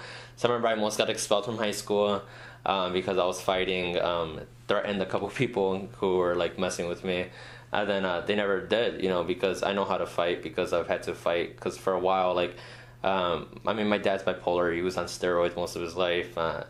Remember 0.49 0.69
I 0.69 0.73
almost 0.73 0.99
got 0.99 1.11
expelled 1.11 1.45
from 1.45 1.59
high 1.59 1.71
school 1.73 2.23
um, 2.67 2.93
because 2.93 3.19
I 3.19 3.25
was 3.25 3.41
fighting, 3.41 4.01
um, 4.01 4.41
threatened 4.69 5.03
a 5.03 5.07
couple 5.07 5.29
people 5.43 5.89
who 5.99 6.17
were 6.17 6.35
like 6.35 6.59
messing 6.59 6.89
with 6.89 7.05
me. 7.05 7.27
And 7.73 7.89
then 7.89 8.05
uh, 8.05 8.23
they 8.23 8.35
never 8.35 8.61
did, 8.61 9.03
you 9.03 9.09
know, 9.09 9.23
because 9.23 9.63
I 9.63 9.73
know 9.73 9.85
how 9.85 9.97
to 9.97 10.07
fight 10.07 10.43
because 10.43 10.73
I've 10.73 10.89
had 10.89 11.05
to 11.05 11.15
fight. 11.15 11.55
Because 11.55 11.79
for 11.79 11.93
a 11.93 12.01
while, 12.01 12.35
like, 12.35 12.57
um, 13.05 13.61
I 13.67 13.73
mean, 13.73 13.89
my 13.89 13.99
dad's 13.99 14.23
bipolar. 14.23 14.75
He 14.75 14.83
was 14.83 14.97
on 14.97 15.07
steroids 15.07 15.55
most 15.57 15.77
of 15.77 15.83
his 15.83 15.95
life. 15.95 16.37
Uh, 16.37 16.65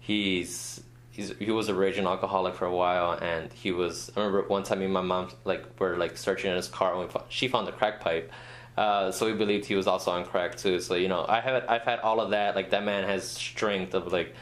he's 0.00 0.80
he's 1.10 1.32
he 1.38 1.50
was 1.50 1.68
a 1.68 1.74
raging 1.74 2.06
alcoholic 2.06 2.54
for 2.54 2.66
a 2.66 2.74
while, 2.74 3.12
and 3.12 3.52
he 3.52 3.72
was. 3.72 4.10
I 4.16 4.20
remember 4.20 4.46
one 4.48 4.62
time 4.62 4.78
me 4.78 4.84
and 4.84 4.94
my 4.94 5.00
mom 5.00 5.30
like 5.44 5.78
were 5.80 5.96
like 5.96 6.16
searching 6.16 6.50
in 6.50 6.56
his 6.56 6.68
car, 6.68 6.92
and 6.92 7.00
we 7.02 7.08
found, 7.08 7.26
she 7.28 7.48
found 7.48 7.68
a 7.68 7.72
crack 7.72 8.00
pipe. 8.00 8.30
Uh, 8.76 9.12
so 9.12 9.26
we 9.26 9.32
believed 9.32 9.66
he 9.66 9.74
was 9.76 9.86
also 9.86 10.10
on 10.10 10.24
crack 10.24 10.56
too. 10.56 10.80
So 10.80 10.94
you 10.94 11.08
know, 11.08 11.24
I 11.28 11.40
have 11.40 11.64
I've 11.68 11.82
had 11.82 12.00
all 12.00 12.20
of 12.20 12.30
that. 12.30 12.56
Like 12.56 12.70
that 12.70 12.84
man 12.84 13.04
has 13.04 13.28
strength 13.28 13.94
of 13.94 14.12
like 14.12 14.34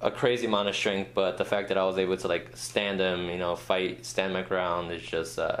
a 0.00 0.10
crazy 0.10 0.46
amount 0.46 0.68
of 0.68 0.74
strength, 0.74 1.10
but 1.14 1.38
the 1.38 1.44
fact 1.44 1.68
that 1.68 1.78
I 1.78 1.84
was 1.84 1.98
able 1.98 2.16
to 2.16 2.28
like 2.28 2.56
stand 2.56 2.98
him, 3.00 3.30
you 3.30 3.38
know, 3.38 3.54
fight, 3.54 4.04
stand 4.04 4.32
my 4.32 4.42
ground 4.42 4.90
is 4.90 5.02
just 5.02 5.38
uh, 5.38 5.60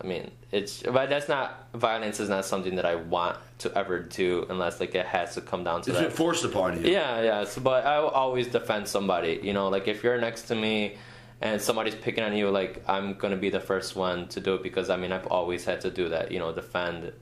I 0.00 0.06
mean, 0.06 0.30
it's 0.50 0.82
but 0.82 1.08
that's 1.08 1.28
not 1.28 1.68
violence 1.74 2.18
is 2.18 2.28
not 2.28 2.44
something 2.44 2.74
that 2.76 2.84
I 2.84 2.96
want 2.96 3.38
to 3.58 3.72
ever 3.78 4.00
do 4.00 4.44
unless 4.50 4.80
like 4.80 4.94
it 4.94 5.06
has 5.06 5.34
to 5.34 5.40
come 5.40 5.62
down 5.64 5.82
to 5.82 5.90
It's 5.90 5.98
that. 6.00 6.08
been 6.08 6.16
forced 6.16 6.44
upon 6.44 6.82
you. 6.84 6.90
Yeah, 6.90 7.22
yeah. 7.22 7.44
So, 7.44 7.60
but 7.60 7.86
I 7.86 8.00
will 8.00 8.08
always 8.08 8.48
defend 8.48 8.88
somebody. 8.88 9.38
You 9.42 9.52
know, 9.52 9.68
like 9.68 9.86
if 9.88 10.02
you're 10.02 10.20
next 10.20 10.42
to 10.48 10.54
me 10.54 10.96
and 11.40 11.60
somebody's 11.60 11.94
picking 11.94 12.24
on 12.24 12.34
you, 12.36 12.50
like 12.50 12.82
I'm 12.88 13.14
gonna 13.14 13.36
be 13.36 13.50
the 13.50 13.60
first 13.60 13.94
one 13.96 14.28
to 14.28 14.40
do 14.40 14.54
it 14.54 14.62
because 14.62 14.90
I 14.90 14.96
mean 14.96 15.12
I've 15.12 15.26
always 15.26 15.64
had 15.64 15.80
to 15.82 15.90
do 15.90 16.08
that. 16.10 16.32
You 16.32 16.38
know, 16.38 16.52
defend 16.52 17.12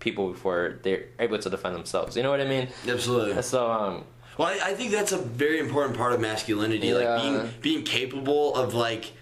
people 0.00 0.30
before 0.32 0.78
they're 0.82 1.06
able 1.18 1.38
to 1.38 1.50
defend 1.50 1.74
themselves. 1.74 2.16
You 2.16 2.22
know 2.22 2.30
what 2.30 2.40
I 2.40 2.46
mean? 2.46 2.68
Absolutely. 2.86 3.42
So 3.42 3.70
um, 3.70 4.04
Well, 4.38 4.48
I, 4.48 4.70
I 4.70 4.74
think 4.74 4.92
that's 4.92 5.12
a 5.12 5.18
very 5.18 5.58
important 5.58 5.96
part 5.96 6.12
of 6.12 6.20
masculinity, 6.20 6.88
Yeah. 6.88 6.94
like 6.94 7.22
being 7.22 7.50
being 7.60 7.82
capable 7.84 8.54
of 8.54 8.74
like 8.74 9.12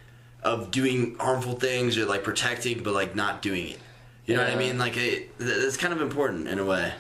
of 0.42 0.70
doing 0.70 1.16
harmful 1.18 1.54
things 1.54 1.96
or 1.98 2.04
like 2.04 2.22
protecting, 2.22 2.82
but 2.82 2.92
like 2.94 3.14
not 3.16 3.42
doing 3.42 3.68
it. 3.68 3.78
You 4.26 4.36
know 4.36 4.42
what 4.42 4.52
I 4.52 4.56
mean? 4.56 4.76
Like 4.78 4.96
it, 4.96 5.36
that's 5.38 5.76
kind 5.76 5.92
of 5.94 6.00
important 6.02 6.48
in 6.48 6.58
a 6.58 6.64
way. 6.64 6.92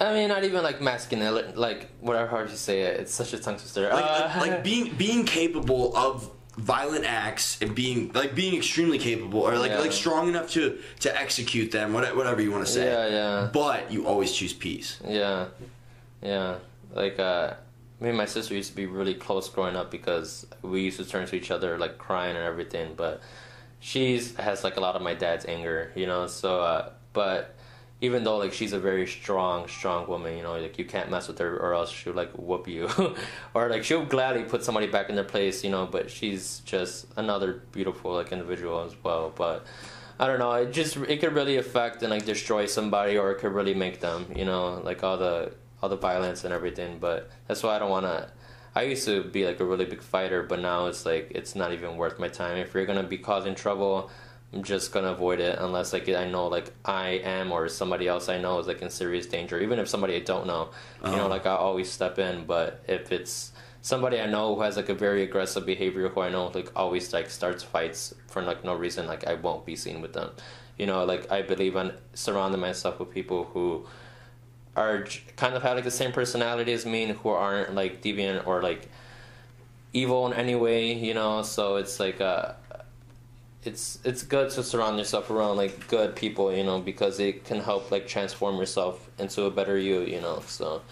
I 0.00 0.12
mean, 0.14 0.28
not 0.28 0.44
even 0.44 0.62
like 0.62 0.80
masculine, 0.80 1.54
like 1.56 1.88
whatever 2.00 2.28
how 2.30 2.40
you 2.40 2.48
say 2.48 2.82
it. 2.82 3.00
It's 3.00 3.12
such 3.14 3.32
a 3.32 3.38
tongue 3.38 3.56
twister. 3.56 3.88
Like, 3.92 4.04
Uh, 4.04 4.40
like 4.40 4.62
being 4.62 4.94
being 4.94 5.24
capable 5.24 5.96
of 5.96 6.30
violent 6.56 7.04
acts 7.04 7.60
and 7.62 7.74
being 7.74 8.12
like 8.14 8.34
being 8.34 8.56
extremely 8.56 8.98
capable 8.98 9.40
or 9.40 9.56
like 9.58 9.70
Yeah. 9.72 9.80
like 9.80 9.92
strong 9.92 10.28
enough 10.28 10.50
to 10.52 10.78
to 11.00 11.20
execute 11.20 11.70
them, 11.72 11.92
whatever, 11.92 12.16
whatever 12.16 12.40
you 12.42 12.52
want 12.52 12.64
to 12.66 12.72
say. 12.72 12.86
Yeah, 12.86 13.06
yeah. 13.08 13.48
But 13.52 13.90
you 13.92 14.06
always 14.06 14.32
choose 14.32 14.52
peace. 14.52 14.98
Yeah, 15.06 15.46
yeah. 16.22 16.56
Like 16.92 17.18
uh, 17.18 17.54
me 18.00 18.08
and 18.10 18.18
my 18.18 18.26
sister 18.26 18.54
used 18.54 18.70
to 18.70 18.76
be 18.76 18.86
really 18.86 19.14
close 19.14 19.48
growing 19.48 19.74
up 19.76 19.90
because 19.90 20.46
we 20.62 20.82
used 20.82 20.98
to 20.98 21.04
turn 21.04 21.26
to 21.26 21.34
each 21.36 21.50
other 21.50 21.76
like 21.78 21.98
crying 21.98 22.36
and 22.36 22.44
everything. 22.44 22.94
But 22.96 23.20
she's 23.80 24.34
has 24.36 24.62
like 24.62 24.76
a 24.76 24.80
lot 24.80 24.94
of 24.96 25.02
my 25.02 25.14
dad's 25.14 25.44
anger, 25.46 25.90
you 25.96 26.06
know. 26.06 26.26
So, 26.28 26.60
uh, 26.60 26.90
but 27.12 27.54
even 28.00 28.22
though 28.22 28.36
like 28.36 28.52
she's 28.52 28.72
a 28.72 28.78
very 28.78 29.06
strong, 29.06 29.66
strong 29.66 30.06
woman, 30.06 30.36
you 30.36 30.42
know, 30.42 30.58
like 30.58 30.78
you 30.78 30.84
can't 30.84 31.10
mess 31.10 31.26
with 31.26 31.38
her 31.38 31.56
or 31.56 31.74
else 31.74 31.90
she'll 31.90 32.12
like 32.12 32.30
whoop 32.32 32.68
you, 32.68 32.88
or 33.54 33.68
like 33.68 33.82
she'll 33.82 34.04
gladly 34.04 34.44
put 34.44 34.62
somebody 34.64 34.86
back 34.86 35.08
in 35.08 35.16
their 35.16 35.24
place, 35.24 35.64
you 35.64 35.70
know. 35.70 35.86
But 35.86 36.10
she's 36.10 36.60
just 36.60 37.06
another 37.16 37.62
beautiful 37.72 38.14
like 38.14 38.30
individual 38.30 38.84
as 38.84 38.94
well. 39.02 39.32
But 39.34 39.66
I 40.20 40.26
don't 40.28 40.38
know. 40.38 40.52
It 40.52 40.72
just 40.72 40.96
it 40.96 41.20
could 41.20 41.34
really 41.34 41.56
affect 41.56 42.02
and 42.02 42.10
like 42.10 42.24
destroy 42.24 42.66
somebody, 42.66 43.18
or 43.18 43.32
it 43.32 43.38
could 43.38 43.52
really 43.52 43.74
make 43.74 44.00
them. 44.00 44.26
You 44.34 44.44
know, 44.44 44.80
like 44.84 45.02
all 45.02 45.16
the 45.18 45.52
all 45.82 45.88
the 45.88 45.96
violence 45.96 46.44
and 46.44 46.54
everything. 46.54 46.98
But 47.00 47.30
that's 47.48 47.64
why 47.64 47.74
I 47.74 47.78
don't 47.80 47.90
want 47.90 48.06
to. 48.06 48.30
I 48.76 48.82
used 48.82 49.06
to 49.06 49.24
be 49.24 49.44
like 49.44 49.58
a 49.58 49.64
really 49.64 49.86
big 49.86 50.02
fighter, 50.02 50.44
but 50.44 50.60
now 50.60 50.86
it's 50.86 51.04
like 51.04 51.32
it's 51.34 51.56
not 51.56 51.72
even 51.72 51.96
worth 51.96 52.20
my 52.20 52.28
time. 52.28 52.58
If 52.58 52.74
you're 52.74 52.86
gonna 52.86 53.02
be 53.02 53.18
causing 53.18 53.56
trouble, 53.56 54.08
I'm 54.52 54.62
just 54.62 54.92
gonna 54.92 55.12
avoid 55.12 55.40
it 55.40 55.58
unless 55.58 55.92
like 55.92 56.08
I 56.08 56.26
know 56.28 56.46
like 56.48 56.72
I 56.84 57.20
am 57.22 57.52
or 57.52 57.68
somebody 57.68 58.08
else 58.08 58.28
I 58.30 58.38
know 58.38 58.58
is 58.58 58.66
like 58.66 58.80
in 58.80 58.88
serious 58.90 59.26
danger. 59.26 59.60
Even 59.60 59.78
if 59.78 59.88
somebody 59.88 60.16
I 60.16 60.20
don't 60.20 60.46
know, 60.46 60.70
you 61.04 61.10
know, 61.10 61.16
Uh-huh. 61.18 61.28
like 61.28 61.44
I 61.46 61.54
always 61.54 61.90
step 61.90 62.18
in. 62.18 62.46
But 62.46 62.82
if 62.88 63.12
it's 63.12 63.52
somebody 63.82 64.18
I 64.20 64.26
know 64.26 64.54
who 64.54 64.62
has 64.62 64.76
like 64.76 64.88
a 64.88 64.94
very 64.94 65.22
aggressive 65.22 65.66
behavior, 65.66 66.08
who 66.08 66.20
I 66.22 66.30
know 66.30 66.46
like 66.48 66.72
always 66.74 67.12
like 67.12 67.28
starts 67.28 67.62
fights 67.62 68.14
for 68.28 68.40
like 68.42 68.64
no 68.64 68.74
reason, 68.74 69.06
like 69.06 69.26
I 69.26 69.34
won't 69.34 69.66
be 69.66 69.76
seen 69.76 70.00
with 70.00 70.14
them. 70.14 70.30
You 70.78 70.86
know, 70.86 71.04
like 71.04 71.30
I 71.30 71.42
believe 71.42 71.76
in 71.76 71.92
surrounding 72.14 72.60
myself 72.60 73.00
with 73.00 73.10
people 73.12 73.44
who 73.52 73.86
are 74.76 75.04
kind 75.36 75.54
of 75.56 75.62
have 75.62 75.74
like 75.74 75.84
the 75.84 75.90
same 75.90 76.12
personality 76.12 76.72
as 76.72 76.86
me 76.86 77.02
and 77.04 77.18
who 77.18 77.28
aren't 77.28 77.74
like 77.74 78.00
deviant 78.00 78.46
or 78.46 78.62
like 78.62 78.88
evil 79.92 80.26
in 80.26 80.32
any 80.32 80.54
way, 80.54 80.92
you 80.94 81.12
know. 81.14 81.42
So 81.42 81.76
it's 81.76 82.00
like 82.00 82.20
uh 82.22 82.52
it's 83.68 83.98
it's 84.04 84.22
good 84.22 84.50
to 84.50 84.62
surround 84.62 84.98
yourself 84.98 85.30
around 85.30 85.56
like 85.56 85.88
good 85.88 86.16
people, 86.16 86.52
you 86.52 86.64
know, 86.64 86.80
because 86.80 87.20
it 87.20 87.44
can 87.44 87.60
help 87.60 87.90
like 87.90 88.08
transform 88.08 88.56
yourself 88.56 89.08
into 89.18 89.44
a 89.44 89.50
better 89.50 89.78
you, 89.78 90.00
you 90.00 90.20
know. 90.20 90.42
So 90.46 90.82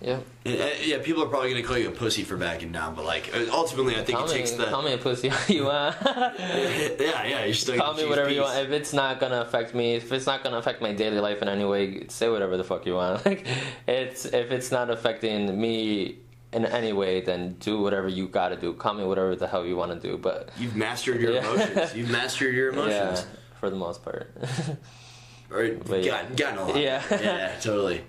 yeah. 0.00 0.18
And, 0.44 0.60
uh, 0.60 0.68
yeah, 0.82 0.98
people 0.98 1.22
are 1.22 1.28
probably 1.28 1.50
gonna 1.50 1.62
call 1.62 1.78
you 1.78 1.88
a 1.88 1.92
pussy 1.92 2.24
for 2.24 2.36
backing 2.36 2.72
down, 2.72 2.94
but 2.94 3.04
like 3.04 3.34
uh, 3.34 3.46
ultimately, 3.50 3.94
I 3.94 4.04
think 4.04 4.18
Call 4.18 4.26
it 4.26 4.32
me, 4.32 4.38
takes 4.38 4.50
the 4.52 4.66
call 4.66 4.82
me 4.82 4.92
a 4.92 4.98
pussy 4.98 5.30
you 5.48 5.64
want. 5.64 5.96
yeah, 6.04 7.24
yeah. 7.24 7.44
You're 7.44 7.54
still 7.54 7.78
call 7.78 7.94
me 7.94 8.06
whatever 8.06 8.30
you 8.30 8.42
want. 8.42 8.58
If 8.58 8.70
it's 8.70 8.92
not 8.92 9.20
gonna 9.20 9.40
affect 9.40 9.74
me, 9.74 9.94
if 9.94 10.12
it's 10.12 10.26
not 10.26 10.42
gonna 10.42 10.58
affect 10.58 10.82
my 10.82 10.92
daily 10.92 11.20
life 11.20 11.40
in 11.42 11.48
any 11.48 11.64
way, 11.64 12.06
say 12.08 12.28
whatever 12.28 12.56
the 12.56 12.64
fuck 12.64 12.84
you 12.86 12.94
want. 12.94 13.24
Like, 13.24 13.46
it's 13.86 14.26
if 14.26 14.50
it's 14.50 14.70
not 14.70 14.90
affecting 14.90 15.58
me 15.58 16.18
in 16.54 16.64
any 16.64 16.92
way, 16.92 17.20
then 17.20 17.54
do 17.60 17.80
whatever 17.80 18.08
you 18.08 18.28
gotta 18.28 18.56
do. 18.56 18.72
Call 18.74 18.94
me 18.94 19.04
whatever 19.04 19.34
the 19.36 19.46
hell 19.48 19.66
you 19.66 19.76
want 19.76 19.92
to 20.00 20.08
do. 20.08 20.16
But 20.16 20.50
You've 20.58 20.76
mastered 20.76 21.20
your 21.20 21.32
Yeah. 21.32 21.50
emotions. 21.52 21.94
You've 21.94 22.10
mastered 22.10 22.54
your 22.54 22.72
yeah, 22.74 22.80
emotions. 23.10 23.26
for 23.60 23.70
the 23.70 23.76
most 23.76 24.02
part. 24.04 24.30
Or 25.50 25.68
But 25.68 26.02
yeah. 26.02 26.24
gotten 26.34 26.58
a 26.58 26.64
lot. 26.66 26.76
Yeah. 26.76 27.02
yeah, 27.10 27.54
totally. 27.60 28.02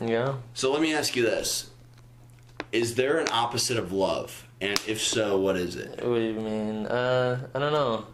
yeah. 0.00 0.34
So 0.52 0.72
let 0.72 0.82
me 0.82 0.92
ask 0.94 1.14
you 1.16 1.22
this: 1.22 1.70
Is 2.72 2.96
there 2.96 3.18
an 3.18 3.28
opposite 3.32 3.78
of 3.78 3.92
love? 3.92 4.46
And 4.60 4.78
if 4.86 5.00
so, 5.00 5.38
what 5.38 5.56
is 5.56 5.76
it? 5.76 5.90
What 6.04 6.16
do 6.16 6.20
you 6.22 6.34
mean? 6.34 6.86
Uh, 6.86 7.46
I 7.54 7.58
don't 7.58 7.72
know. 7.72 8.04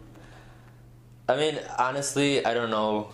I 1.27 1.35
mean, 1.37 1.59
honestly, 1.79 2.45
I 2.45 2.53
don't 2.53 2.69
know. 2.69 3.09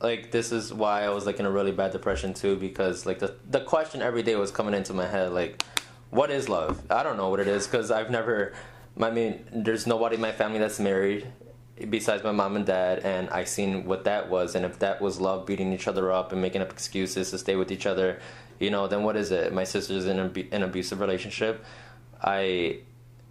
Like, 0.00 0.30
this 0.30 0.50
is 0.50 0.72
why 0.72 1.02
I 1.04 1.10
was 1.10 1.26
like 1.26 1.38
in 1.40 1.46
a 1.46 1.50
really 1.50 1.72
bad 1.72 1.92
depression 1.92 2.32
too, 2.32 2.56
because 2.56 3.04
like 3.06 3.18
the 3.18 3.34
the 3.48 3.60
question 3.60 4.00
every 4.02 4.22
day 4.22 4.34
was 4.36 4.50
coming 4.50 4.72
into 4.74 4.94
my 4.94 5.06
head, 5.06 5.32
like, 5.32 5.62
what 6.10 6.30
is 6.30 6.48
love? 6.48 6.82
I 6.90 7.02
don't 7.02 7.16
know 7.16 7.28
what 7.28 7.40
it 7.40 7.48
is 7.48 7.66
because 7.66 7.90
I've 7.90 8.10
never. 8.10 8.52
I 9.00 9.10
mean, 9.10 9.44
there's 9.52 9.86
nobody 9.86 10.16
in 10.16 10.20
my 10.20 10.32
family 10.32 10.58
that's 10.58 10.80
married 10.80 11.26
besides 11.88 12.22
my 12.22 12.32
mom 12.32 12.56
and 12.56 12.66
dad, 12.66 12.98
and 13.00 13.30
I 13.30 13.44
seen 13.44 13.86
what 13.86 14.04
that 14.04 14.28
was, 14.28 14.54
and 14.54 14.66
if 14.66 14.80
that 14.80 15.00
was 15.00 15.18
love, 15.18 15.46
beating 15.46 15.72
each 15.72 15.88
other 15.88 16.12
up 16.12 16.32
and 16.32 16.42
making 16.42 16.60
up 16.60 16.70
excuses 16.70 17.30
to 17.30 17.38
stay 17.38 17.56
with 17.56 17.72
each 17.72 17.86
other, 17.86 18.20
you 18.58 18.70
know, 18.70 18.86
then 18.86 19.02
what 19.02 19.16
is 19.16 19.30
it? 19.30 19.52
My 19.54 19.64
sister's 19.64 20.04
in 20.06 20.18
an 20.18 20.62
abusive 20.62 21.00
relationship. 21.00 21.64
I 22.22 22.80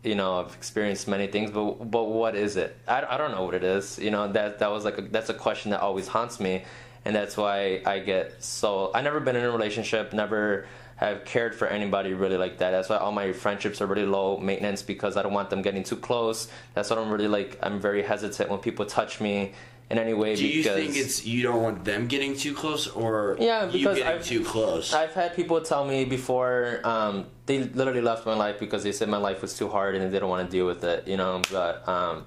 you 0.04 0.16
know 0.16 0.40
I've 0.40 0.56
experienced 0.56 1.08
many 1.08 1.28
things 1.28 1.52
but 1.52 1.92
but 1.92 2.06
what 2.06 2.36
is 2.36 2.56
it 2.56 2.78
I, 2.88 3.06
I 3.10 3.18
don't 3.18 3.32
know 3.32 3.44
what 3.44 3.54
it 3.54 3.64
is 3.64 4.00
you 4.00 4.12
know 4.12 4.32
that 4.32 4.60
that 4.60 4.72
was 4.72 4.86
like 4.86 4.98
a, 4.98 5.02
that's 5.02 5.30
a 5.30 5.34
question 5.34 5.72
that 5.72 5.82
always 5.82 6.08
haunts 6.08 6.40
me 6.40 6.64
and 7.06 7.16
that's 7.16 7.36
why 7.36 7.82
I 7.86 8.00
get 8.00 8.42
so 8.44 8.92
I 8.94 9.02
never 9.02 9.20
been 9.20 9.36
in 9.36 9.44
a 9.44 9.52
relationship 9.52 10.14
never 10.14 10.68
have 11.04 11.24
cared 11.24 11.54
for 11.56 11.66
anybody 11.68 12.14
really 12.14 12.36
like 12.46 12.58
that 12.58 12.72
that's 12.72 12.90
why 12.90 12.98
all 12.98 13.14
my 13.14 13.32
friendships 13.32 13.78
are 13.82 13.88
really 13.94 14.06
low 14.06 14.38
maintenance 14.38 14.82
because 14.94 15.16
I 15.18 15.22
don't 15.24 15.32
want 15.40 15.50
them 15.50 15.62
getting 15.62 15.84
too 15.92 15.96
close 15.96 16.50
that's 16.74 16.90
why 16.90 16.98
I'm 16.98 17.10
really 17.16 17.30
like 17.30 17.58
I'm 17.64 17.80
very 17.80 18.04
hesitant 18.04 18.50
when 18.50 18.60
people 18.60 18.86
touch 18.86 19.22
me 19.22 19.54
in 19.90 19.98
any 19.98 20.14
way 20.14 20.36
Do 20.36 20.46
you 20.48 20.62
think 20.62 20.96
it's 21.04 21.26
you 21.26 21.42
don't 21.42 21.64
want 21.64 21.84
them 21.84 22.02
getting 22.14 22.36
too 22.38 22.54
close, 22.54 22.84
or 23.04 23.38
Yeah, 23.40 23.66
you 23.66 23.72
because 23.80 23.98
getting 23.98 24.14
I've- 24.20 24.24
too 24.34 24.44
close? 24.44 24.94
I've 24.94 25.14
had 25.22 25.36
people 25.36 25.60
tell 25.62 25.84
me 25.94 26.06
before 26.06 26.82
um, 26.84 27.26
they 27.48 27.58
literally 27.64 28.02
left 28.12 28.24
my 28.32 28.36
life 28.36 28.60
because 28.60 28.84
they 28.84 28.92
said 28.92 29.08
my 29.10 29.18
life 29.30 29.42
was 29.42 29.58
too 29.58 29.68
hard 29.68 29.96
and 29.96 30.04
they 30.06 30.10
didn't 30.16 30.30
want 30.30 30.46
to 30.48 30.52
deal 30.58 30.68
with 30.68 30.84
it, 30.84 31.08
you 31.08 31.18
know. 31.18 31.42
But 31.52 31.88
um, 31.90 32.26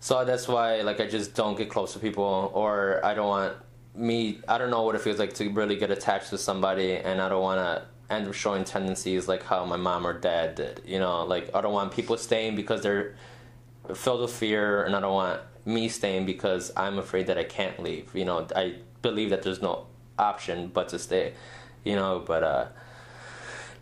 so 0.00 0.24
that's 0.24 0.48
why 0.48 0.80
like 0.88 0.98
I 1.00 1.06
just 1.06 1.34
don't 1.34 1.54
get 1.58 1.68
close 1.68 1.92
to 1.92 1.98
people, 1.98 2.50
or 2.54 3.04
I 3.04 3.12
don't 3.12 3.28
want 3.28 3.52
me. 3.94 4.40
I 4.48 4.56
don't 4.56 4.70
know 4.70 4.82
what 4.86 4.94
it 4.94 5.02
feels 5.02 5.18
like 5.18 5.34
to 5.34 5.50
really 5.50 5.76
get 5.76 5.90
attached 5.90 6.30
to 6.30 6.38
somebody, 6.38 6.92
and 6.96 7.20
I 7.20 7.28
don't 7.28 7.42
want 7.42 7.58
to 7.60 7.82
end 8.10 8.28
up 8.28 8.34
showing 8.34 8.64
tendencies 8.64 9.28
like 9.28 9.42
how 9.42 9.64
my 9.64 9.76
mom 9.76 10.06
or 10.06 10.12
dad 10.12 10.54
did, 10.54 10.82
you 10.84 10.98
know. 10.98 11.24
Like 11.24 11.50
I 11.54 11.60
don't 11.60 11.72
want 11.72 11.92
people 11.92 12.16
staying 12.16 12.56
because 12.56 12.82
they're 12.82 13.14
filled 13.94 14.22
with 14.22 14.32
fear, 14.32 14.84
and 14.84 14.94
I 14.94 15.00
don't 15.00 15.14
want 15.14 15.40
me 15.64 15.88
staying 15.88 16.26
because 16.26 16.72
I'm 16.76 16.98
afraid 16.98 17.26
that 17.26 17.38
I 17.38 17.44
can't 17.44 17.82
leave. 17.82 18.14
You 18.14 18.24
know, 18.24 18.46
I 18.54 18.76
believe 19.02 19.30
that 19.30 19.42
there's 19.42 19.62
no 19.62 19.86
option 20.18 20.68
but 20.68 20.88
to 20.90 20.98
stay. 20.98 21.34
You 21.84 21.96
know, 21.96 22.22
but 22.26 22.42
uh, 22.42 22.66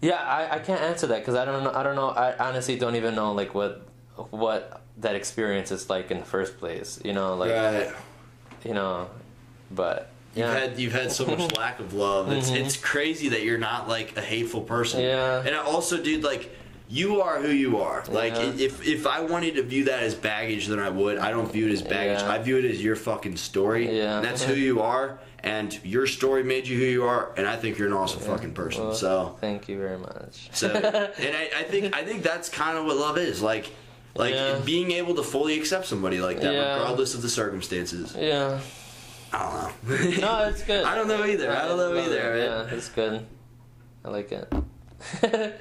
yeah, 0.00 0.16
I, 0.16 0.56
I 0.56 0.58
can't 0.58 0.80
answer 0.80 1.06
that 1.08 1.20
because 1.20 1.34
I 1.34 1.44
don't 1.44 1.64
know. 1.64 1.72
I 1.72 1.82
don't 1.82 1.96
know. 1.96 2.08
I 2.08 2.36
honestly 2.38 2.76
don't 2.76 2.96
even 2.96 3.14
know 3.14 3.32
like 3.32 3.54
what 3.54 3.86
what 4.30 4.82
that 4.98 5.14
experience 5.14 5.70
is 5.72 5.90
like 5.90 6.10
in 6.10 6.18
the 6.18 6.24
first 6.24 6.58
place. 6.58 7.00
You 7.04 7.12
know, 7.12 7.36
like 7.36 7.50
right. 7.50 7.92
you 8.64 8.74
know, 8.74 9.08
but 9.70 10.10
You've 10.34 10.46
yeah. 10.46 10.52
had 10.58 10.78
you've 10.78 10.92
had 10.92 11.12
so 11.12 11.26
much 11.26 11.56
lack 11.56 11.80
of 11.80 11.94
love. 11.94 12.30
It's 12.32 12.50
it's 12.50 12.76
crazy 12.76 13.28
that 13.30 13.42
you're 13.42 13.58
not 13.58 13.88
like 13.88 14.16
a 14.16 14.20
hateful 14.20 14.62
person. 14.62 15.00
Mm-hmm. 15.00 15.46
Yeah. 15.46 15.52
And 15.54 15.56
also, 15.68 16.02
dude, 16.02 16.24
like 16.24 16.54
you 16.88 17.22
are 17.22 17.40
who 17.40 17.50
you 17.50 17.78
are. 17.80 18.04
Like 18.08 18.34
Yeah. 18.34 18.52
if 18.56 18.86
if 18.86 19.06
I 19.06 19.20
wanted 19.20 19.54
to 19.56 19.62
view 19.62 19.84
that 19.84 20.02
as 20.02 20.14
baggage, 20.14 20.66
then 20.66 20.78
I 20.80 20.90
would. 20.90 21.18
I 21.18 21.30
don't 21.30 21.50
view 21.50 21.66
it 21.68 21.72
as 21.72 21.82
baggage. 21.82 22.20
Yeah. 22.20 22.32
I 22.32 22.38
view 22.38 22.58
it 22.58 22.64
as 22.64 22.82
your 22.82 22.96
fucking 22.96 23.36
story. 23.36 23.96
Yeah. 23.96 24.20
That's 24.20 24.42
who 24.42 24.54
you 24.54 24.80
are. 24.82 25.18
And 25.42 25.78
your 25.84 26.06
story 26.06 26.42
made 26.42 26.66
you 26.66 26.78
who 26.78 26.84
you 26.86 27.04
are. 27.04 27.32
And 27.36 27.46
I 27.46 27.56
think 27.56 27.76
you're 27.78 27.86
an 27.88 27.92
awesome 27.92 28.20
fucking 28.20 28.54
person. 28.54 28.84
Well, 28.84 28.94
so 28.94 29.36
thank 29.40 29.68
you 29.68 29.78
very 29.78 29.98
much. 29.98 30.48
so 30.52 30.68
and 30.72 31.36
I, 31.36 31.50
I 31.58 31.62
think 31.64 31.94
I 31.94 32.02
think 32.02 32.22
that's 32.22 32.48
kind 32.48 32.76
of 32.78 32.86
what 32.86 32.96
love 32.96 33.18
is. 33.18 33.40
Like 33.40 33.70
like 34.16 34.34
Yeah. 34.34 34.58
being 34.64 34.90
able 34.92 35.14
to 35.16 35.22
fully 35.22 35.58
accept 35.58 35.86
somebody 35.86 36.18
like 36.20 36.40
that, 36.40 36.52
Yeah. 36.54 36.74
regardless 36.78 37.14
of 37.14 37.22
the 37.22 37.28
circumstances. 37.28 38.14
yeah. 38.18 38.58
I 39.34 39.72
don't 39.88 40.20
know. 40.20 40.20
No, 40.20 40.48
it's 40.48 40.62
good. 40.62 40.84
I 40.90 40.94
don't 40.94 41.08
know 41.08 41.24
either. 41.24 41.50
I 41.50 41.66
don't 41.68 41.76
know 41.76 41.96
either. 41.98 42.34
it. 42.34 42.48
man. 42.48 42.68
Yeah, 42.68 42.74
it's 42.76 42.88
good. 42.88 43.26
I 44.04 44.08
like 44.10 44.30
it. 44.32 44.52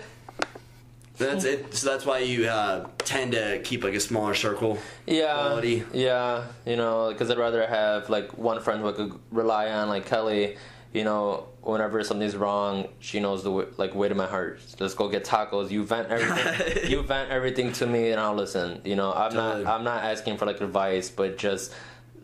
That's 1.17 1.43
it. 1.45 1.74
So 1.76 1.89
that's 1.89 2.05
why 2.07 2.19
you 2.19 2.47
uh, 2.47 2.88
tend 2.97 3.34
to 3.34 3.61
keep 3.63 3.84
like 3.84 3.93
a 3.93 3.99
smaller 3.99 4.34
circle. 4.34 4.80
Yeah, 5.05 5.34
quality. 5.34 5.84
yeah, 5.93 6.45
you 6.65 6.76
know, 6.76 7.09
because 7.09 7.30
I'd 7.30 7.38
rather 7.38 7.65
have 7.67 8.09
like 8.09 8.36
one 8.38 8.59
friend 8.61 8.82
who 8.82 8.89
I 8.89 8.93
could 8.93 9.19
rely 9.32 9.69
on, 9.69 9.89
like 9.89 10.05
Kelly. 10.07 10.57
You 10.91 11.03
know, 11.03 11.47
whenever 11.61 12.03
something's 12.03 12.36
wrong, 12.36 12.88
she 12.99 13.19
knows 13.19 13.43
the 13.43 13.49
w- 13.51 13.74
like 13.78 13.93
way 13.95 14.09
to 14.09 14.15
my 14.15 14.26
heart. 14.28 14.59
Let's 14.80 14.95
go 14.95 15.07
get 15.07 15.24
tacos. 15.24 15.69
You 15.71 15.84
vent 15.84 16.09
everything. 16.09 16.89
you 16.91 17.01
vent 17.03 17.30
everything 17.32 17.74
to 17.74 17.86
me, 17.88 18.09
and 18.09 18.19
I'll 18.19 18.36
listen. 18.36 18.82
You 18.84 18.95
know, 18.95 19.13
I'm 19.13 19.32
Totally. 19.32 19.63
not 19.63 19.74
I'm 19.80 19.84
not 19.84 20.03
asking 20.03 20.38
for 20.38 20.45
like 20.47 20.61
advice, 20.61 21.09
but 21.09 21.38
just 21.38 21.74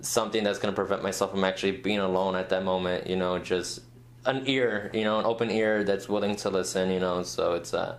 something 0.01 0.43
that's 0.43 0.59
gonna 0.59 0.73
prevent 0.73 1.03
myself 1.03 1.31
from 1.31 1.43
actually 1.43 1.71
being 1.73 1.99
alone 1.99 2.35
at 2.35 2.49
that 2.49 2.63
moment. 2.63 3.07
You 3.07 3.15
know, 3.15 3.39
just 3.39 3.81
an 4.25 4.43
ear. 4.47 4.91
You 4.93 5.03
know, 5.03 5.19
an 5.19 5.25
open 5.25 5.51
ear 5.51 5.83
that's 5.83 6.09
willing 6.09 6.35
to 6.37 6.49
listen. 6.49 6.89
You 6.91 6.99
know, 6.99 7.23
so 7.23 7.53
it's 7.53 7.73
uh 7.73 7.97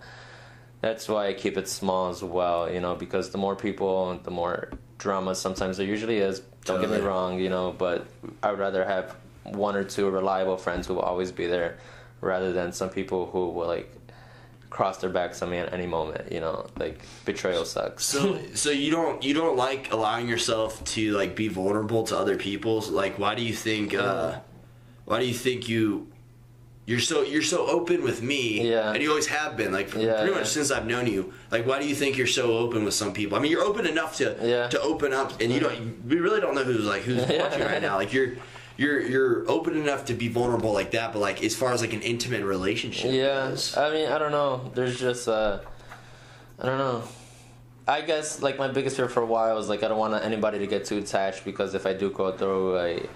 that's 0.81 1.09
why 1.09 1.29
I 1.29 1.35
keep 1.35 1.59
it 1.59 1.69
small 1.69 2.09
as 2.09 2.23
well, 2.23 2.73
you 2.73 2.81
know, 2.81 2.95
because 2.95 3.31
the 3.31 3.39
more 3.39 3.55
people, 3.55 4.19
the 4.23 4.31
more 4.31 4.71
drama 4.99 5.35
sometimes 5.35 5.77
there 5.77 5.87
usually 5.87 6.19
is. 6.19 6.41
Don't 6.65 6.81
get 6.81 6.91
me 6.91 6.99
wrong, 6.99 7.39
you 7.39 7.49
know, 7.49 7.75
but 7.77 8.07
I 8.43 8.51
would 8.51 8.61
rather 8.61 8.85
have 8.85 9.17
one 9.45 9.77
or 9.77 9.85
two 9.85 10.09
reliable 10.11 10.57
friends 10.57 10.87
who 10.87 10.95
will 10.95 11.03
always 11.03 11.33
be 11.33 11.47
there 11.47 11.79
rather 12.21 12.53
than 12.53 12.73
some 12.73 12.91
people 12.91 13.27
who 13.27 13.49
will 13.49 13.67
like 13.67 14.00
cross 14.71 14.99
their 14.99 15.11
backs 15.11 15.43
on 15.43 15.51
me 15.51 15.59
at 15.59 15.73
any 15.73 15.87
moment, 15.87 16.31
you 16.33 16.41
know, 16.41 16.67
like 16.79 17.01
betrayal 17.25 17.65
sucks. 17.65 18.05
So 18.05 18.39
so 18.55 18.71
you 18.71 18.91
don't 18.91 19.23
you 19.23 19.35
don't 19.35 19.57
like 19.57 19.93
allowing 19.93 20.29
yourself 20.29 20.83
to 20.95 21.13
like 21.13 21.35
be 21.37 21.49
vulnerable 21.49 22.05
to 22.05 22.17
other 22.17 22.37
people. 22.37 22.81
Like 22.89 23.19
why 23.19 23.35
do 23.35 23.43
you 23.43 23.53
think 23.53 23.95
uh, 23.95 24.39
why 25.05 25.19
do 25.21 25.27
you 25.27 25.35
think 25.35 25.69
you 25.69 26.07
you're 26.87 27.01
so 27.01 27.23
you're 27.23 27.43
so 27.43 27.67
open 27.69 28.03
with 28.03 28.23
me 28.23 28.69
Yeah. 28.71 28.93
and 28.93 29.03
you 29.03 29.11
always 29.11 29.27
have 29.27 29.57
been 29.57 29.71
like 29.73 29.89
Yeah, 29.95 30.15
pretty 30.17 30.33
yeah. 30.33 30.39
much 30.39 30.49
since 30.49 30.71
I've 30.71 30.87
known 30.87 31.07
you 31.07 31.33
like 31.51 31.67
why 31.67 31.79
do 31.81 31.87
you 31.87 31.95
think 31.95 32.17
you're 32.17 32.27
so 32.27 32.57
open 32.59 32.85
with 32.85 32.95
some 32.95 33.13
people 33.13 33.37
I 33.37 33.41
mean 33.41 33.51
you're 33.53 33.63
open 33.63 33.87
enough 33.87 34.17
to 34.17 34.37
Yeah. 34.43 34.67
to 34.69 34.81
open 34.81 35.13
up 35.13 35.41
and 35.41 35.53
you 35.53 35.61
don't 35.61 36.05
we 36.09 36.17
really 36.17 36.41
don't 36.41 36.55
know 36.55 36.65
who's 36.65 36.85
like 36.87 37.03
who's 37.03 37.21
watching 37.41 37.61
right 37.63 37.83
now 37.83 37.97
like 37.97 38.13
you're 38.13 38.33
you're 38.81 39.01
you're 39.03 39.51
open 39.51 39.77
enough 39.77 40.07
to 40.07 40.15
be 40.15 40.29
vulnerable 40.29 40.73
like 40.73 40.93
that 40.93 41.13
but 41.13 41.19
like 41.19 41.45
as 41.45 41.55
far 41.55 41.73
as 41.75 41.83
like 41.83 41.93
an 41.93 42.01
intimate 42.01 42.43
relationship 42.43 43.13
Yeah, 43.13 43.51
goes, 43.51 43.77
I 43.77 43.93
mean, 43.93 44.09
I 44.11 44.19
don't 44.19 44.33
know. 44.33 44.71
There's 44.75 44.99
just, 44.99 45.29
uh, 45.29 45.61
I 46.59 46.67
don't 46.67 46.79
know. 46.79 47.03
I 47.87 48.01
guess 48.01 48.41
like 48.41 48.59
my 48.59 48.69
biggest 48.69 48.97
fear 48.97 49.09
for 49.09 49.23
a 49.23 49.27
while 49.27 49.55
was 49.55 49.69
like 49.69 49.83
I 49.83 49.89
don't 49.89 49.99
want 49.99 50.15
anybody 50.25 50.59
to 50.61 50.67
get 50.67 50.87
too 50.87 50.99
attached 50.99 51.45
because 51.45 51.75
if 51.75 51.85
I 51.87 51.93
do 51.93 52.11
go 52.11 52.33
through 52.33 52.79
a 52.79 53.07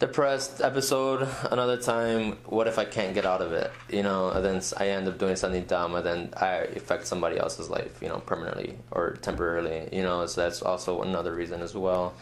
depressed 0.00 0.60
episode 0.60 1.28
another 1.52 1.76
time, 1.76 2.38
what 2.46 2.66
if 2.66 2.76
I 2.78 2.84
can't 2.84 3.14
get 3.14 3.24
out 3.24 3.42
of 3.42 3.52
it? 3.52 3.70
You 3.88 4.02
know, 4.02 4.30
and 4.30 4.44
then 4.44 4.60
I 4.76 4.88
end 4.88 5.06
up 5.06 5.18
doing 5.18 5.36
something 5.36 5.64
dumb, 5.64 5.94
and 5.94 6.04
then 6.04 6.34
I 6.36 6.50
affect 6.80 7.06
somebody 7.06 7.38
else's 7.38 7.70
life, 7.70 8.02
you 8.02 8.08
know, 8.08 8.18
permanently 8.18 8.76
or 8.90 9.12
temporarily. 9.22 9.88
You 9.92 10.02
know, 10.02 10.26
so 10.26 10.40
that's 10.40 10.62
also 10.62 11.02
another 11.02 11.32
reason 11.32 11.60
as 11.62 11.74
well. 11.74 12.14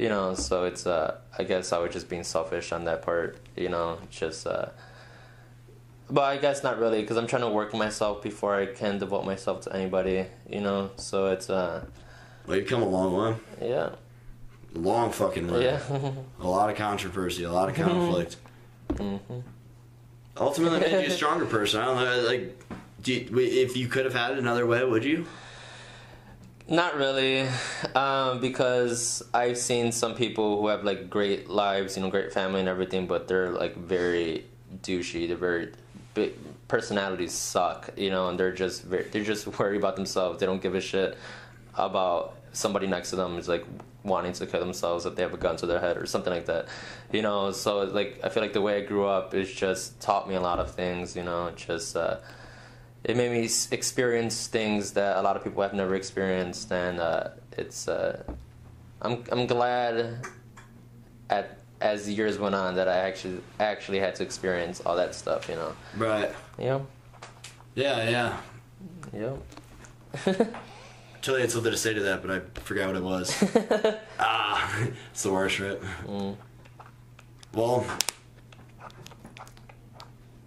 You 0.00 0.08
know, 0.08 0.34
so 0.34 0.64
it's 0.64 0.86
uh, 0.86 1.18
I 1.36 1.44
guess 1.44 1.74
I 1.74 1.78
was 1.78 1.92
just 1.92 2.08
being 2.08 2.24
selfish 2.24 2.72
on 2.72 2.86
that 2.86 3.02
part. 3.02 3.36
You 3.54 3.68
know, 3.68 3.98
just. 4.10 4.46
Uh, 4.46 4.70
but 6.08 6.22
I 6.22 6.38
guess 6.38 6.62
not 6.62 6.78
really, 6.78 7.02
because 7.02 7.18
I'm 7.18 7.26
trying 7.26 7.42
to 7.42 7.50
work 7.50 7.74
myself 7.74 8.22
before 8.22 8.54
I 8.54 8.64
can 8.64 8.98
devote 8.98 9.26
myself 9.26 9.60
to 9.64 9.76
anybody, 9.76 10.24
you 10.48 10.62
know. 10.62 10.90
So 10.96 11.26
it's 11.26 11.50
uh, 11.50 11.84
well 12.46 12.56
you've 12.56 12.66
come 12.66 12.82
a 12.82 12.88
long 12.88 13.14
way 13.14 13.68
yeah, 13.68 13.90
long 14.72 15.12
fucking 15.12 15.52
way 15.52 15.64
yeah, 15.64 15.80
A 16.40 16.48
lot 16.48 16.70
of 16.70 16.76
controversy, 16.76 17.44
a 17.44 17.52
lot 17.52 17.68
of 17.68 17.76
conflict. 17.76 18.36
Ultimately, 20.38 20.80
made 20.80 20.92
you 20.92 21.08
a 21.08 21.10
stronger 21.20 21.44
person. 21.44 21.78
I 21.78 21.84
don't 21.84 21.96
know, 21.96 22.26
like, 22.26 22.58
do 23.02 23.12
you, 23.12 23.38
if 23.38 23.76
you 23.76 23.86
could 23.86 24.06
have 24.06 24.14
had 24.14 24.32
it 24.32 24.38
another 24.38 24.64
way, 24.64 24.82
would 24.82 25.04
you? 25.04 25.26
Not 26.70 26.96
really, 26.96 27.48
um, 27.96 28.40
because 28.40 29.22
I've 29.34 29.58
seen 29.58 29.90
some 29.90 30.14
people 30.14 30.60
who 30.60 30.68
have 30.68 30.84
like 30.84 31.10
great 31.10 31.50
lives, 31.50 31.96
you 31.96 32.02
know, 32.02 32.10
great 32.10 32.32
family 32.32 32.60
and 32.60 32.68
everything, 32.68 33.06
but 33.06 33.26
they're 33.26 33.50
like 33.50 33.76
very 33.76 34.44
douchey. 34.82 35.26
They're 35.26 35.36
very 35.36 35.72
big 36.14 36.34
personalities 36.68 37.32
suck, 37.32 37.90
you 37.96 38.10
know, 38.10 38.28
and 38.28 38.38
they're 38.38 38.52
just 38.52 38.84
very, 38.84 39.04
they're 39.04 39.24
just 39.24 39.46
worried 39.58 39.78
about 39.78 39.96
themselves. 39.96 40.38
They 40.38 40.46
don't 40.46 40.62
give 40.62 40.76
a 40.76 40.80
shit 40.80 41.18
about 41.74 42.36
somebody 42.52 42.86
next 42.86 43.10
to 43.10 43.16
them 43.16 43.38
is 43.38 43.48
like 43.48 43.64
wanting 44.02 44.32
to 44.32 44.46
kill 44.46 44.60
themselves 44.60 45.06
if 45.06 45.14
they 45.14 45.22
have 45.22 45.34
a 45.34 45.36
gun 45.36 45.56
to 45.56 45.66
their 45.66 45.78
head 45.78 45.96
or 45.96 46.06
something 46.06 46.32
like 46.32 46.46
that 46.46 46.66
you 47.12 47.22
know 47.22 47.52
so 47.52 47.82
like 47.84 48.18
i 48.24 48.28
feel 48.28 48.42
like 48.42 48.52
the 48.52 48.60
way 48.60 48.78
i 48.78 48.84
grew 48.84 49.06
up 49.06 49.34
is 49.34 49.52
just 49.52 50.00
taught 50.00 50.28
me 50.28 50.34
a 50.34 50.40
lot 50.40 50.58
of 50.58 50.74
things 50.74 51.14
you 51.14 51.22
know 51.22 51.52
just 51.54 51.96
uh 51.96 52.16
it 53.04 53.16
made 53.16 53.30
me 53.32 53.48
experience 53.72 54.46
things 54.46 54.92
that 54.92 55.16
a 55.16 55.22
lot 55.22 55.36
of 55.36 55.42
people 55.44 55.62
have 55.62 55.72
never 55.74 55.94
experienced 55.94 56.70
and 56.72 57.00
uh 57.00 57.28
it's 57.56 57.88
uh 57.88 58.22
i'm 59.02 59.24
i'm 59.32 59.46
glad 59.46 60.26
at 61.30 61.58
as 61.80 62.04
the 62.06 62.12
years 62.12 62.38
went 62.38 62.54
on 62.54 62.74
that 62.74 62.88
i 62.88 62.96
actually 62.98 63.40
actually 63.58 63.98
had 63.98 64.14
to 64.14 64.22
experience 64.22 64.80
all 64.84 64.96
that 64.96 65.14
stuff 65.14 65.48
you 65.48 65.54
know 65.56 65.72
Right. 65.96 66.30
yeah 66.58 66.80
Yeah, 67.74 68.08
yeah. 68.10 68.36
yeah 69.14 69.36
Totally 71.22 71.42
had 71.42 71.50
something 71.50 71.70
to 71.70 71.76
say 71.78 71.92
to 71.92 72.00
that, 72.00 72.22
but 72.22 72.30
I 72.30 72.40
forgot 72.64 72.86
what 72.88 72.96
it 72.96 73.02
was. 73.02 73.44
ah, 74.18 74.78
it's 75.12 75.22
the 75.22 75.30
worst, 75.30 75.60
right? 75.60 75.78
Well, 77.52 77.84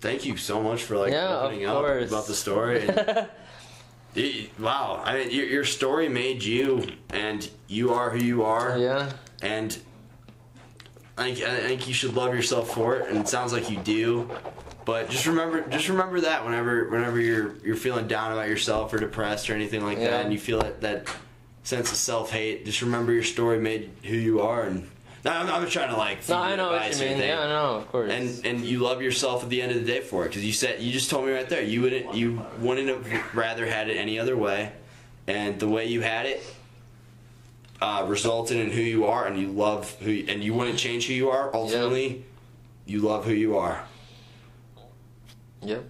thank 0.04 0.26
you 0.26 0.38
so 0.38 0.62
much 0.62 0.84
for 0.84 0.97
like 0.97 1.12
Yeah, 1.14 1.39
opening 1.39 1.66
up 1.66 1.78
course. 1.78 2.10
about 2.10 2.28
the 2.28 2.36
story. 2.36 2.88
And, 2.88 3.28
Y- 4.16 4.47
wow, 4.60 5.01
I 5.04 5.16
mean, 5.18 5.32
your, 5.32 5.45
your 5.47 5.64
story 5.66 6.08
made 6.08 6.43
you, 6.43 6.88
and 7.10 7.49
you 7.68 7.93
are 7.95 8.12
who 8.12 8.24
you 8.24 8.43
are. 8.43 8.78
yeah 8.78 9.12
and 9.41 9.76
I 11.18 11.34
think, 11.34 11.47
I 11.47 11.58
think 11.68 11.88
you 11.88 11.93
should 11.95 12.14
love 12.16 12.34
yourself 12.34 12.74
for 12.74 12.95
it, 12.97 13.10
and 13.10 13.18
it 13.20 13.28
sounds 13.28 13.51
like 13.54 13.70
you 13.72 13.78
do. 13.78 14.30
But 14.86 15.10
just 15.10 15.26
remember, 15.26 15.62
just 15.70 15.88
remember 15.89 16.22
that 16.22 16.43
whenever, 16.45 16.89
whenever 16.89 17.20
you're 17.20 17.56
you're 17.64 17.76
feeling 17.76 18.08
down 18.08 18.32
about 18.32 18.49
yourself 18.49 18.93
or 18.93 18.97
depressed 18.99 19.49
or 19.49 19.54
anything 19.56 19.84
like 19.84 19.97
Yeah. 19.99 20.12
that, 20.12 20.26
and 20.26 20.34
you 20.34 20.39
feel 20.39 20.60
that 20.62 20.82
that 20.82 21.08
sense 21.64 21.91
of 21.91 21.97
self 21.97 22.32
hate, 22.32 22.66
just 22.66 22.82
remember 22.82 23.12
your 23.14 23.24
story 23.24 23.60
made 23.60 23.91
who 24.04 24.16
you 24.16 24.41
are. 24.41 24.64
And 24.64 24.89
I'm, 25.26 25.47
I'm 25.49 25.69
trying 25.69 25.89
to 25.89 25.95
like. 25.97 26.28
no 26.28 26.38
i 26.38 26.55
know 26.55 26.71
what 26.71 26.91
you 26.91 26.99
mean 26.99 27.07
anything. 27.09 27.30
yeah 27.30 27.41
i 27.41 27.47
know 27.47 27.76
of 27.76 27.88
course 27.91 28.11
And 28.11 28.45
and 28.45 28.65
you 28.65 28.80
love 28.80 29.01
yourself 29.01 29.43
at 29.43 29.49
the 29.49 29.61
end 29.61 29.71
of 29.71 29.80
the 29.80 29.86
day 29.86 30.01
for 30.01 30.26
it 30.26 30.30
because 30.30 30.43
you 30.43 30.51
said 30.53 30.82
you 30.82 30.91
just 30.91 31.09
told 31.09 31.26
me 31.26 31.32
right 31.32 31.47
there 31.47 31.61
you 31.63 31.82
wouldn't 31.82 32.13
you 32.13 32.41
wouldn't 32.59 32.89
have 32.89 33.36
rather 33.36 33.65
had 33.65 33.89
it 33.89 33.95
any 33.97 34.19
other 34.19 34.36
way, 34.36 34.71
and 35.28 35.59
the 35.59 35.67
way 35.69 35.86
you 35.86 36.01
had 36.01 36.26
it 36.26 36.43
uh, 37.82 38.05
resulted 38.07 38.57
in 38.57 38.71
who 38.71 38.82
you 38.82 39.05
are, 39.05 39.26
and 39.28 39.38
you 39.39 39.47
love 39.47 39.95
who 39.99 40.11
and 40.28 40.43
you 40.43 40.53
wouldn't 40.53 40.78
change 40.78 41.07
who 41.07 41.13
you 41.13 41.30
are. 41.30 41.53
Ultimately, 41.55 42.24
you 42.86 42.99
love 43.01 43.26
who 43.26 43.34
you 43.34 43.57
are. 43.57 43.84
yep 45.61 45.84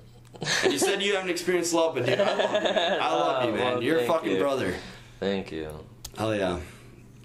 And 0.63 0.73
you 0.73 0.79
said 0.79 1.01
you 1.01 1.15
haven't 1.15 1.29
experienced 1.31 1.73
love, 1.73 1.95
but 1.95 2.05
dude, 2.05 2.19
I 2.19 2.25
love 2.25 2.39
you. 2.53 2.69
Man. 2.69 3.01
I 3.01 3.13
love 3.13 3.43
you, 3.45 3.51
man. 3.53 3.73
Well, 3.73 3.83
You're 3.83 3.99
a 3.99 4.05
fucking 4.05 4.31
you. 4.33 4.39
brother. 4.39 4.75
thank 5.19 5.51
you 5.51 5.69
Hell 6.17 6.35
yeah. 6.35 6.59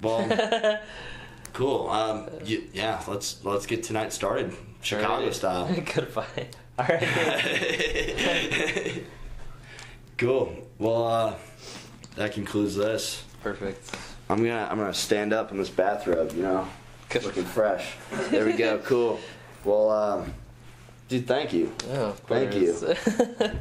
Well, 0.03 0.21
cool. 1.53 1.89
Um, 1.89 2.29
yeah, 2.45 3.03
let's 3.09 3.45
let's 3.45 3.67
get 3.67 3.83
tonight 3.83 4.13
started, 4.13 4.55
Chicago 4.83 5.15
Alright. 5.15 5.35
style. 5.35 5.75
goodbye 5.95 6.47
all 6.79 6.87
right 6.89 9.03
cool. 10.17 10.53
Well, 10.79 11.07
uh, 11.07 11.35
that 12.17 12.33
concludes 12.33 12.77
this. 12.77 13.25
perfect 13.43 13.97
I'm 14.31 14.39
gonna 14.39 14.69
I'm 14.71 14.79
gonna 14.79 14.95
stand 14.95 15.33
up 15.33 15.51
in 15.51 15.59
this 15.59 15.71
bathrobe, 15.71 16.33
you 16.37 16.43
know, 16.43 16.69
looking 17.23 17.45
fresh. 17.45 17.95
There 18.31 18.45
we 18.45 18.53
go. 18.53 18.79
Cool. 18.85 19.19
Well, 19.65 19.91
um, 19.91 20.35
dude, 21.09 21.27
thank 21.27 21.53
you. 21.53 21.73
yeah 21.89 22.13
Thank 22.27 22.55
you. 22.55 22.73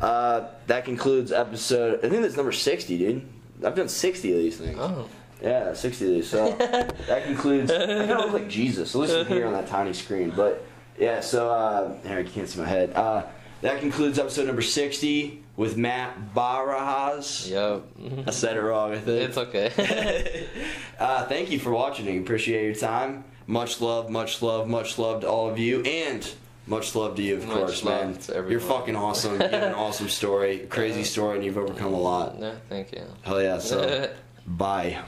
Uh, 0.02 0.50
that 0.68 0.86
concludes 0.86 1.32
episode. 1.32 2.06
I 2.06 2.10
think 2.10 2.22
that's 2.22 2.36
number 2.36 2.52
60, 2.52 2.98
dude. 2.98 3.28
I've 3.64 3.76
done 3.76 3.90
60 3.90 4.32
of 4.32 4.38
these 4.38 4.58
things. 4.58 4.78
oh 4.80 5.08
Yeah, 5.42 5.74
60 5.74 6.06
of 6.06 6.12
these. 6.12 6.30
So 6.30 6.52
that 7.08 7.24
concludes. 7.26 7.72
I 7.72 7.86
kind 7.86 8.12
of 8.12 8.18
look 8.20 8.34
like 8.34 8.50
Jesus, 8.50 8.96
at 8.96 9.02
least 9.02 9.14
from 9.14 9.28
here 9.28 9.46
on 9.46 9.54
that 9.54 9.68
tiny 9.68 9.94
screen. 9.94 10.32
But 10.36 10.66
yeah, 11.00 11.20
so 11.22 11.50
uh, 11.52 11.96
here, 12.08 12.20
you 12.20 12.30
can't 12.30 12.50
see 12.50 12.60
my 12.60 12.68
head. 12.68 12.94
Uh, 12.94 13.24
that 13.62 13.80
concludes 13.80 14.20
episode 14.20 14.48
number 14.48 14.62
60 14.62 15.44
with 15.56 15.78
Matt 15.78 16.16
Barajas. 16.36 17.50
yep 17.50 17.84
I 18.28 18.32
said 18.32 18.56
it 18.58 18.62
wrong, 18.62 18.94
I 18.94 19.00
think. 19.00 19.30
it's 19.30 19.38
okay 19.40 20.48
uh, 21.00 21.26
thank 21.26 21.50
you 21.50 21.58
for 21.58 21.72
watching. 21.72 22.08
I 22.08 22.12
appreciate 22.22 22.66
your 22.66 22.76
time. 22.76 23.24
Much 23.48 23.82
love, 23.82 24.10
much 24.12 24.42
love, 24.44 24.68
much 24.68 25.00
love 25.00 25.22
to 25.22 25.28
all 25.28 25.50
of 25.50 25.58
you, 25.58 25.82
and 25.82 26.30
much 26.68 26.94
love 26.96 27.16
to 27.16 27.24
you, 27.24 27.36
of 27.38 27.48
Much 27.48 27.56
course, 27.58 27.84
man. 27.84 28.18
You're 28.50 28.60
fucking 28.60 28.96
awesome. 28.96 29.34
You 29.42 29.48
have 29.48 29.54
an 29.54 29.74
awesome 29.86 30.10
story, 30.10 30.60
crazy 30.70 31.04
story, 31.04 31.38
and 31.38 31.46
you've 31.46 31.58
overcome 31.58 31.94
a 31.94 32.00
lot. 32.00 32.36
yeah 32.40 32.56
thank 32.70 32.92
you 32.92 33.04
Hell 33.24 33.42
yeah. 33.42 33.58
So, 33.58 34.14
bye. 34.46 35.00